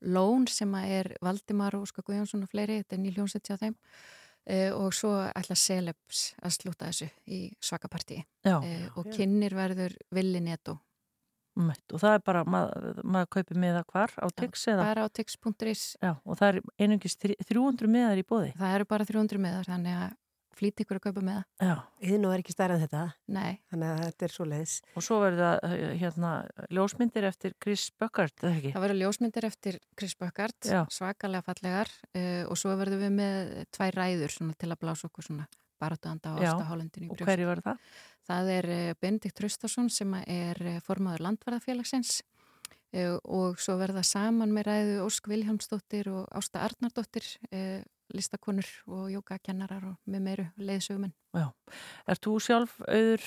Lón 0.02 0.44
sem 0.50 0.74
er 0.82 1.14
Valdimar 1.24 1.74
og 1.78 1.86
Óskar 1.86 2.04
Guðjónsson 2.04 2.42
og 2.44 2.50
fleiri, 2.52 2.82
þetta 2.82 2.96
er 2.98 3.04
nýljónsett 3.06 3.46
hjá 3.52 3.56
þeim, 3.62 3.76
Uh, 4.46 4.70
og 4.78 4.92
svo 4.94 5.08
ætla 5.34 5.56
Celebs 5.58 6.36
að 6.38 6.52
slúta 6.54 6.86
þessu 6.86 7.08
í 7.26 7.48
svakapartíi 7.58 8.20
uh, 8.46 8.60
og 8.94 9.08
Já. 9.08 9.16
kynnir 9.16 9.56
verður 9.58 9.96
Willi 10.14 10.38
Neto 10.38 10.76
Mætt. 11.58 11.82
Og 11.90 11.98
það 11.98 12.14
er 12.14 12.22
bara, 12.22 12.42
maður, 12.46 13.00
maður 13.02 13.26
kaupir 13.34 13.58
miða 13.58 13.80
hvar 13.90 14.14
á 14.22 14.26
Tix 14.38 14.68
eða? 14.70 14.84
bara 14.86 15.02
á 15.02 15.08
tix.is 15.10 15.82
Já, 15.98 16.12
og 16.22 16.38
það 16.38 16.46
er 16.52 16.60
einungis 16.78 17.18
þrí- 17.18 17.40
300 17.42 17.90
miðar 17.90 18.22
í 18.22 18.22
bóði. 18.22 18.52
það 18.54 18.74
eru 18.76 18.86
bara 18.94 19.08
300 19.10 19.42
miðar 19.42 19.66
þannig 19.66 19.98
að 20.04 20.14
flýti 20.56 20.86
ykkur 20.86 21.00
að 21.00 21.04
kaupa 21.08 21.24
miða 21.26 21.42
Já. 21.62 21.74
Íðin 22.02 22.26
og 22.28 22.34
er 22.34 22.42
ekki 22.42 22.54
stærð 22.54 22.76
en 22.76 22.82
þetta. 22.86 23.02
Nei. 23.36 23.58
Þannig 23.72 23.92
að 23.92 24.00
þetta 24.04 24.26
er 24.26 24.34
svo 24.36 24.46
leiðis. 24.50 24.76
Og 24.96 25.06
svo 25.06 25.20
verður 25.22 25.42
það 25.44 25.76
eh, 25.76 25.84
hérna 26.00 26.32
ljósmyndir 26.78 27.28
eftir 27.28 27.54
Chris 27.62 27.86
Buckard, 28.00 28.34
eða 28.42 28.54
ekki? 28.56 28.72
það 28.76 28.86
verður 28.86 29.00
ljósmyndir 29.02 29.48
eftir 29.50 29.78
Chris 29.98 30.16
Buckard 30.20 30.70
Já. 30.72 30.80
svakalega 30.92 31.46
fallegar 31.46 31.92
uh, 32.16 32.42
og 32.50 32.58
svo 32.60 32.74
verður 32.80 33.04
við 33.06 33.14
með 33.20 33.54
tvær 33.76 34.00
ræður 34.00 34.36
svona, 34.38 34.56
til 34.58 34.72
að 34.72 34.82
blása 34.82 35.10
okkur 35.10 35.28
svona 35.30 35.48
baratuanda 35.80 36.32
á 36.32 36.36
Já. 36.40 36.52
ástahálendinu 36.54 37.10
Og 37.12 37.20
hverju 37.20 37.48
verður 37.50 37.66
það? 37.70 37.90
Það 38.26 38.48
er 38.54 38.70
eh, 38.74 38.94
Benedikt 39.00 39.36
Traustason 39.38 39.90
sem 39.92 40.14
er 40.24 40.60
formaður 40.86 41.26
landvarðafélagsins 41.28 42.22
eh, 42.96 43.14
og 43.22 43.60
svo 43.62 43.76
verða 43.80 44.02
saman 44.06 44.54
með 44.54 44.70
ræðu 44.70 44.96
Ósk 45.04 45.28
Viljámsdóttir 45.30 46.10
og 46.12 46.26
Ásta 46.36 46.64
Arnardóttir, 46.66 47.28
eh, 47.50 47.84
listakonur 48.14 48.68
og 48.86 49.10
jókakennarar 49.10 49.84
og 49.90 49.96
með 50.06 50.24
meiru 50.28 50.46
leiðsögumenn. 50.60 51.14
Já. 51.36 51.46
Er 52.06 52.20
þú 52.22 52.38
sjálf 52.42 52.78
auður 52.86 53.26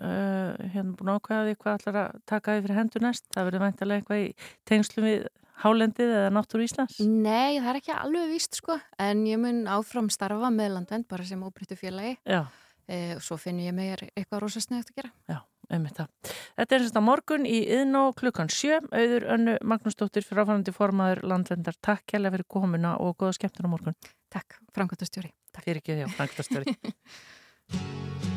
uh, 0.00 0.54
hérna 0.74 0.96
búin 0.98 1.14
því 1.20 1.56
hvað 1.60 1.78
ætlar 1.78 2.00
að 2.02 2.20
taka 2.30 2.58
fyrir 2.60 2.78
hendur 2.80 3.04
næst? 3.04 3.26
Það 3.34 3.50
verður 3.50 3.64
væntalega 3.66 4.02
eitthvað 4.02 4.24
í 4.24 4.28
tengslum 4.68 5.08
við 5.10 5.26
hálendið 5.62 6.12
eða 6.18 6.32
náttúru 6.34 6.66
Íslands? 6.66 6.98
Nei, 7.00 7.60
það 7.60 7.70
er 7.70 7.80
ekki 7.80 7.94
alveg 7.94 8.30
víst 8.32 8.58
sko, 8.58 8.78
en 9.00 9.24
ég 9.28 9.40
mun 9.40 9.64
áfram 9.70 10.10
starfa 10.12 10.50
með 10.54 10.76
landvend 10.78 11.08
bara 11.10 11.26
sem 11.28 11.42
óbryttu 11.46 11.78
félagi 11.78 12.16
Já. 12.26 12.42
eh, 12.88 13.14
og 13.16 13.22
svo 13.24 13.38
finn 13.40 13.62
ég 13.62 13.76
mér 13.76 14.06
eitthvað 14.12 14.44
rosa 14.44 14.62
sniðugt 14.64 14.92
að 14.94 15.02
gera. 15.02 15.12
Já, 15.30 15.38
einmitt 15.72 15.98
það. 15.98 16.34
Þetta 16.58 16.76
er 16.76 16.84
semst 16.84 16.98
að 17.00 17.06
morgun 17.08 17.48
í 17.48 17.62
yðnó 17.78 18.04
klukkan 18.18 18.52
sjö, 18.52 18.80
auður 18.92 19.28
önnu 19.36 19.56
Magnúsdóttir 19.72 20.26
fyrir 20.26 20.44
áfærandi 20.44 20.74
formaður 20.76 21.24
landvendar. 21.30 21.78
Takk 21.84 22.06
kærlega 22.12 22.36
fyrir 22.36 22.50
komuna 22.56 22.96
og 23.00 23.16
góða 23.22 23.38
skemmtun 23.38 23.70
á 23.70 23.74
morgun. 23.74 23.98
Takk, 24.34 24.60
framkvæmtastjóri. 24.76 25.32
Takk. 25.54 25.66
Fyrir 25.66 25.82
ekki 25.82 25.98
því 25.98 26.06
á 26.06 26.14
framkvæmtastjóri. 26.18 26.78
alla 26.78 28.32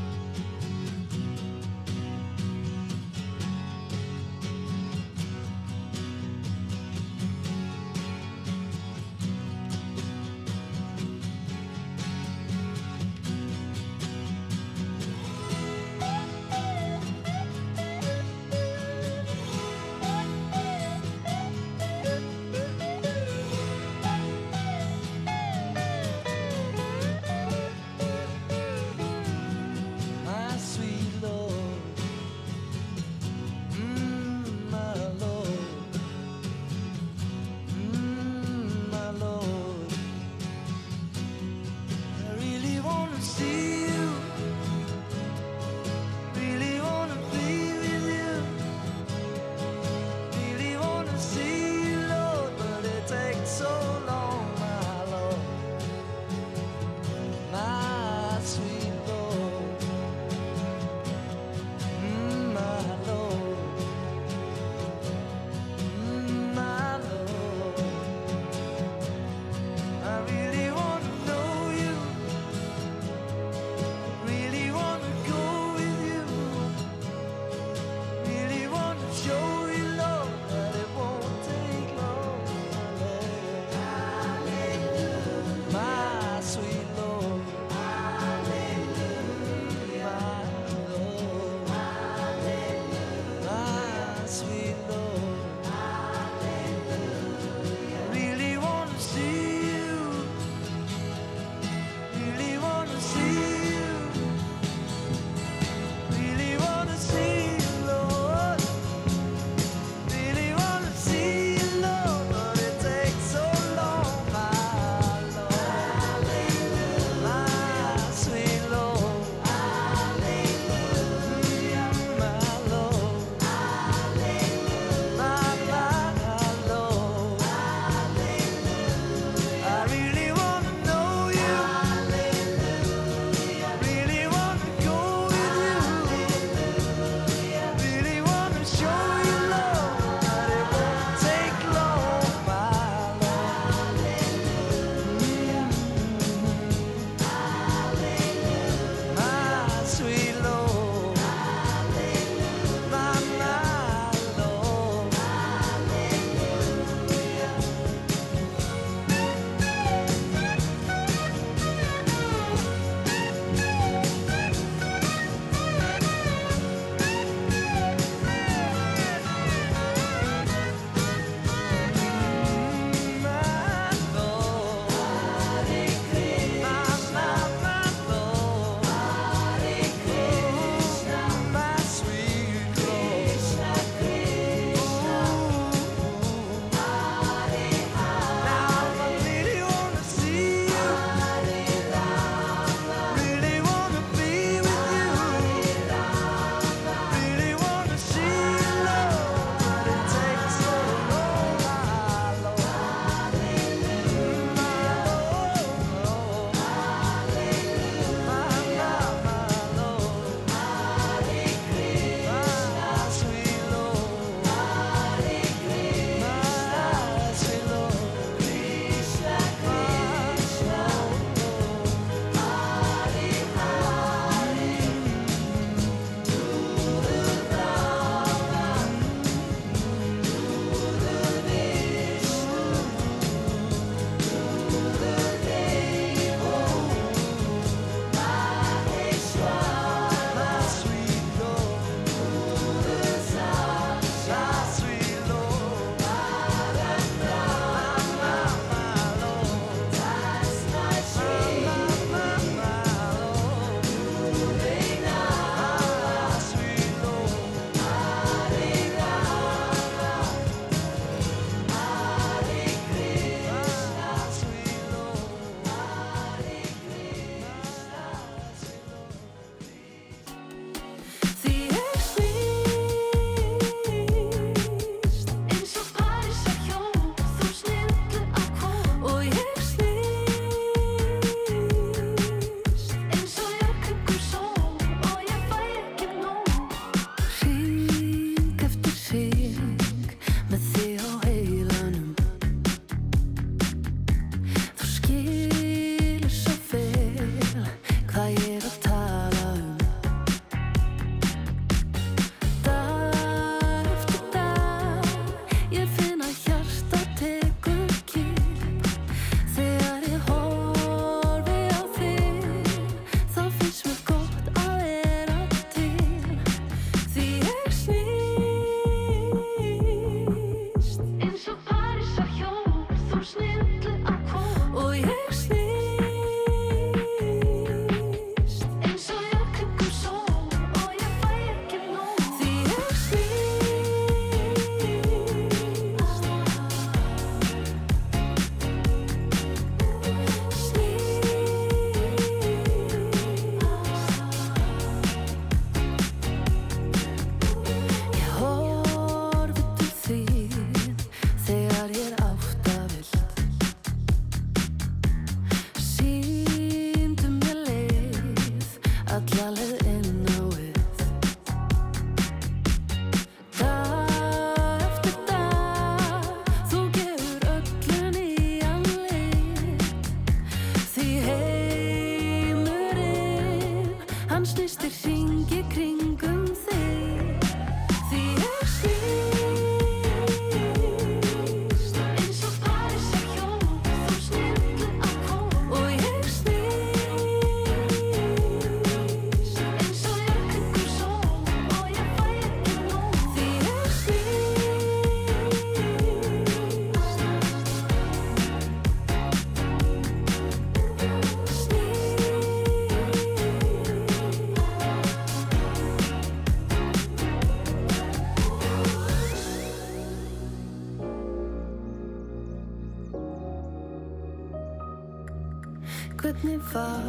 var 416.74 417.06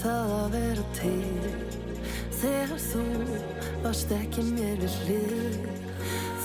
það 0.00 0.30
að 0.36 0.48
vera 0.56 0.84
til. 0.96 1.30
Þegar 2.36 2.80
þú 2.88 3.04
varst 3.84 4.10
ekki 4.16 4.42
mér 4.50 4.76
við 4.82 4.94
hlið. 5.06 5.56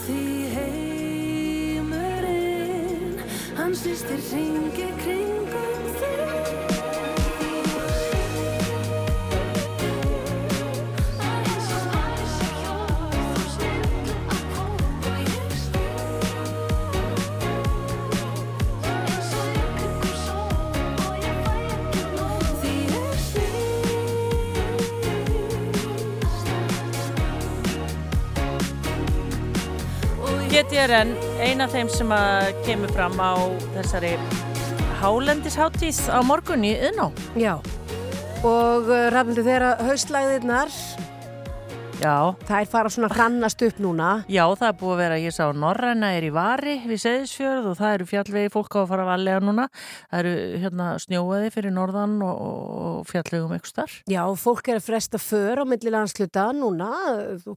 Því 0.02 0.24
heimurinn 0.56 2.32
hann 3.60 3.74
snýstir 3.76 4.22
ringi 4.32 4.88
kringum 5.04 5.31
GTRN, 30.72 31.10
eina 31.44 31.66
þeim 31.68 31.90
sem 31.92 32.12
að 32.16 32.46
kemur 32.64 32.92
fram 32.96 33.18
á 33.20 33.36
þessari 33.74 34.14
hálendisháttíð 35.02 35.98
á 36.08 36.24
morgun 36.24 36.64
í 36.64 36.72
Yðná. 36.78 37.10
Já, 37.36 37.58
og 38.48 38.88
uh, 38.88 39.10
rafnildi 39.12 39.44
þeirra 39.50 39.74
haustlæðirnar, 39.84 40.71
Já. 42.02 42.34
þær 42.50 42.66
fara 42.66 42.90
svona 42.90 43.10
hrannast 43.14 43.62
upp 43.62 43.78
núna. 43.84 44.08
Já, 44.32 44.42
það 44.58 44.68
er 44.72 44.78
búið 44.80 44.94
að 44.96 45.02
vera, 45.04 45.18
ég 45.22 45.34
sá 45.36 45.44
Norræna 45.54 46.08
er 46.18 46.26
í 46.26 46.32
Vari 46.34 46.74
við 46.90 46.98
Seðisfjörð 47.04 47.68
og 47.70 47.76
það 47.78 47.92
eru 47.94 48.08
fjallvegi 48.10 48.50
fólk 48.56 48.74
á 48.74 48.80
að 48.82 48.88
fara 48.90 49.04
að 49.06 49.10
valega 49.12 49.42
núna. 49.46 49.66
Það 50.10 50.22
eru 50.24 50.32
hérna 50.64 50.88
snjóaði 51.04 51.52
fyrir 51.54 51.76
norðan 51.76 52.16
og, 52.26 52.40
og 52.42 53.04
fjallvegum 53.12 53.54
eitthvað 53.54 53.74
starf. 53.76 54.00
Já, 54.10 54.24
fólk 54.42 54.72
er 54.74 54.80
að 54.80 54.88
fresta 54.88 55.22
för 55.22 55.62
á 55.62 55.66
milli 55.70 55.94
landsluta 55.94 56.48
núna, 56.58 56.90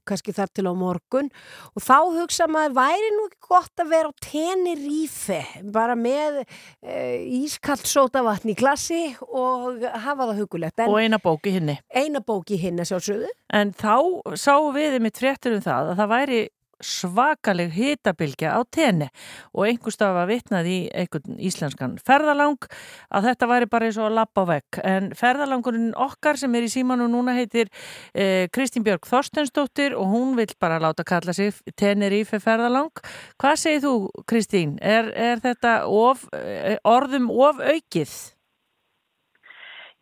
kannski 0.04 0.34
þar 0.36 0.52
til 0.52 0.66
á 0.68 0.72
morgun 0.76 1.32
og 1.72 1.86
þá 1.86 1.96
hugsa 2.18 2.48
maður 2.52 2.76
væri 2.82 3.10
nú 3.16 3.24
ekki 3.30 3.40
gott 3.48 3.80
að 3.84 3.94
vera 3.96 4.12
á 4.12 4.14
Tenerife, 4.28 5.40
bara 5.72 5.96
með 5.96 6.42
e, 6.84 6.98
ískallt 7.40 7.88
sótavatn 7.88 8.52
í 8.52 8.58
klassi 8.60 9.00
og 9.24 9.80
hafa 10.04 10.28
það 10.28 10.44
hugulegt. 10.44 10.84
En 10.84 10.92
Og 10.92 11.00
eina 11.00 11.16
bók 11.22 11.48
í 11.48 11.56
hinni. 11.56 11.78
eina 11.96 12.20
bók 12.20 12.52
í 12.52 12.60
hinni 12.60 12.84
sjálfsögðu. 12.84 13.32
En 13.54 13.70
þá 13.76 13.96
sáum 14.40 14.74
við 14.74 15.00
mitt 15.02 15.18
fréttur 15.18 15.56
um 15.56 15.64
það 15.64 15.94
að 15.94 16.02
það 16.02 16.14
væri 16.14 16.42
svakaleg 16.84 17.72
hitabilgja 17.74 18.54
á 18.54 18.60
tenni 18.66 19.08
og 19.54 19.66
einhver 19.68 19.94
staf 19.94 20.16
að 20.18 20.30
vitnað 20.32 20.68
í 20.70 20.78
einhvern 20.92 21.38
íslenskan 21.38 21.96
ferðalang 22.04 22.68
að 23.14 23.28
þetta 23.30 23.50
væri 23.50 23.70
bara 23.70 23.88
eins 23.88 23.98
og 24.00 24.08
að 24.08 24.18
lappa 24.18 24.44
á 24.44 24.50
vekk 24.50 24.80
en 24.90 25.10
ferðalangurinn 25.18 25.94
okkar 26.06 26.40
sem 26.40 26.54
er 26.54 26.66
í 26.66 26.72
símanu 26.72 27.08
núna 27.10 27.36
heitir 27.38 27.70
eh, 28.12 28.50
Kristín 28.54 28.86
Björg 28.86 29.06
Þorstensdóttir 29.08 29.96
og 29.98 30.10
hún 30.12 30.36
vil 30.38 30.50
bara 30.60 30.80
láta 30.82 31.06
kalla 31.06 31.34
sig 31.36 31.54
Tenerife 31.78 32.40
ferðalang 32.42 32.92
hvað 33.40 33.60
segir 33.60 33.84
þú 33.86 33.94
Kristín? 34.28 34.78
Er, 34.82 35.10
er 35.14 35.42
þetta 35.44 35.84
of, 35.88 36.28
eh, 36.34 36.78
orðum 36.84 37.30
of 37.30 37.62
aukið? 37.62 38.33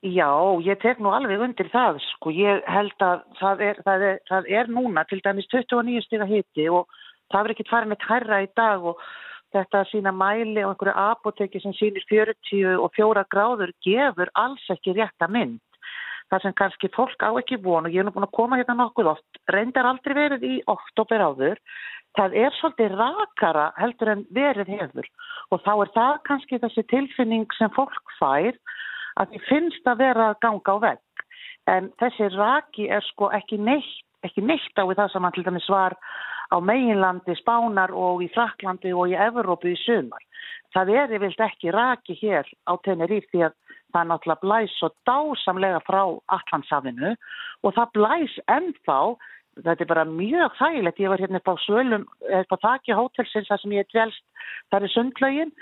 Já, 0.03 0.59
ég 0.67 0.81
tek 0.83 0.99
nú 0.99 1.13
alveg 1.15 1.39
undir 1.45 1.69
það, 1.71 2.01
sko, 2.03 2.33
ég 2.35 2.65
held 2.67 3.05
að 3.07 3.21
það 3.39 3.61
er, 3.63 3.77
það 3.87 4.05
er, 4.09 4.17
það 4.27 4.49
er 4.59 4.71
núna 4.75 5.05
til 5.07 5.21
dæmis 5.23 5.47
29 5.53 6.03
stiga 6.03 6.27
hiti 6.27 6.65
og 6.75 6.89
það 7.31 7.39
verður 7.39 7.55
ekki 7.55 7.67
farin 7.69 7.95
eitt 7.95 8.09
hærra 8.09 8.41
í 8.43 8.49
dag 8.59 8.89
og 8.91 9.05
þetta 9.55 9.85
sína 9.93 10.11
mæli 10.11 10.65
og 10.65 10.73
einhverju 10.73 10.97
apoteki 11.05 11.63
sem 11.63 11.77
sýnir 11.79 12.03
40 12.11 12.83
og 12.83 12.91
4 12.99 13.25
gráður 13.31 13.71
gefur 13.87 14.35
alls 14.43 14.67
ekki 14.75 14.97
rétta 14.99 15.31
mynd. 15.31 15.63
Það 16.35 16.49
sem 16.49 16.59
kannski 16.59 16.93
fólk 16.99 17.23
á 17.23 17.31
ekki 17.39 17.63
von 17.63 17.87
og 17.87 17.95
ég 17.95 18.03
er 18.03 18.11
nú 18.11 18.17
búin 18.17 18.27
að 18.27 18.35
koma 18.41 18.59
hérna 18.59 18.81
nokkuð 18.83 19.15
oft, 19.15 19.43
reyndar 19.55 19.87
aldrei 19.87 20.19
verið 20.19 20.51
í 20.51 20.55
oktober 20.67 21.23
áður, 21.31 21.63
það 22.19 22.39
er 22.43 22.59
svolítið 22.59 22.99
rakara 22.99 23.71
heldur 23.79 24.17
en 24.17 24.27
verið 24.35 24.79
hefur 24.81 25.07
og 25.53 25.63
þá 25.63 25.73
er 25.77 25.91
það 25.95 26.23
kannski 26.27 26.65
þessi 26.65 26.91
tilfinning 26.91 27.47
sem 27.55 27.71
fólk 27.77 28.17
fær 28.19 28.57
að 29.21 29.33
því 29.33 29.43
finnst 29.49 29.89
að 29.89 30.03
vera 30.05 30.29
að 30.31 30.41
ganga 30.45 30.75
á 30.75 30.77
vegg. 30.87 31.25
En 31.71 31.91
þessi 32.03 32.29
raki 32.35 32.89
er 32.91 33.05
sko 33.13 33.31
ekki 33.35 33.59
neitt, 33.59 34.05
ekki 34.27 34.45
neitt 34.45 34.79
á 34.79 34.85
það 34.85 35.09
sem 35.13 35.27
hann 35.27 35.35
til 35.37 35.47
dæmis 35.47 35.69
var 35.71 35.97
á 36.53 36.57
meginlandi, 36.61 37.37
Spánar 37.41 37.95
og 37.97 38.23
í 38.23 38.29
Fraklandi 38.35 38.93
og 38.93 39.13
í 39.13 39.17
Evrópu 39.17 39.73
í 39.73 39.79
sumar. 39.85 40.23
Það 40.73 40.95
er 40.99 41.15
yfirlt 41.17 41.45
ekki 41.45 41.73
raki 41.73 42.17
hér 42.21 42.49
á 42.69 42.73
Teneríf 42.85 43.29
því 43.31 43.47
að 43.49 43.59
það 43.93 44.09
náttúrulega 44.09 44.43
blæs 44.43 44.79
svo 44.79 44.89
dásamlega 45.09 45.83
frá 45.85 46.03
Allandsafinu 46.37 47.13
og 47.63 47.77
það 47.77 47.93
blæs 47.99 48.39
ennþá 48.49 48.99
þetta 49.61 49.85
er 49.85 49.91
bara 49.91 50.05
mjög 50.09 50.55
þægilegt, 50.57 51.01
ég 51.03 51.13
var 51.13 51.21
hérna 51.21 51.41
upp 51.43 51.51
á 51.53 51.55
svölum, 51.61 52.05
upp 52.41 52.55
á 52.57 52.63
þakki 52.63 52.97
hótelsins 52.97 53.51
þar 53.51 53.61
sem 53.61 53.75
ég 53.77 53.85
er 53.85 53.91
dvelst, 53.91 54.25
þar 54.73 54.87
er 54.87 54.93
sundlaugin 54.95 55.53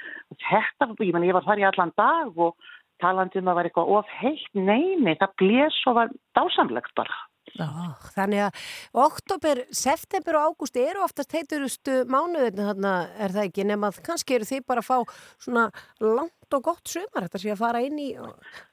þetta, 0.46 0.90
ég 1.02 1.14
menn 1.16 1.26
ég 1.26 1.34
var 1.34 1.46
þar 1.48 1.62
í 1.62 1.66
allan 1.66 1.94
dag 1.98 2.38
og 2.38 2.70
talandi 3.02 3.40
um 3.40 3.48
að 3.48 3.50
það 3.50 3.58
var 3.58 3.68
eitthvað 3.70 3.92
of 3.98 4.14
heitt, 4.20 4.46
neini, 4.54 5.16
það 5.20 5.36
blés 5.42 5.80
og 5.90 5.98
var 5.98 6.14
dásamlegt 6.38 6.94
bara. 6.98 7.18
Já, 7.50 7.66
þannig 8.14 8.44
að 8.44 8.58
oktober, 9.02 9.62
september 9.74 10.38
og 10.38 10.52
ágúst 10.52 10.76
eru 10.78 11.02
oftast 11.02 11.32
heiturustu 11.34 12.04
mánuðinu 12.10 12.68
þarna 12.68 12.92
er 13.18 13.34
það 13.34 13.48
ekki 13.48 13.64
nema 13.66 13.90
að 13.90 13.98
kannski 14.06 14.36
eru 14.36 14.46
þið 14.46 14.62
bara 14.70 14.84
að 14.84 14.90
fá 14.90 15.16
svona 15.42 15.64
langt 16.04 16.56
og 16.56 16.62
gott 16.68 16.92
sumar 16.92 17.26
þetta 17.26 17.42
sé 17.42 17.50
að 17.54 17.62
fara 17.64 17.82
inn 17.82 17.98
í 17.98 18.12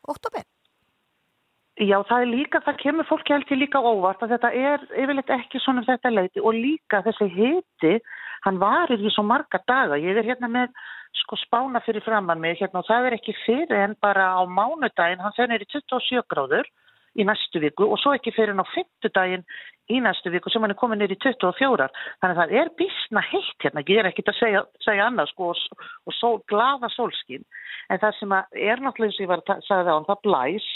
oktober. 0.07 0.45
Já, 1.77 1.97
það 2.09 2.23
er 2.23 2.29
líka, 2.31 2.61
það 2.65 2.79
kemur 2.81 3.05
fólki 3.05 3.33
heldur 3.35 3.59
líka 3.61 3.79
óvart 3.85 4.23
að 4.25 4.31
þetta 4.33 4.49
er 4.57 4.85
yfirleitt 4.97 5.33
ekki 5.35 5.59
svona 5.61 5.83
um 5.83 5.89
þetta 5.89 6.13
leiti 6.13 6.41
og 6.41 6.57
líka 6.57 7.03
þessi 7.05 7.27
hiti, 7.35 7.91
hann 8.47 8.57
varir 8.61 9.01
í 9.01 9.11
svo 9.13 9.25
marga 9.25 9.61
daga. 9.69 9.99
Ég 10.01 10.17
er 10.17 10.25
hérna 10.25 10.49
með 10.49 10.73
sko 11.21 11.37
spána 11.41 11.81
fyrir 11.85 12.03
framann 12.05 12.41
mig 12.41 12.59
hérna 12.59 12.81
og 12.81 12.89
það 12.89 13.07
er 13.07 13.17
ekki 13.17 13.35
fyrir 13.45 13.77
en 13.77 13.95
bara 14.01 14.33
á 14.37 14.41
mánudaginn, 14.45 15.23
hann 15.23 15.35
fennir 15.37 15.63
í 15.63 15.69
27 15.71 16.23
gráður 16.31 16.69
í 17.17 17.25
næstu 17.25 17.61
viku 17.63 17.87
og 17.89 17.99
svo 18.01 18.13
ekki 18.13 18.33
fyrir 18.35 18.53
hann 18.53 18.65
á 18.65 18.73
fymtudaginn 18.73 19.45
í 19.89 20.01
næstu 20.03 20.31
viku 20.33 20.51
sem 20.51 20.61
hann 20.61 20.75
er 20.75 20.79
komin 20.79 20.99
nýri 21.01 21.15
í 21.15 21.21
24. 21.23 21.87
Þannig 22.21 22.35
að 22.35 22.41
það 22.41 22.57
er 22.61 22.73
bísna 22.79 23.23
heitt 23.23 23.63
hérna, 23.63 23.85
ég 23.87 24.01
er 24.01 24.09
ekkit 24.11 24.33
að 24.33 24.39
segja, 24.41 24.65
segja 24.83 25.07
annað 25.07 25.31
sko 25.31 25.53
og, 25.53 25.85
og 26.05 26.17
sól, 26.19 26.41
glaða 26.51 26.91
sólskinn 26.93 27.47
en 27.87 28.01
það 28.03 28.19
sem 28.19 28.35
er 28.35 28.83
náttúrulega 28.83 29.07
eins 29.07 29.21
og 29.21 29.23
ég 29.23 29.31
var 29.31 29.43
að 29.45 29.63
segja 29.63 29.83
það 29.85 29.93
á 29.93 29.97
hann, 29.97 30.09
það 30.11 30.23
blæs 30.27 30.67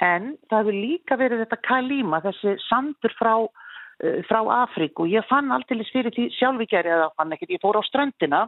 En 0.00 0.34
það 0.48 0.62
hefur 0.62 0.76
líka 0.76 1.16
verið 1.20 1.42
þetta 1.44 1.58
kalíma, 1.66 2.22
þessi 2.24 2.54
sandur 2.66 3.12
frá, 3.18 3.34
uh, 3.44 4.20
frá 4.28 4.40
Afríku. 4.62 5.06
Ég 5.12 5.26
fann 5.28 5.52
alltaf 5.52 5.92
fyrir 5.92 6.14
því 6.16 6.30
sjálfvíkjari 6.38 6.92
að 6.94 7.02
það 7.04 7.16
fann 7.20 7.36
ekkert. 7.36 7.54
Ég 7.56 7.64
fór 7.64 7.80
á 7.80 7.82
ströndina 7.84 8.40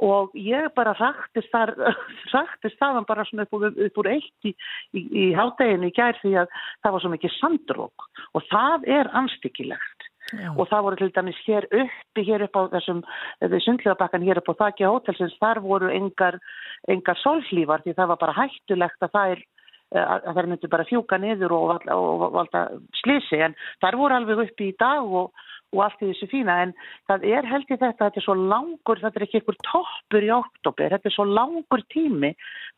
og 0.00 0.36
ég 0.38 0.68
bara 0.76 0.94
rættist 0.98 1.50
þar, 1.52 1.74
rættist 2.34 2.78
þaðan 2.80 3.08
bara 3.08 3.26
svona 3.28 3.46
upp 3.48 3.66
upp 3.70 4.02
úr 4.02 4.10
eitt 4.14 4.48
í, 4.48 4.54
í, 4.96 5.00
í 5.02 5.26
hátteginu 5.36 5.90
í 5.90 5.96
gær 5.96 6.18
því 6.22 6.36
að 6.42 6.54
það 6.82 6.94
var 6.94 7.04
svo 7.04 7.12
mikið 7.14 7.36
sandrók 7.36 8.06
og 8.34 8.46
það 8.50 8.88
er 9.00 9.12
anstíkilegt. 9.20 10.08
Já. 10.30 10.50
Og 10.54 10.68
það 10.70 10.84
voru 10.86 10.98
til 11.00 11.10
dæmis 11.14 11.38
hér 11.42 11.66
uppi, 11.74 12.22
hér 12.22 12.44
upp 12.46 12.54
á 12.54 12.62
þessum, 12.76 13.00
þessi 13.42 13.62
sundlegabakkan 13.64 14.26
hér 14.26 14.38
upp 14.38 14.52
á 14.54 14.60
þakki 14.60 14.86
hótelsins, 14.86 15.38
þar 15.42 15.58
voru 15.64 15.88
engar, 15.90 16.38
engar 16.92 17.18
sólhlífar 17.18 17.82
því 17.82 17.96
það 17.98 18.12
var 18.12 18.20
bara 18.20 18.36
hættulegt 18.36 19.06
að 19.06 19.14
það 19.16 19.32
er 19.34 19.42
eh, 19.42 20.04
að 20.04 20.28
að 20.30 20.38
þær 20.38 20.50
myndu 20.52 20.70
bara 20.70 20.86
fjúka 20.86 21.18
niður 21.18 21.56
og 21.56 21.66
valda, 21.72 21.96
og 21.98 22.26
valda 22.36 22.62
slisi 23.00 23.42
en 23.42 23.58
þær 23.82 23.98
voru 23.98 24.20
alveg 24.20 24.44
uppi 24.46 24.70
í 24.70 24.76
dag 24.78 25.16
og, 25.22 25.34
og 25.70 25.82
allt 25.84 26.02
í 26.02 26.08
þessu 26.10 26.28
fína 26.30 26.56
en 26.64 26.72
það 27.10 27.26
er 27.30 27.46
held 27.46 27.68
í 27.68 27.76
þetta, 27.76 28.06
þetta 28.06 28.20
er 28.20 28.26
svo 28.26 28.36
langur, 28.38 29.00
þetta 29.02 29.20
er 29.20 29.26
ekki 29.26 29.40
einhver 29.40 29.58
toppur 29.66 30.26
í 30.26 30.32
oktober, 30.34 30.94
þetta 30.96 31.10
er 31.10 31.14
svo 31.14 31.26
langur 31.28 31.84
tími 31.94 32.32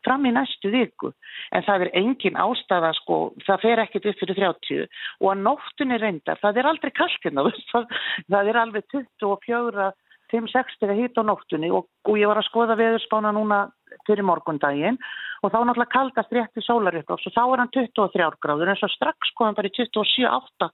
fram 0.05 0.27
í 0.29 0.33
næstu 0.35 0.69
viku. 0.73 1.13
En 1.55 1.65
það 1.65 1.87
er 1.87 1.93
engin 2.03 2.39
ástæða 2.43 2.93
sko, 2.99 3.19
það 3.47 3.65
fer 3.65 3.83
ekkit 3.85 4.07
upp 4.11 4.21
fyrir 4.21 4.41
30 4.41 4.87
og 5.23 5.27
að 5.33 5.43
nóttunni 5.47 5.99
reyndar, 6.01 6.41
það 6.43 6.61
er 6.61 6.71
aldrei 6.71 6.93
kallt 6.93 7.25
hérna, 7.25 7.47
það, 7.73 7.99
það 8.29 8.53
er 8.53 8.63
alveg 8.63 8.89
24 8.93 9.91
5-6 10.33 10.79
þegar 10.81 10.97
hýtt 10.97 11.19
á 11.21 11.23
nóttunni 11.25 11.69
og, 11.73 11.85
og 12.09 12.17
ég 12.17 12.29
var 12.29 12.39
að 12.41 12.47
skoða 12.47 12.77
veðurspána 12.79 13.33
núna 13.35 13.67
fyrir 14.07 14.25
morgundaginn 14.25 14.97
og 15.43 15.51
þá 15.51 15.59
náttúrulega 15.59 15.93
kaldast 15.93 16.33
rétt 16.33 16.57
í 16.57 16.63
sólarupplófs 16.65 17.27
og 17.29 17.35
þá 17.35 17.43
er 17.43 17.61
hann 17.61 17.73
23 17.75 18.29
gráður 18.41 18.71
en 18.71 18.79
svo 18.79 18.89
strax 18.89 19.29
skoðan 19.33 19.57
bara 19.59 19.69
í 19.69 19.75
27-8 19.77 20.71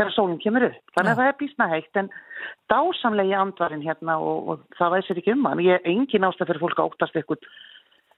þegar 0.00 0.14
sólinn 0.16 0.40
kemur 0.42 0.68
upp. 0.70 0.94
Þannig 0.96 1.12
að 1.12 1.20
það 1.20 1.30
er 1.30 1.40
bísna 1.40 1.68
heitt 1.70 2.00
en 2.00 2.08
dásamlegi 2.72 3.36
andvarinn 3.36 3.84
hérna 3.84 4.16
og, 4.24 4.48
og 4.48 4.78
það 4.78 4.96
væsir 4.96 5.20
ekki 5.20 5.34
um 5.36 5.44
hann. 5.50 5.62
Ég 5.66 5.76
er 5.76 5.92
engin 5.92 6.26
ástæð 6.28 6.50
fyrir 6.52 6.64
fólk 6.64 6.80
að 6.80 6.90
óttast 6.90 7.20
eitthvað 7.20 7.44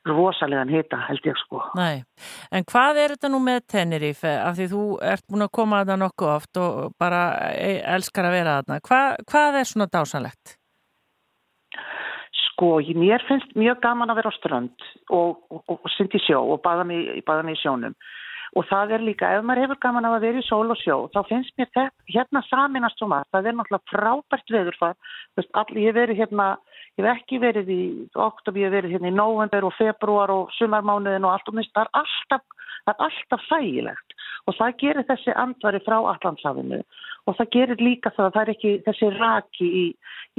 rosalegan 0.08 0.70
hita 0.70 0.98
held 1.06 1.26
ég 1.26 1.38
sko. 1.38 1.60
Nei, 1.78 2.02
en 2.50 2.66
hvað 2.66 2.98
er 3.02 3.14
þetta 3.14 3.30
nú 3.30 3.38
með 3.42 3.60
Tenerife 3.70 4.32
af 4.42 4.56
því 4.58 4.66
þú 4.72 4.86
ert 5.12 5.26
búin 5.30 5.46
að 5.46 5.52
koma 5.58 5.82
að 5.82 5.92
það 5.92 6.00
nokkuð 6.02 6.32
oft 6.32 6.62
og 6.62 6.96
bara 6.98 7.22
e, 7.54 7.76
elskar 7.94 8.28
að 8.28 8.36
vera 8.38 8.56
að 8.58 8.72
það. 8.72 8.82
Hva, 8.88 9.02
hvað 9.30 9.60
er 9.60 9.70
svona 9.70 9.88
dásanlegt? 9.92 10.56
Sko, 12.42 12.74
mér 12.98 13.22
finnst 13.28 13.54
mjög 13.58 13.78
gaman 13.82 14.10
að 14.12 14.20
vera 14.20 14.34
á 14.34 14.38
strönd 14.38 14.88
og, 15.10 15.38
og, 15.50 15.62
og, 15.62 15.78
og 15.78 15.94
syndi 15.94 16.20
sjó 16.22 16.42
og 16.54 16.60
baða 16.66 16.86
mig, 16.88 17.22
baða 17.26 17.46
mig 17.46 17.58
í 17.58 17.62
sjónum. 17.62 17.94
Og 18.52 18.66
það 18.68 18.90
er 18.98 19.04
líka, 19.06 19.30
ef 19.32 19.44
maður 19.48 19.64
hefur 19.64 19.78
gaman 19.80 20.04
að 20.04 20.18
vera 20.26 20.40
í 20.42 20.44
sól 20.44 20.74
og 20.74 20.76
sjó, 20.76 20.96
þá 21.14 21.20
finnst 21.30 21.54
mér 21.56 21.70
þetta, 21.72 21.84
hérna 22.12 22.42
saminast 22.50 22.98
svo 23.00 23.08
margt, 23.08 23.30
það 23.32 23.48
er 23.48 23.56
náttúrulega 23.56 23.92
frábært 23.92 24.52
veður 24.52 24.76
það, 24.76 25.14
veist, 25.38 25.52
all, 25.56 25.78
ég 25.80 25.96
verið 25.96 26.20
hérna, 26.20 26.48
ég 27.00 27.06
hef 27.06 27.22
ekki 27.22 27.40
verið 27.40 27.70
í 27.72 27.82
oktober, 28.12 28.60
ég 28.60 28.68
hef 28.68 28.76
verið 28.76 28.96
hérna 28.96 29.08
í 29.08 29.16
november 29.16 29.68
og 29.68 29.72
februar 29.78 30.34
og 30.34 30.52
sumarmánuðin 30.58 31.24
og 31.24 31.32
allt. 31.32 31.48
Og 31.48 31.56
minnst, 31.56 31.72
það 31.72 31.88
er 31.88 32.02
alltaf, 32.02 32.68
það 32.82 32.92
er 32.92 33.06
alltaf 33.08 33.48
þægilegt 33.48 34.16
og 34.46 34.58
það 34.58 34.76
gerir 34.82 35.08
þessi 35.08 35.34
andvari 35.38 35.80
frá 35.86 35.96
Allandshafinu 36.00 36.82
og 37.28 37.36
það 37.38 37.50
gerir 37.54 37.82
líka 37.82 38.10
það 38.16 38.26
að 38.26 38.34
það 38.34 38.42
er 38.42 38.52
ekki 38.52 38.72
þessi 38.86 39.10
raki 39.14 39.68
í, 39.82 39.84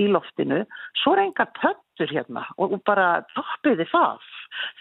í 0.03 0.07
loftinu, 0.11 0.59
svo 0.99 1.13
er 1.15 1.23
engar 1.23 1.51
pöntur 1.59 2.11
hérna 2.11 2.43
og, 2.57 2.75
og 2.75 2.83
bara 2.87 3.07
toppiði 3.35 3.87
það, 3.91 4.27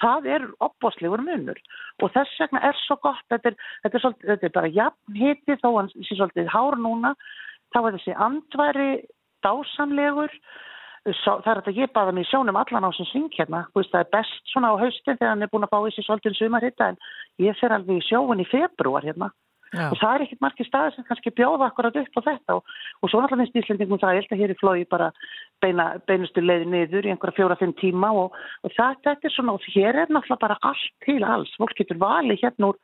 það 0.03 0.29
er 0.37 0.49
opbóslegur 0.66 1.23
munur. 1.23 1.61
Og 2.03 2.11
þess 2.16 2.43
vegna 2.43 2.65
er 2.66 2.79
svo 2.87 2.99
gott, 3.05 3.23
þetta 3.31 3.53
er, 3.53 3.57
þetta 3.85 3.99
er, 3.99 4.05
svolítið, 4.05 4.29
þetta 4.33 4.49
er 4.49 4.57
bara 4.59 4.74
jafn 4.81 5.20
hiti 5.20 5.59
þó 5.62 5.70
hann 5.77 5.93
sé 5.95 6.19
svolítið 6.19 6.51
hár 6.51 6.79
núna, 6.81 7.15
þá 7.74 7.81
er 7.85 7.97
þessi 7.99 8.19
andvari 8.27 8.91
dásamlegur, 9.47 10.35
það 11.23 11.47
er 11.53 11.61
þetta 11.61 11.77
ég 11.79 11.95
baða 11.95 12.15
mig 12.15 12.27
sjónum 12.31 12.59
allan 12.59 12.87
á 12.87 12.91
sem 12.95 13.07
sving 13.11 13.31
hérna, 13.35 13.65
það 13.74 14.03
er 14.03 14.11
best 14.11 14.53
svona 14.53 14.74
á 14.74 14.83
haustin 14.83 15.19
þegar 15.19 15.33
hann 15.35 15.47
er 15.47 15.51
búin 15.55 15.66
að 15.66 15.73
fá 15.74 15.79
þessi 15.87 16.05
svolítið 16.07 16.37
sumarhitta 16.39 16.93
en 16.93 17.01
ég 17.43 17.59
fer 17.59 17.74
alveg 17.74 17.99
í 17.99 18.07
sjóun 18.07 18.43
í 18.43 18.47
februar 18.51 19.07
hérna 19.07 19.33
Já. 19.73 19.86
og 19.89 19.97
það 19.97 20.15
er 20.15 20.24
ekkit 20.27 20.43
margir 20.44 20.69
staðir 20.69 20.94
sem 20.94 21.07
kannski 21.09 21.32
bjóða 21.32 21.70
akkurat 21.70 21.97
upp 21.97 22.19
á 22.19 22.27
þetta 22.27 22.57
og, 22.59 22.73
og 23.01 23.11
svo 23.11 23.23
náttúrulega 23.23 23.47
finnst 23.47 23.61
Íslandingum 23.62 24.01
það 24.03 24.19
að 24.20 24.40
hér 24.43 24.53
í 24.53 24.59
flói 24.61 24.82
bara 24.90 25.07
beina, 25.65 25.86
beinustu 26.09 26.44
leiði 26.44 26.69
niður 26.69 27.09
í 27.09 27.12
einhverja 27.15 27.39
fjóra-fimm 27.39 27.73
tíma 27.81 28.11
og, 28.12 28.36
og 28.62 28.74
það, 28.77 28.99
þetta 29.07 29.28
er 29.28 29.35
svona 29.36 29.57
og 29.57 29.69
hér 29.73 30.03
er 30.05 30.12
náttúrulega 30.12 30.44
bara 30.44 30.59
allt 30.69 30.93
til 31.07 31.23
alls, 31.24 31.55
fólk 31.57 31.73
getur 31.78 32.01
valið 32.03 32.44
hérna 32.44 32.73
úr 32.73 32.81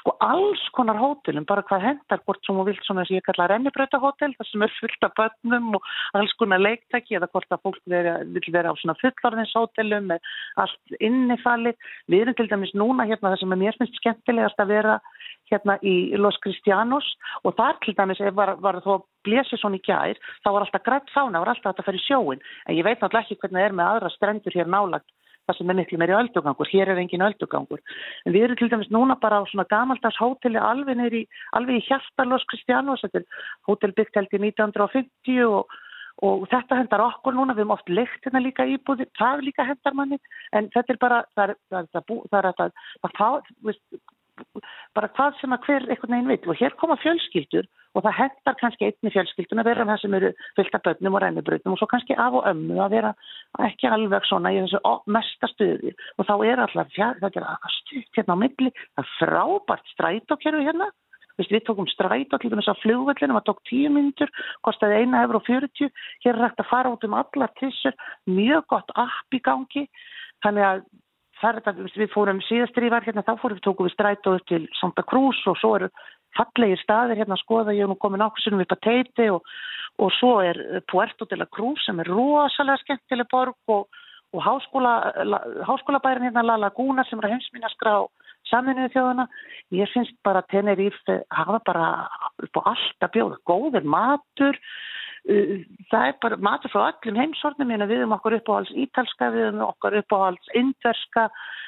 sko 0.00 0.14
alls 0.24 0.62
konar 0.76 0.98
hótelum, 1.00 1.46
bara 1.48 1.64
hvað 1.68 1.84
hendar 1.84 2.22
hvort 2.24 2.40
sem 2.46 2.56
þú 2.56 2.66
vilt 2.68 2.86
svona 2.86 3.04
sem 3.08 3.18
ég 3.18 3.26
kalla 3.26 3.48
rennibrautahótel 3.52 4.32
það 4.38 4.48
sem 4.50 4.64
er 4.64 4.76
fullt 4.78 5.06
af 5.06 5.16
bönnum 5.18 5.76
og 5.78 5.90
alls 6.18 6.34
konar 6.40 6.62
leiktæki 6.62 7.18
eða 7.18 7.28
hvort 7.32 7.52
að 7.52 7.62
fólk 7.66 7.80
vera, 7.92 8.16
vil 8.24 8.54
vera 8.54 8.72
á 8.72 8.74
svona 8.80 8.96
fullorðinshótelum 9.02 10.08
með 10.12 10.32
allt 10.64 10.96
innifalið. 11.00 11.76
Við 12.08 12.24
erum 12.24 12.38
til 12.38 12.48
dæmis 12.50 12.74
núna 12.76 13.08
hérna 13.08 13.34
það 13.34 13.42
sem 13.42 13.56
er 13.56 13.62
mér 13.64 13.80
finnst 13.80 14.00
skemmtilegast 14.00 14.64
að 14.64 14.74
vera 14.74 14.98
hérna 15.50 15.76
í 15.84 15.94
Los 16.16 16.38
Cristianos 16.44 17.06
og 17.44 17.56
þar 17.58 17.80
til 17.84 17.96
dæmis 17.98 18.22
var, 18.36 18.54
var 18.62 18.80
þó 18.84 19.02
blésið 19.26 19.60
svona 19.60 19.80
í 19.80 19.84
gær 19.84 20.20
þá 20.44 20.48
var 20.54 20.64
alltaf 20.64 20.84
grætt 20.86 21.10
fána, 21.14 21.42
var 21.42 21.52
alltaf 21.52 21.76
að 21.76 21.88
fara 21.88 22.00
í 22.00 22.04
sjóin 22.06 22.40
en 22.66 22.78
ég 22.78 22.86
veit 22.86 23.00
náttúrulega 23.00 23.26
ekki 23.26 23.40
hvernig 23.42 23.60
það 23.60 23.68
er 23.68 23.76
með 23.76 23.90
aðra 23.90 24.12
strendur 24.14 24.56
hér 24.56 24.70
nálagt 24.70 25.08
það 25.50 25.58
sem 25.58 25.72
er 25.72 25.78
miklu 25.80 26.00
meiri 26.00 26.16
öldugangur, 26.16 26.70
hér 26.70 26.92
er 26.92 27.02
engin 27.02 27.26
öldugangur. 27.26 27.82
En 28.24 28.34
við 28.34 28.46
erum 28.46 28.60
til 28.60 28.70
dæmis 28.72 28.90
núna 28.94 29.18
bara 29.20 29.42
á 29.42 29.44
svona 29.50 29.66
gamaldags 29.70 30.20
hóteli 30.22 30.60
alveg 30.62 30.98
neyri, 30.98 31.22
alveg 31.58 31.80
í 31.80 31.86
Hjartarlós 31.88 32.46
Kristjánus, 32.50 33.02
þetta 33.04 33.22
er 33.22 33.46
hótel 33.68 33.94
byggt 33.96 34.18
held 34.20 34.36
í 34.36 34.42
1950 34.46 35.42
og, 35.48 35.74
og 36.26 36.46
þetta 36.52 36.78
hendar 36.80 37.04
okkur 37.08 37.36
núna, 37.36 37.56
við 37.56 37.66
erum 37.66 37.76
oft 37.76 37.90
leikt 37.90 38.24
hérna 38.26 38.44
líka 38.44 38.68
íbúði, 38.68 39.08
það 39.18 39.44
líka 39.48 39.66
hendar 39.66 39.98
manni, 39.98 40.20
en 40.54 40.70
þetta 40.74 40.94
er 40.94 41.02
bara, 41.02 41.20
það 41.34 41.54
er, 41.54 41.60
það 41.74 41.92
það 42.30 42.50
það 42.54 43.20
það 43.20 44.10
það 44.40 44.64
það 44.64 44.94
bara 44.96 45.10
hvað 45.16 45.36
sem 45.40 45.54
að 45.54 45.66
hver 45.66 45.86
einhvern 45.86 46.14
veginn 46.14 46.30
vill. 46.30 46.50
Og 46.50 46.60
hér 46.60 46.76
koma 46.80 46.96
fjölskyldur 47.00 47.68
og 47.94 48.04
það 48.04 48.16
hendar 48.20 48.56
kannski 48.60 48.86
einni 48.86 49.12
fjölskyldun 49.14 49.62
að 49.62 49.68
vera 49.70 49.86
það 49.88 50.00
sem 50.02 50.16
eru 50.18 50.30
fyllt 50.58 50.78
af 50.78 50.84
börnum 50.86 51.18
og 51.18 51.22
rennibrautum 51.24 51.74
og 51.74 51.80
svo 51.80 51.88
kannski 51.90 52.14
af 52.14 52.38
og 52.38 52.46
ömmu 52.50 52.78
að 52.84 52.94
vera 52.96 53.12
ekki 53.66 53.90
alveg 53.90 54.26
svona 54.28 54.54
í 54.54 54.62
þessu 54.62 54.80
mesta 55.10 55.50
stuði. 55.50 55.94
Og 56.18 56.28
þá 56.28 56.34
er 56.46 56.64
alltaf 56.64 56.94
fjár, 56.94 57.20
þetta 57.22 57.40
er 57.40 57.48
alltaf 57.50 57.76
stutt 57.80 58.18
hérna 58.18 58.38
á 58.38 58.42
milli, 58.44 58.74
það 58.94 59.04
er 59.04 59.14
frábært 59.18 59.94
strætókerfi 59.94 60.66
hérna. 60.68 60.90
Við 61.40 61.62
tókum 61.64 61.86
strætó 61.88 62.36
til 62.36 62.50
dæmis 62.52 62.68
á 62.68 62.76
flugvöllinu, 62.82 63.32
það 63.38 63.46
tók 63.46 63.60
tíu 63.64 63.88
myndur, 63.88 64.28
kostaði 64.66 64.98
eina 65.00 65.22
efur 65.24 65.38
og 65.38 65.46
40, 65.46 65.88
hér 66.20 66.34
er 66.34 66.42
hægt 66.44 66.60
að 66.60 66.68
fara 66.68 66.90
út 66.92 67.06
um 67.06 67.16
allar 67.16 67.54
tissur, 67.56 67.96
mjög 68.28 68.66
gott 68.68 68.92
app 69.00 69.32
í 69.32 69.40
gangi, 69.40 69.86
þannig 70.44 70.66
að 70.68 70.82
er 71.48 71.58
þetta, 71.60 71.72
við- 71.96 72.12
fórum 72.12 72.40
var 72.90 73.04
hérna, 73.06 73.22
þá 73.26 73.34
fórum 73.40 73.56
við 73.58 73.64
tókum 73.66 73.86
við 73.88 73.94
strætó 73.94 74.34
upp 74.36 74.46
til 74.46 74.68
Santa 74.80 75.02
Cruz 75.02 75.40
og 75.46 75.56
svo 75.58 75.74
eru 75.76 75.88
fallegir 76.36 76.78
staðir 76.78 77.16
hérna 77.18 77.34
að 77.34 77.42
skoða, 77.44 77.74
ég 77.74 77.82
er 77.82 77.88
nú 77.90 77.96
komin 77.98 78.20
ákveðsum 78.22 78.60
upp 78.60 78.72
að 78.76 78.84
teiti 78.86 79.30
og, 79.30 79.42
og 79.98 80.12
svo 80.18 80.40
er 80.44 80.56
eh, 80.60 80.80
Puerto 80.90 81.26
de 81.26 81.36
la 81.40 81.46
Cruz 81.46 81.82
sem 81.86 81.98
er 82.00 82.06
rosalega 82.12 82.78
skemmtileg 82.84 83.28
borg 83.32 83.56
og, 83.68 83.88
og 84.32 84.44
háskóla, 84.46 84.92
la, 85.26 85.40
háskólabærin 85.66 86.28
hérna 86.28 86.44
La 86.46 86.56
Laguna 86.56 87.04
sem 87.08 87.18
er 87.18 87.30
að 87.30 87.34
heimsminaskrá 87.38 87.96
saminuðu 88.50 88.92
þjóðuna. 88.94 89.26
Ég 89.74 89.90
finnst 89.92 90.16
bara 90.24 90.42
Tenerife 90.50 91.20
hafa 91.34 91.60
bara 91.66 91.88
upp 92.42 92.56
á 92.62 92.72
allt 92.72 93.04
að 93.06 93.12
bjóða, 93.16 93.36
góður 93.46 93.84
matur, 93.84 94.56
það 95.28 96.06
er 96.06 96.14
bara 96.22 96.38
matur 96.40 96.72
frá 96.72 96.86
öllum 96.88 97.18
heimsornum, 97.20 97.68
meina, 97.68 97.88
við 97.88 98.02
erum 98.02 98.14
okkur 98.16 98.38
upp 98.38 98.48
á 98.48 98.52
alls 98.56 98.72
ítalska, 98.72 99.30
við 99.34 99.46
erum 99.48 99.64
okkur 99.66 99.98
upp 100.00 100.14
á 100.16 100.18
alls 100.30 100.52
indverska, 100.56 101.26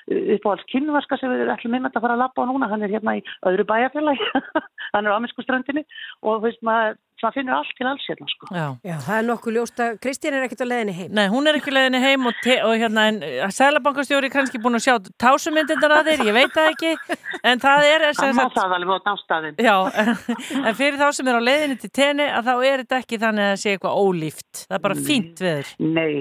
upp 0.09 0.47
á 0.49 0.53
alls 0.55 0.65
kynvarska 0.73 1.19
sem 1.21 1.33
við 1.33 1.53
ætlum 1.53 1.77
einmitt 1.77 1.97
að 1.97 2.07
fara 2.07 2.17
að 2.17 2.25
lappa 2.25 2.47
á 2.47 2.49
núna, 2.49 2.71
hann 2.73 2.83
er 2.83 2.95
hérna 2.95 3.19
í 3.21 3.25
öðru 3.49 3.67
bæjarfélagi, 3.69 4.31
hann 4.95 5.05
er 5.05 5.13
á 5.13 5.19
amennsku 5.19 5.45
ströndinni 5.45 5.85
og 6.23 6.43
veist 6.47 6.65
maður, 6.65 6.97
maður 7.23 7.39
finnur 7.39 7.57
allt 7.57 7.73
til 7.79 7.87
alls 7.89 8.07
hérna 8.11 8.29
sko. 8.31 8.49
Já. 8.53 8.67
Já, 8.87 8.95
það 9.07 9.19
er 9.19 9.27
nokkuð 9.29 9.57
ljóst 9.57 9.83
að 9.85 9.99
Kristín 10.05 10.37
er 10.37 10.47
ekkert 10.47 10.65
á 10.65 10.69
leiðinni 10.69 10.95
heim. 10.97 11.11
Nei, 11.19 11.25
hún 11.33 11.51
er 11.51 11.59
ekki 11.59 11.75
leiðinni 11.75 12.03
heim 12.03 12.29
og, 12.31 12.47
og 12.67 12.75
hérna, 12.83 13.07
en 13.11 13.55
sælabankastjóri 13.57 14.31
er 14.31 14.35
kannski 14.35 14.61
búin 14.63 14.79
að 14.79 14.87
sjá 14.87 14.95
tásumyndindar 15.23 15.97
að 15.99 16.13
þeir, 16.13 16.25
ég 16.29 16.39
veit 16.39 16.55
það 16.57 16.71
ekki, 16.73 17.19
en 17.53 17.63
það 17.63 17.89
er... 17.89 18.07
Það 18.21 18.39
má 18.39 18.45
það 18.57 18.77
alveg 18.79 18.95
á 18.95 19.07
nástaðin. 19.11 19.59
Já, 19.63 19.77
en 20.67 20.79
fyrir 20.79 21.01
þá 21.01 21.09
sem 21.19 21.33
er 21.33 21.39
á 21.39 21.49
leiðinni 21.49 21.81
til 21.83 21.93
tenni 22.03 22.29
að 22.29 22.49
þá 22.49 22.55
er 22.57 22.85
þetta 22.85 23.03
ekki 23.03 23.21
þannig 23.27 23.49
að 23.49 23.53
það 23.53 23.61
sé 23.65 23.77
eitthvað 23.77 24.01
ólíft. 24.03 24.65
Það 24.67 24.79
er 24.79 24.87
bara 24.89 25.05
fínt 25.11 25.45
veður. 25.47 25.77
Nei, 25.83 26.17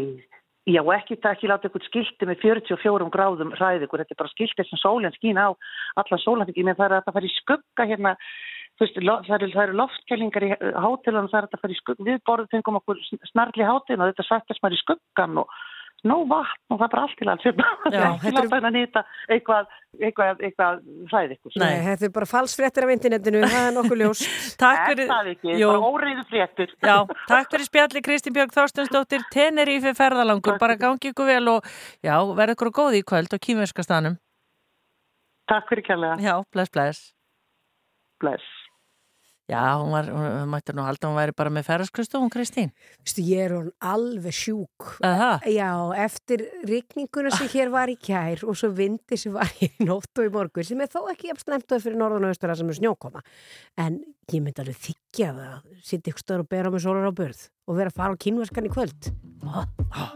já 0.70 0.82
ekki 0.96 1.18
það 1.18 1.36
ekki 1.36 1.50
láta 1.50 1.70
ykkur 1.70 1.86
skilti 1.88 2.30
með 2.30 2.44
44 2.46 3.10
gráðum 3.14 3.54
hræði 3.58 3.88
ykkur, 3.88 4.04
þetta 4.04 4.16
er 4.16 4.22
bara 4.22 4.34
skilti 4.36 4.66
sem 4.68 4.82
sólinn 4.82 5.16
skín 5.18 5.40
á 5.42 5.50
allan 5.98 6.22
sólandingi, 6.22 6.66
menn 6.68 6.78
það 6.78 6.88
er 6.88 6.98
að 7.00 7.08
það 7.08 7.18
fara 7.18 7.30
í 7.30 7.36
skugga 7.40 7.88
hérna, 7.90 8.14
veist, 8.82 9.02
lo- 9.06 9.20
það 9.28 9.36
eru, 9.40 9.52
það 9.56 9.66
eru 9.68 9.80
loftkælingar 9.82 10.48
í 10.48 10.54
hátilanum, 10.86 11.32
það 11.32 11.42
er 11.42 11.48
að 11.50 11.52
það 11.56 11.66
fara 11.66 11.76
í 11.76 11.82
skugga, 11.82 12.08
við 12.12 12.24
borðum 12.30 12.52
fengum 12.56 12.80
okkur 12.82 13.04
snarli 13.32 13.68
hátin 13.68 14.02
og 14.02 14.10
þetta 14.12 14.28
svettast 14.30 14.64
maður 14.66 14.78
í 14.78 14.82
skuggan 14.86 15.38
og 15.44 15.60
nóg 16.02 16.24
vatn 16.32 16.74
og 16.74 16.80
það 16.80 16.86
er 16.88 16.92
bara 16.96 17.02
allt 17.06 17.18
til 17.20 17.28
alls 17.30 17.44
hérna, 17.46 17.66
Já, 17.94 18.06
ekki 18.10 18.24
þetta 18.24 18.42
láta 18.42 18.58
henni 18.66 18.80
nýta 18.82 19.02
eitthvað, 19.36 19.68
eitthvað, 20.02 20.40
eitthvað 20.48 20.80
hræði 21.12 21.36
ykkur. 21.38 21.58
Nei, 21.62 21.76
þetta 21.86 22.08
er 22.08 22.14
bara 22.16 22.30
falsfréttir 22.32 22.88
af 22.88 22.94
internetinu, 22.96 23.42
það 23.52 23.68
er 23.68 23.76
nokkuð 23.76 24.02
ljóst. 24.02 24.26
Takk 24.64 24.90
Er 24.96 25.04
það 25.12 25.30
ekki, 25.36 25.52
Jú. 25.62 25.70
bara 25.70 25.92
óreiðu 25.92 26.26
fréttir. 26.32 26.74
Já, 26.82 26.96
takk 27.30 27.54
fyrir 27.54 27.68
spjalli 27.70 28.02
Kristín 28.08 28.34
Björg 28.34 28.56
Þorstensdóttir, 28.58 29.28
Tenerife 29.36 29.94
ferðalangur, 30.02 30.58
bara 30.64 30.80
gangi 30.82 31.14
ykkur 31.14 31.30
vel 31.30 31.54
og 31.54 31.70
já, 32.02 32.18
verða 32.34 32.58
ykkur 32.58 32.74
góði 32.82 33.04
í 33.04 33.06
kvöld 33.06 33.38
og 33.38 33.46
kýmverska 33.46 33.86
stanum. 33.86 34.18
Takk 35.54 35.70
fyrir 35.70 35.86
kærlega. 35.86 36.18
Já, 36.24 36.34
bless, 36.50 36.74
bless. 36.74 37.06
Bless. 38.22 38.50
Já, 39.52 39.76
hún 39.76 39.92
var, 39.92 40.08
hún 40.08 40.48
mætti 40.48 40.72
nú 40.72 40.86
halda, 40.88 41.10
hún 41.10 41.18
væri 41.20 41.34
bara 41.36 41.52
með 41.52 41.66
ferðarskristu, 41.68 42.22
hún 42.22 42.32
Kristín. 42.32 42.70
Vistu, 43.04 43.24
ég 43.28 43.50
er 43.50 43.56
hún 43.58 43.68
alveg 43.84 44.36
sjúk. 44.38 44.94
Aha. 45.04 45.42
Já, 45.44 45.68
eftir 46.00 46.46
rikninguna 46.70 47.34
sem 47.36 47.50
hér 47.52 47.74
var 47.74 47.92
í 47.92 47.98
kær 48.00 48.46
og 48.48 48.56
svo 48.56 48.72
vindi 48.78 49.20
sem 49.20 49.36
var 49.36 49.52
í 49.60 49.68
nótt 49.84 50.16
og 50.16 50.30
í 50.30 50.32
morgun 50.32 50.68
sem 50.68 50.80
er 50.80 50.92
þó 50.94 51.04
ekki 51.12 51.34
jafn 51.34 51.44
snemtuð 51.44 51.84
fyrir 51.84 52.00
norðan 52.00 52.30
og 52.30 52.36
östur 52.38 52.56
sem 52.56 52.72
er 52.72 52.80
snjókoma. 52.80 53.26
En 53.76 54.00
ég 54.32 54.40
myndi 54.40 54.64
alveg 54.64 54.80
þykja 54.88 55.34
það 55.36 55.56
að 55.58 55.82
sitja 55.84 56.14
ykkur 56.14 56.26
stöður 56.26 56.46
og 56.46 56.52
bera 56.56 56.72
með 56.72 56.86
sólar 56.88 57.12
á 57.12 57.20
börð 57.20 57.48
og 57.68 57.82
vera 57.82 57.92
að 57.92 58.00
fara 58.00 58.16
á 58.16 58.22
kynverskan 58.24 58.72
í 58.72 58.72
kvöld. 58.72 59.12
Ah, 59.44 59.68
ah. 59.92 60.16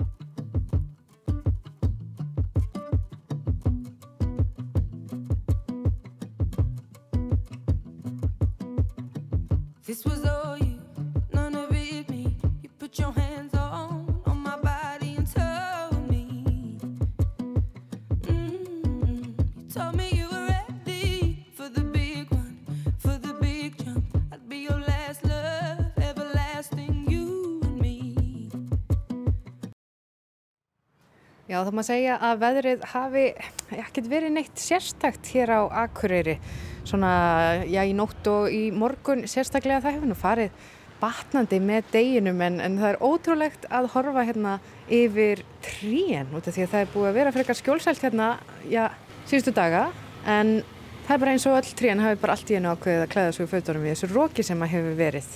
Já, 31.55 31.61
þá 31.63 31.72
maður 31.72 31.85
segja 31.88 32.15
að 32.19 32.39
veðrið 32.41 32.81
hafi 32.91 33.22
ekkert 33.77 34.07
verið 34.11 34.31
neitt 34.35 34.59
sérstakt 34.59 35.30
hér 35.31 35.53
á 35.55 35.61
Akureyri. 35.85 36.34
Svona, 36.86 37.12
já, 37.66 37.82
í 37.82 37.94
nótt 37.98 38.28
og 38.30 38.53
í 38.53 38.70
morgun 38.70 39.26
sérstaklega 39.30 39.82
það 39.82 39.95
hefur 39.98 40.12
nú 40.12 40.18
farið 40.20 40.66
batnandi 40.99 41.60
með 41.60 41.90
deginum 41.91 42.41
en, 42.45 42.60
en 42.64 42.78
það 42.80 42.91
er 42.91 43.02
ótrúlegt 43.03 43.66
að 43.74 43.90
horfa 43.95 44.24
hérna 44.28 44.53
yfir 44.94 45.41
tríen 45.66 46.30
út 46.32 46.45
af 46.45 46.56
því 46.56 46.64
að 46.66 46.72
það 46.72 46.86
er 46.86 46.94
búið 46.94 47.10
að 47.10 47.18
vera 47.20 47.34
frekar 47.36 47.60
skjólsælt 47.60 48.06
hérna, 48.06 48.30
já, 48.72 48.86
síðustu 49.28 49.53
daga 49.56 49.88
en 50.30 50.60
það 51.06 51.16
er 51.16 51.24
bara 51.24 51.36
eins 51.36 51.48
og 51.49 51.57
öll 51.60 51.74
tríen 51.78 52.02
hafi 52.02 52.22
bara 52.22 52.38
allt 52.38 52.52
í 52.53 52.57
einu 52.57 52.72
ákveðið 52.74 53.03
að 53.03 53.12
klæða 53.16 53.34
svo 53.36 53.45
í 53.45 53.52
fötunum 53.52 53.86
við 53.86 53.95
þessu 53.95 54.12
róki 54.14 54.45
sem 54.45 54.64
að 54.66 54.74
hefur 54.76 54.95
verið. 55.02 55.28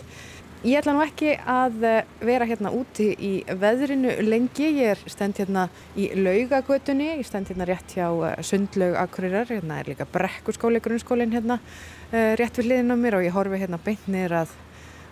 Ég 0.60 0.76
ætla 0.76 0.92
nú 0.92 1.00
ekki 1.00 1.38
að 1.48 1.84
eh, 1.88 2.08
vera 2.28 2.44
hérna 2.44 2.74
úti 2.76 3.06
í 3.16 3.30
veðrinu 3.62 4.12
lengi, 4.28 4.66
ég 4.82 4.90
er 4.92 5.04
stend 5.08 5.38
hérna 5.40 5.70
í 5.96 6.10
laugagötunni, 6.20 7.14
ég 7.22 7.28
stend 7.30 7.48
hérna 7.48 7.64
rétt 7.70 7.94
hjá 7.96 8.10
eh, 8.28 8.42
sundlaug 8.44 8.98
Akureyrar, 9.00 9.48
hérna 9.48 9.78
er 9.80 9.94
líka 9.94 10.04
brekkurskóli, 10.12 10.82
grunnskólinn 10.84 11.32
hérna 11.32 11.62
eh, 12.12 12.36
rétt 12.36 12.60
við 12.60 12.68
hliðin 12.68 12.92
á 12.92 12.98
mér 13.00 13.18
og 13.22 13.24
ég 13.24 13.38
horfi 13.38 13.62
hérna 13.62 13.80
beint 13.86 14.04
niður 14.12 14.36
að, 14.42 14.54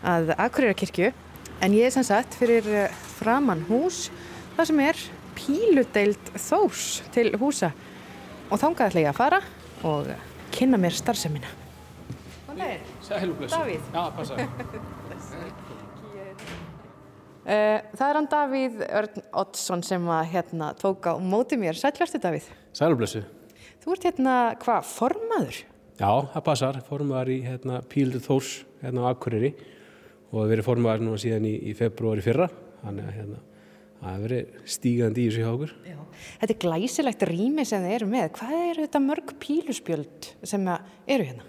að 0.03 0.33
Akureyrarkirkju. 0.35 1.13
En 1.63 1.79
ég 1.79 1.87
er 1.87 1.95
sem 1.95 2.09
sagt 2.09 2.35
fyrir 2.35 2.67
framann 3.15 3.63
hús, 3.71 4.09
það 4.59 4.71
sem 4.73 4.83
er 4.89 5.07
píludeild 5.39 6.35
þós 6.35 6.85
til 7.15 7.29
húsa 7.39 7.71
og 8.51 8.59
þangað 8.59 8.91
ætla 8.91 9.07
ég 9.07 9.13
að 9.15 9.23
fara 9.23 9.43
og 9.87 10.11
kynna 10.51 10.75
mér 10.75 10.99
starfsemina. 10.99 11.55
Góðan 12.43 12.65
daginn. 12.65 12.95
Sælublessu. 13.07 13.55
Davíð. 13.55 13.91
Já, 13.95 14.07
passa. 14.11 14.95
Eh, 17.47 17.79
Það 17.95 18.09
er 18.09 18.17
hann 18.19 18.27
Davíð 18.31 18.81
Örn 18.91 19.21
Oddsson 19.39 19.83
sem 19.87 20.03
að 20.11 20.25
hérna 20.33 20.73
tók 20.75 21.07
á 21.07 21.15
móti 21.15 21.55
mér. 21.59 21.77
Sælverstu 21.79 22.19
Davíð. 22.19 22.49
Sælublessu. 22.75 23.23
Þú 23.83 23.93
ert 23.95 24.07
hérna, 24.09 24.35
hvað, 24.59 24.87
formaður? 24.91 25.59
Já, 25.97 26.09
það 26.33 26.43
passar. 26.43 26.79
Formaðar 26.89 27.31
í 27.31 27.37
hérna, 27.45 27.79
Píldu 27.87 28.19
Þórs 28.19 28.51
hérna 28.83 29.07
á 29.07 29.15
Akureyri 29.15 29.53
og 30.27 30.41
það 30.43 30.51
verið 30.51 30.67
formaðar 30.67 31.05
núna 31.07 31.21
síðan 31.23 31.47
í, 31.47 31.53
í 31.71 31.75
februari 31.77 32.25
fyrra. 32.25 32.49
Þannig 32.83 33.07
að 33.07 33.15
hérna, 33.21 33.39
það 34.01 34.11
hefur 34.11 34.25
verið 34.27 34.57
stígandi 34.75 35.23
í 35.23 35.29
þessu 35.31 35.45
hjá 35.45 35.51
okkur. 35.55 35.75
Já. 35.87 35.97
Þetta 36.41 36.53
er 36.57 36.61
glæsilegt 36.65 37.25
rými 37.31 37.65
sem 37.65 37.87
þið 37.87 37.95
eru 37.95 38.09
með. 38.11 38.27
Hvað 38.41 38.57
eru 38.73 38.83
þetta 38.89 39.03
mörg 39.07 39.33
píluspjöld 39.47 40.29
sem 40.51 40.67
eru 40.67 41.29
hérna? 41.31 41.47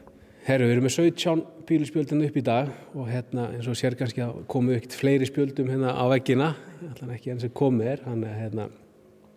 Herru, 0.48 0.64
við 0.64 0.78
erum 0.78 0.86
með 0.86 0.92
17 0.94 1.40
píluspjöldin 1.68 2.22
upp 2.24 2.36
í 2.40 2.42
dag 2.46 2.68
og 2.96 3.08
hérna 3.12 3.50
eins 3.52 3.66
og 3.68 3.74
sér 3.76 3.92
kannski 4.00 4.22
að 4.24 4.38
komu 4.48 4.72
ekkert 4.72 4.94
fleiri 4.96 5.26
spjöldum 5.28 5.68
hérna 5.68 5.90
á 5.92 6.08
veggina, 6.08 6.46
allan 6.88 7.10
ekki 7.12 7.34
enn 7.34 7.42
sem 7.42 7.52
komið 7.52 7.90
er, 7.92 8.02
hann 8.06 8.22
er 8.24 8.38
hérna, 8.38 8.64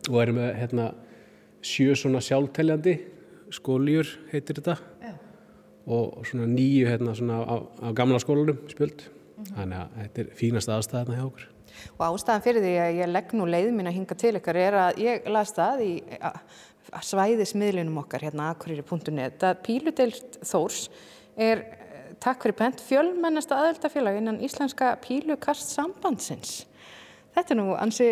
og 0.07 0.21
erum 0.21 0.39
með 0.39 0.53
hérna 0.61 0.85
sjö 1.67 1.97
svona 1.99 2.21
sjálfteljandi, 2.23 2.93
skóljur 3.51 4.07
heitir 4.31 4.61
þetta, 4.61 4.77
Já. 5.03 5.11
og 5.97 6.23
svona 6.31 6.47
nýju 6.47 6.87
hérna 6.87 7.17
svona 7.19 7.43
á, 7.43 7.55
á 7.59 7.87
gamla 7.91 8.23
skólanum 8.23 8.63
spjöld, 8.71 9.03
þannig 9.51 9.81
að 9.81 9.99
þetta 9.99 10.23
er 10.23 10.33
fínasta 10.39 10.77
aðstæðana 10.77 11.19
hjá 11.19 11.25
okkur. 11.27 11.49
Og 11.97 12.07
ástæðan 12.07 12.47
fyrir 12.47 12.63
því 12.63 12.75
að 12.85 12.97
ég 13.01 13.11
legg 13.11 13.35
nú 13.35 13.51
leið 13.51 13.73
mín 13.75 13.91
að 13.91 13.99
hinga 13.99 14.15
til 14.23 14.37
ykkar 14.39 14.63
er 14.63 14.79
að 14.85 15.03
ég 15.03 15.27
las 15.31 15.51
það 15.59 15.83
í 15.89 15.93
svæðismiðlunum 16.99 18.01
okkar 18.03 18.25
hérna 18.27 18.51
akureyri.net 18.51 19.45
að 19.47 19.61
píludeilt 19.65 20.39
Þórs 20.43 20.85
er 21.39 21.63
eh, 21.63 22.13
takk 22.21 22.43
fyrir 22.43 22.57
pent 22.59 22.83
fjölmennasta 22.83 23.59
aðeldafélag 23.61 24.19
innan 24.19 24.41
íslenska 24.43 24.93
pílukast 25.03 25.71
sambandsins. 25.71 26.65
Þetta 27.31 27.53
er 27.53 27.59
nú 27.61 27.69
ansi 27.79 28.09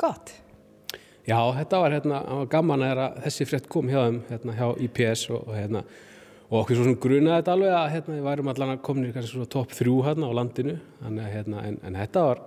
gott. 0.00 0.34
Já, 1.22 1.38
þetta 1.54 1.78
var 1.78 1.94
hérna, 1.94 2.22
var 2.26 2.48
gaman 2.50 2.82
að 2.82 3.02
þessi 3.28 3.46
frétt 3.46 3.68
kom 3.70 3.86
hjá 3.90 4.00
hérna 4.26 4.56
hjá 4.58 4.66
IPS 4.88 5.28
og, 5.30 5.44
og 5.46 5.54
hérna, 5.54 5.84
og 6.48 6.56
okkur 6.64 6.80
svo 6.80 6.94
grunaði 7.04 7.36
þetta 7.36 7.54
alveg 7.54 7.76
að 7.78 7.92
hérna 7.92 8.16
við 8.16 8.26
værum 8.26 8.50
allan 8.50 8.74
að 8.74 8.82
komin 8.88 9.06
í 9.12 9.46
topp 9.54 9.76
þrjú 9.78 10.00
hérna 10.08 10.32
á 10.34 10.38
landinu, 10.40 10.74
hérna, 11.06 11.62
en, 11.68 11.78
en 11.86 11.98
þetta 12.00 12.24
var, 12.26 12.42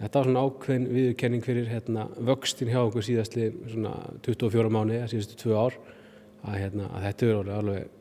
þetta 0.00 0.20
var 0.20 0.28
svona 0.28 0.44
ákveðin 0.44 0.86
viðurkenning 0.92 1.44
fyrir 1.44 1.68
hérna 1.70 2.06
vöxtin 2.30 2.70
hjá 2.72 2.80
okkur 2.82 3.04
síðastli 3.06 3.50
svona 3.72 3.92
24 4.26 4.72
mánu, 4.72 5.02
síðustu 5.10 5.38
tvö 5.40 5.58
ár, 5.58 5.76
að 6.44 6.58
hérna, 6.60 6.88
að 6.90 7.06
þetta 7.08 7.28
verður 7.30 7.52
alveg, 7.58 7.92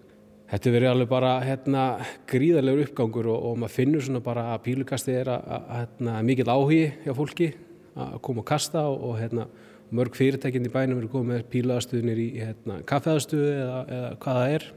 þetta 0.54 0.74
verður 0.76 0.94
alveg 0.94 1.12
bara 1.12 1.34
hérna 1.44 1.84
gríðarlegur 2.32 2.88
uppgangur 2.88 3.30
og, 3.34 3.46
og 3.50 3.62
maður 3.62 3.76
finnur 3.78 4.08
svona 4.08 4.24
bara 4.26 4.48
að 4.54 4.64
pílukasti 4.70 5.20
er 5.20 5.32
að, 5.36 5.46
að, 5.46 5.68
að 5.68 5.84
hérna, 5.84 6.18
mikill 6.30 6.50
áhugi 6.50 6.82
hjá 7.06 7.14
fólki 7.18 7.54
að 7.94 8.18
koma 8.26 8.42
og 8.42 8.50
kasta 8.50 8.88
og, 8.90 9.06
og 9.12 9.22
hérna 9.22 9.48
mörg 9.94 10.18
fyrirtækinn 10.18 10.66
í 10.66 10.74
bænum 10.74 11.04
eru 11.04 11.12
komið 11.12 11.30
með 11.30 11.46
pílaðastuðnir 11.54 12.20
í 12.24 12.28
hérna, 12.40 12.80
kaffeðastuðu 12.90 13.50
eða, 13.54 13.80
eða 13.98 14.12
hvað 14.24 14.40
það 14.40 14.54
er. 14.58 14.68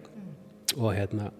Og 0.76 0.90
hérna 0.92 1.30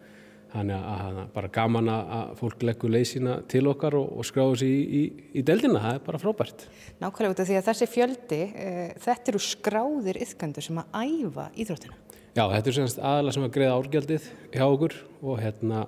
hann 0.57 0.73
er 0.75 0.87
að, 0.93 1.21
bara 1.35 1.51
gaman 1.53 1.91
að, 1.93 2.33
fólk 2.41 2.65
leggur 2.67 2.93
leið 2.93 3.07
sína 3.11 3.37
til 3.51 3.63
okkar 3.71 3.97
og, 3.99 4.09
og 4.17 4.27
skráðu 4.29 4.59
sér 4.63 4.73
í, 4.73 4.81
í, 5.01 5.03
í 5.41 5.45
deldina, 5.47 5.83
það 5.85 5.99
er 5.99 6.03
bara 6.07 6.21
frábært. 6.23 6.67
Nákvæmlega 7.03 7.35
út 7.35 7.43
af 7.45 7.51
því 7.51 7.59
að 7.61 7.69
þessi 7.69 7.89
fjöldi, 7.93 8.41
e, 8.49 8.89
þetta 9.05 9.33
eru 9.33 9.43
skráðir 9.47 10.21
yfgandur 10.25 10.67
sem 10.67 10.83
að 10.83 10.99
æfa 11.05 11.47
íþróttina. 11.55 12.01
Já, 12.37 12.43
þetta 12.53 12.73
er 12.73 12.77
semst 12.77 13.01
aðalega 13.01 13.37
sem 13.37 13.47
að 13.47 13.55
greiða 13.55 13.79
árgjaldið 13.79 14.29
hjá 14.53 14.67
okkur 14.67 14.99
og 15.23 15.41
hérna 15.41 15.87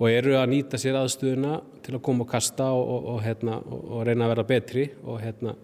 og 0.00 0.06
eru 0.08 0.36
að 0.38 0.52
nýta 0.52 0.78
sér 0.80 0.96
aðstöðuna 1.00 1.58
til 1.84 1.96
að 1.96 2.04
koma 2.06 2.24
og 2.24 2.30
kasta 2.30 2.70
og, 2.72 2.86
og, 2.94 3.08
og 3.14 3.24
hérna 3.24 3.58
og 3.66 4.04
reyna 4.06 4.26
að 4.28 4.32
vera 4.34 4.46
betri 4.48 4.86
og 5.02 5.18
hérna 5.20 5.56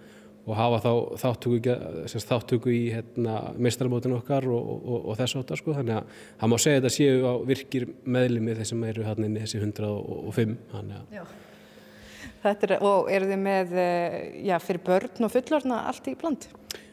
og 0.47 0.55
hafa 0.55 0.79
þá 0.85 0.91
þáttöku, 1.23 1.75
þáttöku 2.23 2.71
í 2.71 2.83
hérna, 2.95 3.39
meistarmótinu 3.59 4.21
okkar 4.21 4.47
og, 4.47 4.69
og, 4.77 5.09
og 5.11 5.19
þess 5.19 5.41
áttar 5.41 5.59
sko. 5.59 5.75
þannig 5.75 5.99
að 5.99 6.21
það 6.43 6.53
má 6.53 6.57
segja 6.63 6.83
þetta 6.83 6.93
séu 6.95 7.17
á 7.27 7.35
virkir 7.49 7.89
meðlimi 8.05 8.55
þessum 8.61 8.85
eru 8.87 9.07
hérna 9.09 9.27
inni 9.27 9.43
þessi 9.43 9.63
105 9.65 10.57
þannig 10.75 11.03
að 11.03 11.35
Þetta 12.47 12.67
er, 12.69 12.73
og 12.85 13.09
eru 13.11 13.27
þið 13.27 13.41
með 13.43 13.73
já, 14.47 14.55
fyrir 14.63 14.83
börn 14.87 15.27
og 15.27 15.33
fullorna 15.33 15.81
allt 15.91 16.07
í 16.07 16.13
bland? 16.21 16.45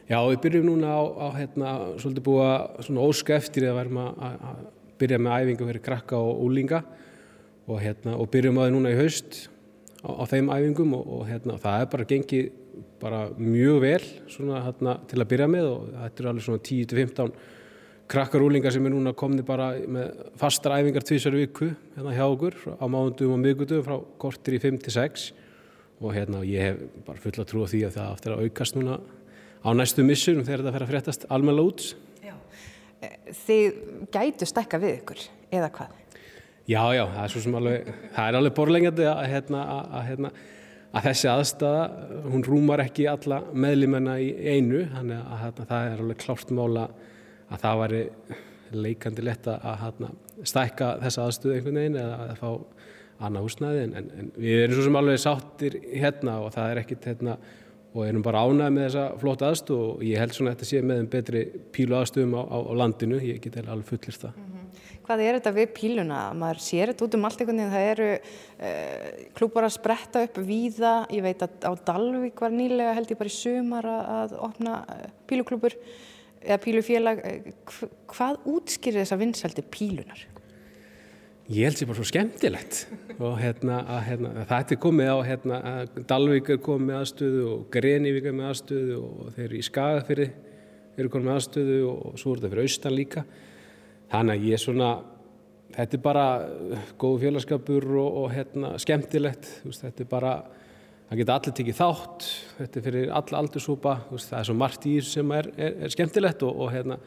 Já, 0.08 0.18
við 0.26 0.40
byrjum 0.42 0.66
núna 0.66 0.96
á, 0.98 1.02
á 1.14 1.26
hérna, 1.36 1.74
svolítið 2.02 2.24
búa 2.26 2.48
svona 2.82 3.04
óska 3.06 3.36
eftir 3.38 3.68
að 3.70 3.78
verðum 3.78 4.00
að, 4.02 4.58
byrja 4.98 5.20
með 5.22 5.44
æfingu 5.44 5.68
fyrir 5.68 5.84
krakka 5.84 6.18
og 6.18 6.42
úlinga 6.44 6.82
og, 7.68 7.78
hérna, 7.80 8.16
og 8.18 8.28
byrjum 8.32 8.58
að 8.58 8.66
það 8.66 8.74
núna 8.74 8.92
í 8.92 8.98
haust 8.98 9.38
á, 10.02 10.10
á 10.10 10.24
þeim 10.32 10.50
æfingum 10.52 10.92
og, 10.98 11.08
og 11.18 11.24
hérna, 11.30 11.56
það 11.62 11.84
er 11.84 11.88
bara 11.94 12.08
gengið 12.10 12.50
bara 13.04 13.26
mjög 13.36 13.82
vel 13.84 14.00
svona, 14.32 14.62
hérna, 14.64 14.96
til 15.10 15.20
að 15.20 15.30
byrja 15.34 15.50
með 15.52 15.68
og 15.70 15.90
þetta 15.92 16.24
er 16.24 16.30
alveg 16.30 16.46
svona 16.48 16.64
10-15 16.70 17.34
krakkar 18.10 18.44
úlingar 18.44 18.74
sem 18.74 18.84
er 18.84 18.92
núna 18.92 19.14
komni 19.16 19.44
bara 19.46 19.70
með 19.80 20.24
fastar 20.40 20.76
æfingar 20.78 21.06
tvísar 21.06 21.36
viku 21.36 21.70
hérna 21.94 22.14
hjá 22.16 22.24
okkur 22.26 22.56
á 22.76 22.84
mándum 22.88 23.36
og 23.36 23.40
miðgutum 23.40 23.84
frá 23.86 23.96
kortir 24.20 24.58
í 24.58 24.62
5-6 24.62 25.30
og 26.00 26.14
hérna 26.16 26.42
ég 26.44 26.68
hef 26.68 27.04
bara 27.06 27.22
full 27.22 27.36
að 27.38 27.48
trúa 27.52 27.68
því 27.70 27.84
að 27.88 27.98
það 27.98 28.10
aftur 28.10 28.34
að 28.34 28.48
aukast 28.48 28.78
núna 28.78 28.98
á 29.64 29.68
næstu 29.72 30.04
missunum 30.04 30.44
þegar 30.44 30.64
þetta 30.64 30.74
fer 30.76 30.84
að 30.84 30.92
fréttast 30.92 31.26
almenna 31.32 31.64
út. 31.64 31.84
Já. 32.20 32.34
Þið 33.44 33.78
gætu 34.12 34.48
stekka 34.48 34.80
við 34.82 34.98
ykkur 34.98 35.22
eða 35.54 35.70
hvað? 35.78 36.00
Já, 36.64 36.80
já, 36.96 37.04
það 37.12 37.22
er 37.22 37.32
svo 37.32 37.40
sem 37.44 37.56
alveg, 37.58 37.88
það 38.14 38.28
er 38.28 38.36
alveg 38.38 38.54
borlengjandi 38.56 39.08
að, 39.10 39.24
hérna, 39.28 40.30
að, 40.94 41.08
þessi 41.08 41.30
aðstæða, 41.30 41.84
hún 42.30 42.46
rúmar 42.46 42.82
ekki 42.84 43.08
alla 43.10 43.40
meðlimennar 43.52 44.22
í 44.22 44.30
einu, 44.54 44.84
þannig 44.94 45.20
að, 45.20 45.46
að 45.50 45.62
það 45.72 45.88
er 45.90 46.02
alveg 46.04 46.20
klárt 46.22 46.54
mála 46.54 46.88
að 47.50 47.64
það 47.64 47.80
væri 47.82 48.02
leikandi 48.74 49.24
lett 49.24 49.48
að 49.52 49.74
hérna, 49.82 50.12
stækka 50.44 50.94
þessa 51.02 51.26
aðstöðu 51.28 51.58
einhvern 51.58 51.80
veginn 51.80 52.00
eða 52.00 52.16
að 52.24 52.38
fá 52.40 52.48
annað 53.24 53.44
húsnæði 53.46 53.82
en, 53.84 53.92
en, 54.00 54.32
við 54.40 54.62
erum 54.64 54.78
svo 54.78 54.86
sem 54.88 54.98
alveg 54.98 55.20
sáttir 55.22 55.76
hérna 55.92 56.38
og 56.42 56.50
það 56.54 56.72
er 56.72 56.80
ekkit 56.82 57.06
hérna 57.10 57.36
og 57.94 58.00
erum 58.08 58.24
bara 58.26 58.42
ánægð 58.42 58.74
með 58.74 58.86
þessa 58.88 59.04
flott 59.20 59.44
aðstöð 59.46 59.82
og 59.84 60.02
ég 60.02 60.18
held 60.18 60.34
svona 60.34 60.50
að 60.50 60.56
þetta 60.56 60.70
sé 60.70 60.80
með 60.82 61.02
um 61.04 61.10
betri 61.12 61.44
pílu 61.76 61.98
aðstöðum 62.00 62.34
á, 62.34 62.42
á, 62.42 62.58
á 62.58 62.72
landinu, 62.80 63.20
ég 63.22 63.38
get 63.44 63.60
alveg 63.62 63.86
fullir 63.92 64.18
það. 64.24 64.40
Hvað 65.04 65.20
er 65.20 65.36
þetta 65.36 65.52
við 65.52 65.72
píluna? 65.76 66.18
Maður 66.40 66.60
sér 66.64 66.90
þetta 66.92 67.04
út 67.04 67.14
um 67.18 67.26
allt 67.28 67.42
einhvern 67.42 67.58
veginn, 67.60 67.74
það 67.74 67.88
eru 67.90 68.06
uh, 68.16 69.24
klúpar 69.36 69.66
að 69.68 69.74
spretta 69.76 70.22
upp 70.24 70.38
víða, 70.48 70.94
ég 71.12 71.26
veit 71.26 71.44
að 71.44 71.66
á 71.68 71.72
Dalvík 71.90 72.40
var 72.40 72.54
nýlega 72.56 72.94
held 72.96 73.12
ég 73.12 73.20
bara 73.20 73.32
í 73.32 73.34
sumar 73.36 73.88
að, 73.90 74.06
að 74.16 74.36
opna 74.48 74.78
uh, 74.88 75.02
píluklúpur 75.28 75.76
eða 76.44 76.60
pílufélag. 76.64 77.20
Hv- 77.68 77.90
Hvað 78.14 78.48
útskýrir 78.54 79.02
þessa 79.02 79.20
vinsældi 79.20 79.66
pílunar? 79.76 80.24
Ég 81.52 81.68
held 81.68 81.76
sér 81.76 81.90
bara 81.90 82.00
svo 82.00 82.08
skemmtilegt 82.08 82.78
og 83.20 83.34
hérna, 83.36 83.82
að, 83.84 83.98
hérna, 84.08 84.30
þetta 84.48 84.72
er 84.72 84.78
komið 84.80 85.10
á 85.12 85.18
hérna, 85.28 85.58
að 85.68 85.98
Dalvík 86.08 86.54
er 86.54 86.60
komið 86.64 86.86
með 86.88 87.00
aðstöðu 87.02 87.42
og 87.50 87.66
Grenivík 87.74 88.28
er 88.30 88.38
með 88.38 88.52
aðstöðu 88.54 89.00
og 89.04 89.34
þeir 89.36 89.44
eru 89.50 89.58
í 89.60 89.66
Skagafyrði 89.68 90.28
eru 90.96 91.10
komið 91.12 91.28
með 91.28 91.36
aðstöðu 91.42 91.76
og 91.92 92.16
svo 92.22 92.32
er 92.32 92.40
þetta 92.40 92.52
fyrir 92.54 92.70
austan 92.70 92.96
líka 92.96 93.24
þannig 94.12 94.36
að 94.36 94.46
ég 94.48 94.56
er 94.56 94.62
svona 94.62 94.90
þetta 95.74 95.98
er 95.98 96.04
bara 96.04 96.26
uh, 96.44 96.92
góð 97.00 97.24
félagskapur 97.24 97.88
og, 98.00 98.20
og 98.22 98.28
hérna, 98.34 98.74
skemmtilegt 98.82 99.50
þú 99.62 99.72
veist, 99.72 99.84
þetta 99.86 100.04
er 100.04 100.10
bara 100.12 100.36
það 101.08 101.20
geta 101.20 101.36
allir 101.38 101.56
tekið 101.58 101.80
þátt 101.80 102.30
þetta 102.60 102.80
er 102.80 102.86
fyrir 102.88 103.12
alla 103.20 103.42
aldurshópa 103.42 103.98
þú 104.08 104.22
það 104.22 104.38
er 104.40 104.48
svo 104.50 104.56
margt 104.60 104.88
í 104.88 104.94
þessu 104.98 105.18
sem 105.18 105.36
er, 105.40 105.50
er, 105.56 105.76
er 105.86 105.94
skemmtilegt 105.94 106.46
og, 106.46 106.62
og 106.64 106.72
hérna 106.74 107.00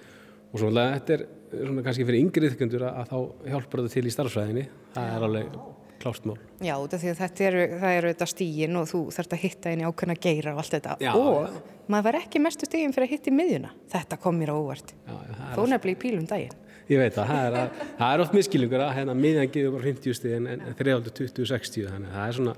og 0.48 0.62
svona 0.62 0.92
þetta 0.98 1.18
er 1.18 1.26
svona 1.54 1.88
kannski 1.88 2.06
fyrir 2.08 2.24
yngri 2.26 2.52
þykkendur 2.54 2.86
að, 2.88 3.02
að 3.02 3.10
þá 3.12 3.50
hjálpar 3.54 3.84
þetta 3.84 3.98
til 3.98 4.06
í 4.06 4.16
starfsfræðinni 4.16 4.68
það 4.94 5.16
er 5.16 5.28
alveg 5.28 5.58
klárt 5.98 6.28
mál 6.30 6.38
Já, 6.64 6.76
þetta 6.92 7.50
það 7.82 7.96
eru 7.96 8.12
þetta 8.12 8.30
stígin 8.30 8.78
og 8.80 8.88
þú 8.92 9.02
þarfst 9.16 9.34
að 9.36 9.44
hitta 9.44 9.74
inn 9.74 9.84
í 9.84 9.88
ákveðna 9.88 10.20
geira 10.22 10.54
og 10.54 10.62
allt 10.64 10.78
þetta 10.78 10.98
Já, 11.04 11.12
og 11.18 11.58
maður 11.92 12.08
var 12.10 12.20
ekki 12.22 12.42
mestu 12.44 12.68
stígin 12.68 12.94
fyrir 12.96 13.08
að 13.08 13.14
hitta 13.16 13.32
í 13.32 13.36
miðjuna. 13.36 13.74
Þetta 13.92 14.20
kom 14.22 14.40
mér 14.40 14.54
á 14.54 14.56
óvart. 14.58 14.94
Þó 15.08 15.62
nefnilega 15.64 15.94
í 15.94 16.00
pílum 16.02 16.26
daginn. 16.30 16.56
Ég 16.88 17.02
veit 17.02 17.16
það, 17.16 17.32
það 17.32 17.46
er, 17.46 17.56
að, 17.60 18.04
er 18.08 18.22
oft 18.24 18.36
miskilningur 18.38 18.84
að 18.84 18.94
hérna 18.96 19.16
miðjan 19.18 19.50
gefur 19.52 19.74
bara 19.76 19.88
50 19.90 20.16
stig 20.16 20.36
en, 20.38 20.46
en 20.54 20.76
320-60 20.80 21.90
þannig 21.92 22.12
að 22.12 22.18
það 22.18 22.28
er 22.28 22.38
svona 22.38 22.54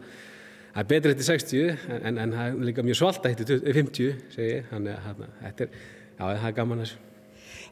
það 0.73 0.81
er 0.84 0.89
betur 0.91 1.14
hitti 1.14 1.26
60 1.26 1.72
en, 1.97 2.19
en, 2.23 2.35
það 2.35 2.49
er 2.49 2.60
líka 2.69 2.85
mjög 2.85 2.99
svalt 2.99 3.26
að 3.26 3.34
hitti 3.34 3.57
50 3.80 4.11
segi 4.35 4.51
ég, 4.51 4.68
þannig 4.69 4.99
að 4.99 5.23
þetta 5.45 5.65
er, 5.65 5.80
já 6.19 6.22
það 6.27 6.45
er 6.51 6.57
gaman 6.60 6.84
að 6.84 6.85
þessu. 6.85 6.99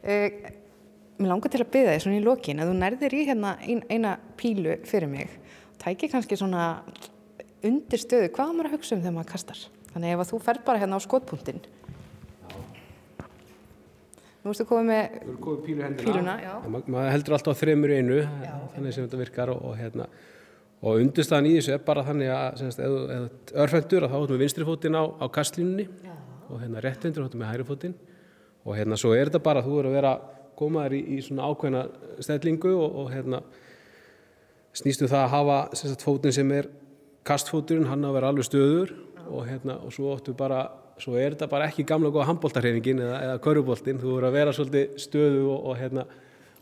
Uh, 0.07 0.49
mér 1.17 1.31
langar 1.33 1.53
til 1.53 1.61
að 1.61 1.71
byggja 1.75 1.93
þig 1.93 2.03
svona 2.05 2.17
í 2.17 2.25
lokin 2.25 2.63
að 2.63 2.71
þú 2.71 2.79
nærðir 2.81 3.17
í 3.17 3.21
hérna 3.29 3.53
ein, 3.61 3.83
eina 3.93 4.17
pílu 4.39 4.77
fyrir 4.89 5.11
mig 5.11 5.37
tæki 5.81 6.09
kannski 6.11 6.37
svona 6.39 6.67
undir 7.65 8.01
stöðu, 8.01 8.31
hvað 8.33 8.53
maður 8.53 8.71
að 8.71 8.77
hugsa 8.77 8.95
um 8.95 9.03
þegar 9.03 9.17
maður 9.17 9.31
kastar 9.33 9.63
þannig 9.93 10.13
ef 10.13 10.23
að 10.23 10.31
þú 10.31 10.41
ferð 10.45 10.65
bara 10.67 10.81
hérna 10.81 10.97
á 10.97 11.05
skotpunktinn 11.05 11.61
nú 14.47 14.55
erstu 14.55 14.65
komið 14.69 14.87
með 14.89 15.19
Þú 15.27 15.35
komið 15.43 15.61
pílu 15.65 15.91
Píluna, 15.99 16.37
já. 16.39 16.53
Og 16.61 16.71
ma 16.71 16.81
maður 16.95 17.13
heldur 17.17 17.37
alltaf 17.37 17.57
á 17.57 17.61
þremur 17.61 17.93
í 17.93 17.99
einu 18.01 18.19
þannig 18.73 18.95
sem 18.95 19.05
þetta 19.07 19.21
virkar 19.21 19.51
og, 19.53 19.61
og 19.67 19.77
hérna 19.79 20.07
og 20.77 21.01
undirstaðan 21.01 21.49
í 21.49 21.55
þessu 21.57 21.73
er 21.73 21.83
bara 21.85 22.05
þannig 22.05 22.31
að 22.31 22.63
örfendur 23.63 24.05
að 24.05 24.11
þá 24.13 24.17
áttum 24.19 24.35
við 24.35 24.43
vinstri 24.45 24.67
fótinn 24.67 24.97
á, 24.97 25.03
á 25.03 25.25
kastlínunni 25.33 25.87
og 26.47 26.61
hérna 26.61 26.83
réttendur 26.85 27.25
áttum 27.25 27.41
við 27.41 27.49
hægri 27.49 27.67
fótinn. 27.67 27.95
Og 28.67 28.77
hérna 28.77 28.99
svo 28.99 29.13
er 29.17 29.31
þetta 29.31 29.41
bara 29.43 29.63
þú 29.65 29.79
eru 29.81 29.91
að 29.91 29.97
vera 29.97 30.11
komaður 30.57 30.97
í, 30.97 31.01
í 31.17 31.21
svona 31.25 31.47
ákveðna 31.49 31.83
stellingu 32.23 32.73
og, 32.77 32.99
og 33.01 33.09
hérna 33.13 33.41
snýstu 34.77 35.09
það 35.09 35.23
að 35.23 35.33
hafa 35.33 35.57
sagt, 35.79 36.05
fótinn 36.05 36.35
sem 36.35 36.53
er 36.53 36.69
kastfóturinn, 37.27 37.89
hann 37.89 38.05
að 38.05 38.19
vera 38.19 38.31
alveg 38.31 38.47
stöður 38.47 38.93
og, 39.25 39.41
hérna, 39.47 39.79
og 39.81 39.93
svo 39.95 40.13
áttu 40.13 40.35
bara 40.37 40.61
svo 41.01 41.17
er 41.19 41.35
þetta 41.35 41.49
bara 41.51 41.67
ekki 41.69 41.85
gamla 41.87 42.11
góða 42.13 42.29
handbóltarhreyfingin 42.31 43.03
eða, 43.05 43.19
eða 43.27 43.43
köruboltinn, 43.43 44.01
þú 44.01 44.15
verður 44.15 44.29
að 44.29 44.39
vera 44.39 44.55
svolítið 44.57 44.97
stöðu 45.03 45.43
og, 45.51 45.59
og, 45.59 45.77
hérna, 45.79 46.07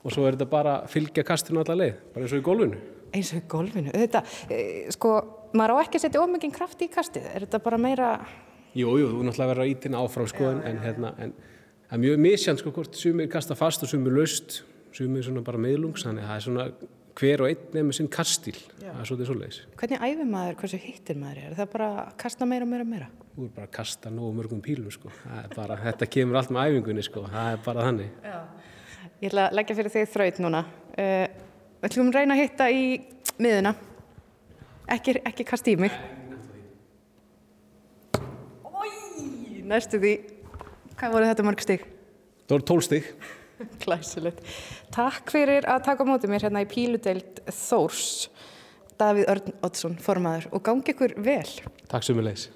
og 0.01 0.15
svo 0.15 0.25
er 0.25 0.37
þetta 0.37 0.49
bara 0.51 0.75
að 0.81 0.91
fylgja 0.95 1.25
kastinu 1.27 1.63
alla 1.63 1.79
leið, 1.79 1.97
bara 2.13 2.27
eins 2.27 2.35
og 2.35 2.43
í 2.43 2.45
gólfinu 2.49 2.83
eins 3.15 3.31
og 3.31 3.39
í 3.39 3.45
golfinu. 3.51 3.93
Þetta, 3.95 4.21
e, 4.51 4.59
sko, 4.93 5.13
maður 5.55 5.79
á 5.79 5.83
ekki 5.85 5.99
að 5.99 6.05
setja 6.05 6.23
ómikinn 6.23 6.53
kraft 6.55 6.83
í 6.83 6.89
kastið, 6.91 7.29
er 7.31 7.45
þetta 7.47 7.61
bara 7.63 7.79
meira 7.81 8.11
Jú, 8.75 8.91
jú, 8.99 9.07
þú 9.07 9.21
náttúrulega 9.23 9.51
verður 9.53 9.63
að 9.63 9.69
ítina 9.71 9.99
áfram 10.03 10.27
sko, 10.27 10.49
en, 10.51 10.57
en, 10.67 10.79
hérna, 10.83 11.13
en 11.23 11.31
það 11.87 11.95
er 11.95 12.01
mjög 12.03 12.17
misjant 12.25 12.59
sko, 12.59 12.73
hvort 12.75 12.97
sumir 12.99 13.29
kasta 13.31 13.55
fast 13.55 13.85
og 13.85 13.91
sumir 13.91 14.17
löst 14.17 14.57
sumir 14.95 15.23
svona 15.23 15.43
bara 15.45 15.61
meðlungs 15.63 16.03
þannig 16.03 16.25
að 16.25 16.31
það 16.31 16.35
er 16.35 16.45
svona 16.45 16.65
hver 17.15 17.43
og 17.43 17.51
einn 17.51 17.67
nefnir 17.75 17.97
sinn 17.99 18.11
kaststíl 18.11 18.57
það 18.79 19.01
er 19.01 19.09
svolítið 19.09 19.29
svoleiðis 19.31 19.59
hvernig 19.79 20.01
æfir 20.09 20.31
maður, 20.31 20.57
hversu 20.61 20.79
hittir 20.81 21.19
maður 21.19 21.43
er, 21.43 21.51
er 21.53 21.59
það 21.61 21.71
bara 21.77 21.91
að 22.01 22.17
kasta 22.25 22.49
meira 22.49 22.67
og 22.67 22.73
meira 22.73 22.87
og 22.87 22.91
meira 22.91 23.11
Þú 23.35 23.43
er 23.43 23.49
bara 23.51 23.67
að 23.67 23.71
kasta 23.75 24.09
nógu 24.15 24.29
mörgum 24.31 24.61
pílum 24.63 24.91
sko. 24.95 25.09
Bara, 25.51 25.75
þetta 25.75 26.07
kemur 26.07 26.37
allt 26.39 26.53
með 26.55 26.69
æfingunni 26.69 27.03
sko. 27.03 27.25
það 27.27 27.49
er 27.51 27.57
bara 27.65 27.87
þannig 27.89 28.13
Ég 29.19 29.27
ætla 29.27 29.43
að 29.49 29.57
leggja 29.59 29.75
fyrir 29.75 29.91
þig 29.91 30.07
þraut 30.11 30.39
núna. 30.43 30.61
Uh, 30.95 31.25
við 31.81 31.87
ætlum 31.89 32.09
að 32.11 32.17
reyna 32.17 32.35
að 32.35 32.41
hitta 32.41 32.67
í 32.71 32.81
miðuna. 33.39 33.71
Ekki, 34.95 35.15
ekki 35.31 35.45
kasta 35.47 35.71
í 35.71 35.75
mig. 35.79 35.93
Ói, 38.67 38.89
næstu 39.67 39.99
því. 40.03 40.13
Hvað 40.99 41.15
voru 41.15 41.29
þetta 41.31 41.47
mörg 41.47 41.63
stig? 41.63 41.85
Það 42.45 42.55
voru 42.57 42.67
tólstig 42.71 43.07
Glæsilegt. 43.83 44.43
Takk 44.95 45.31
fyrir 45.33 45.65
að 45.67 45.81
taka 45.89 46.05
á 46.07 46.09
móti 46.09 46.27
mér 46.31 46.45
hérna 46.47 46.61
í 46.63 46.67
píludeild 46.71 47.41
Þórs. 47.51 48.29
Davíð 48.95 49.27
Örn 49.33 49.57
Oddsson, 49.67 49.97
formaður 49.99 50.47
og 50.55 50.63
gangi 50.63 50.93
ykkur 50.93 51.17
vel. 51.19 51.49
Takk 51.91 52.07
sömulegis 52.07 52.47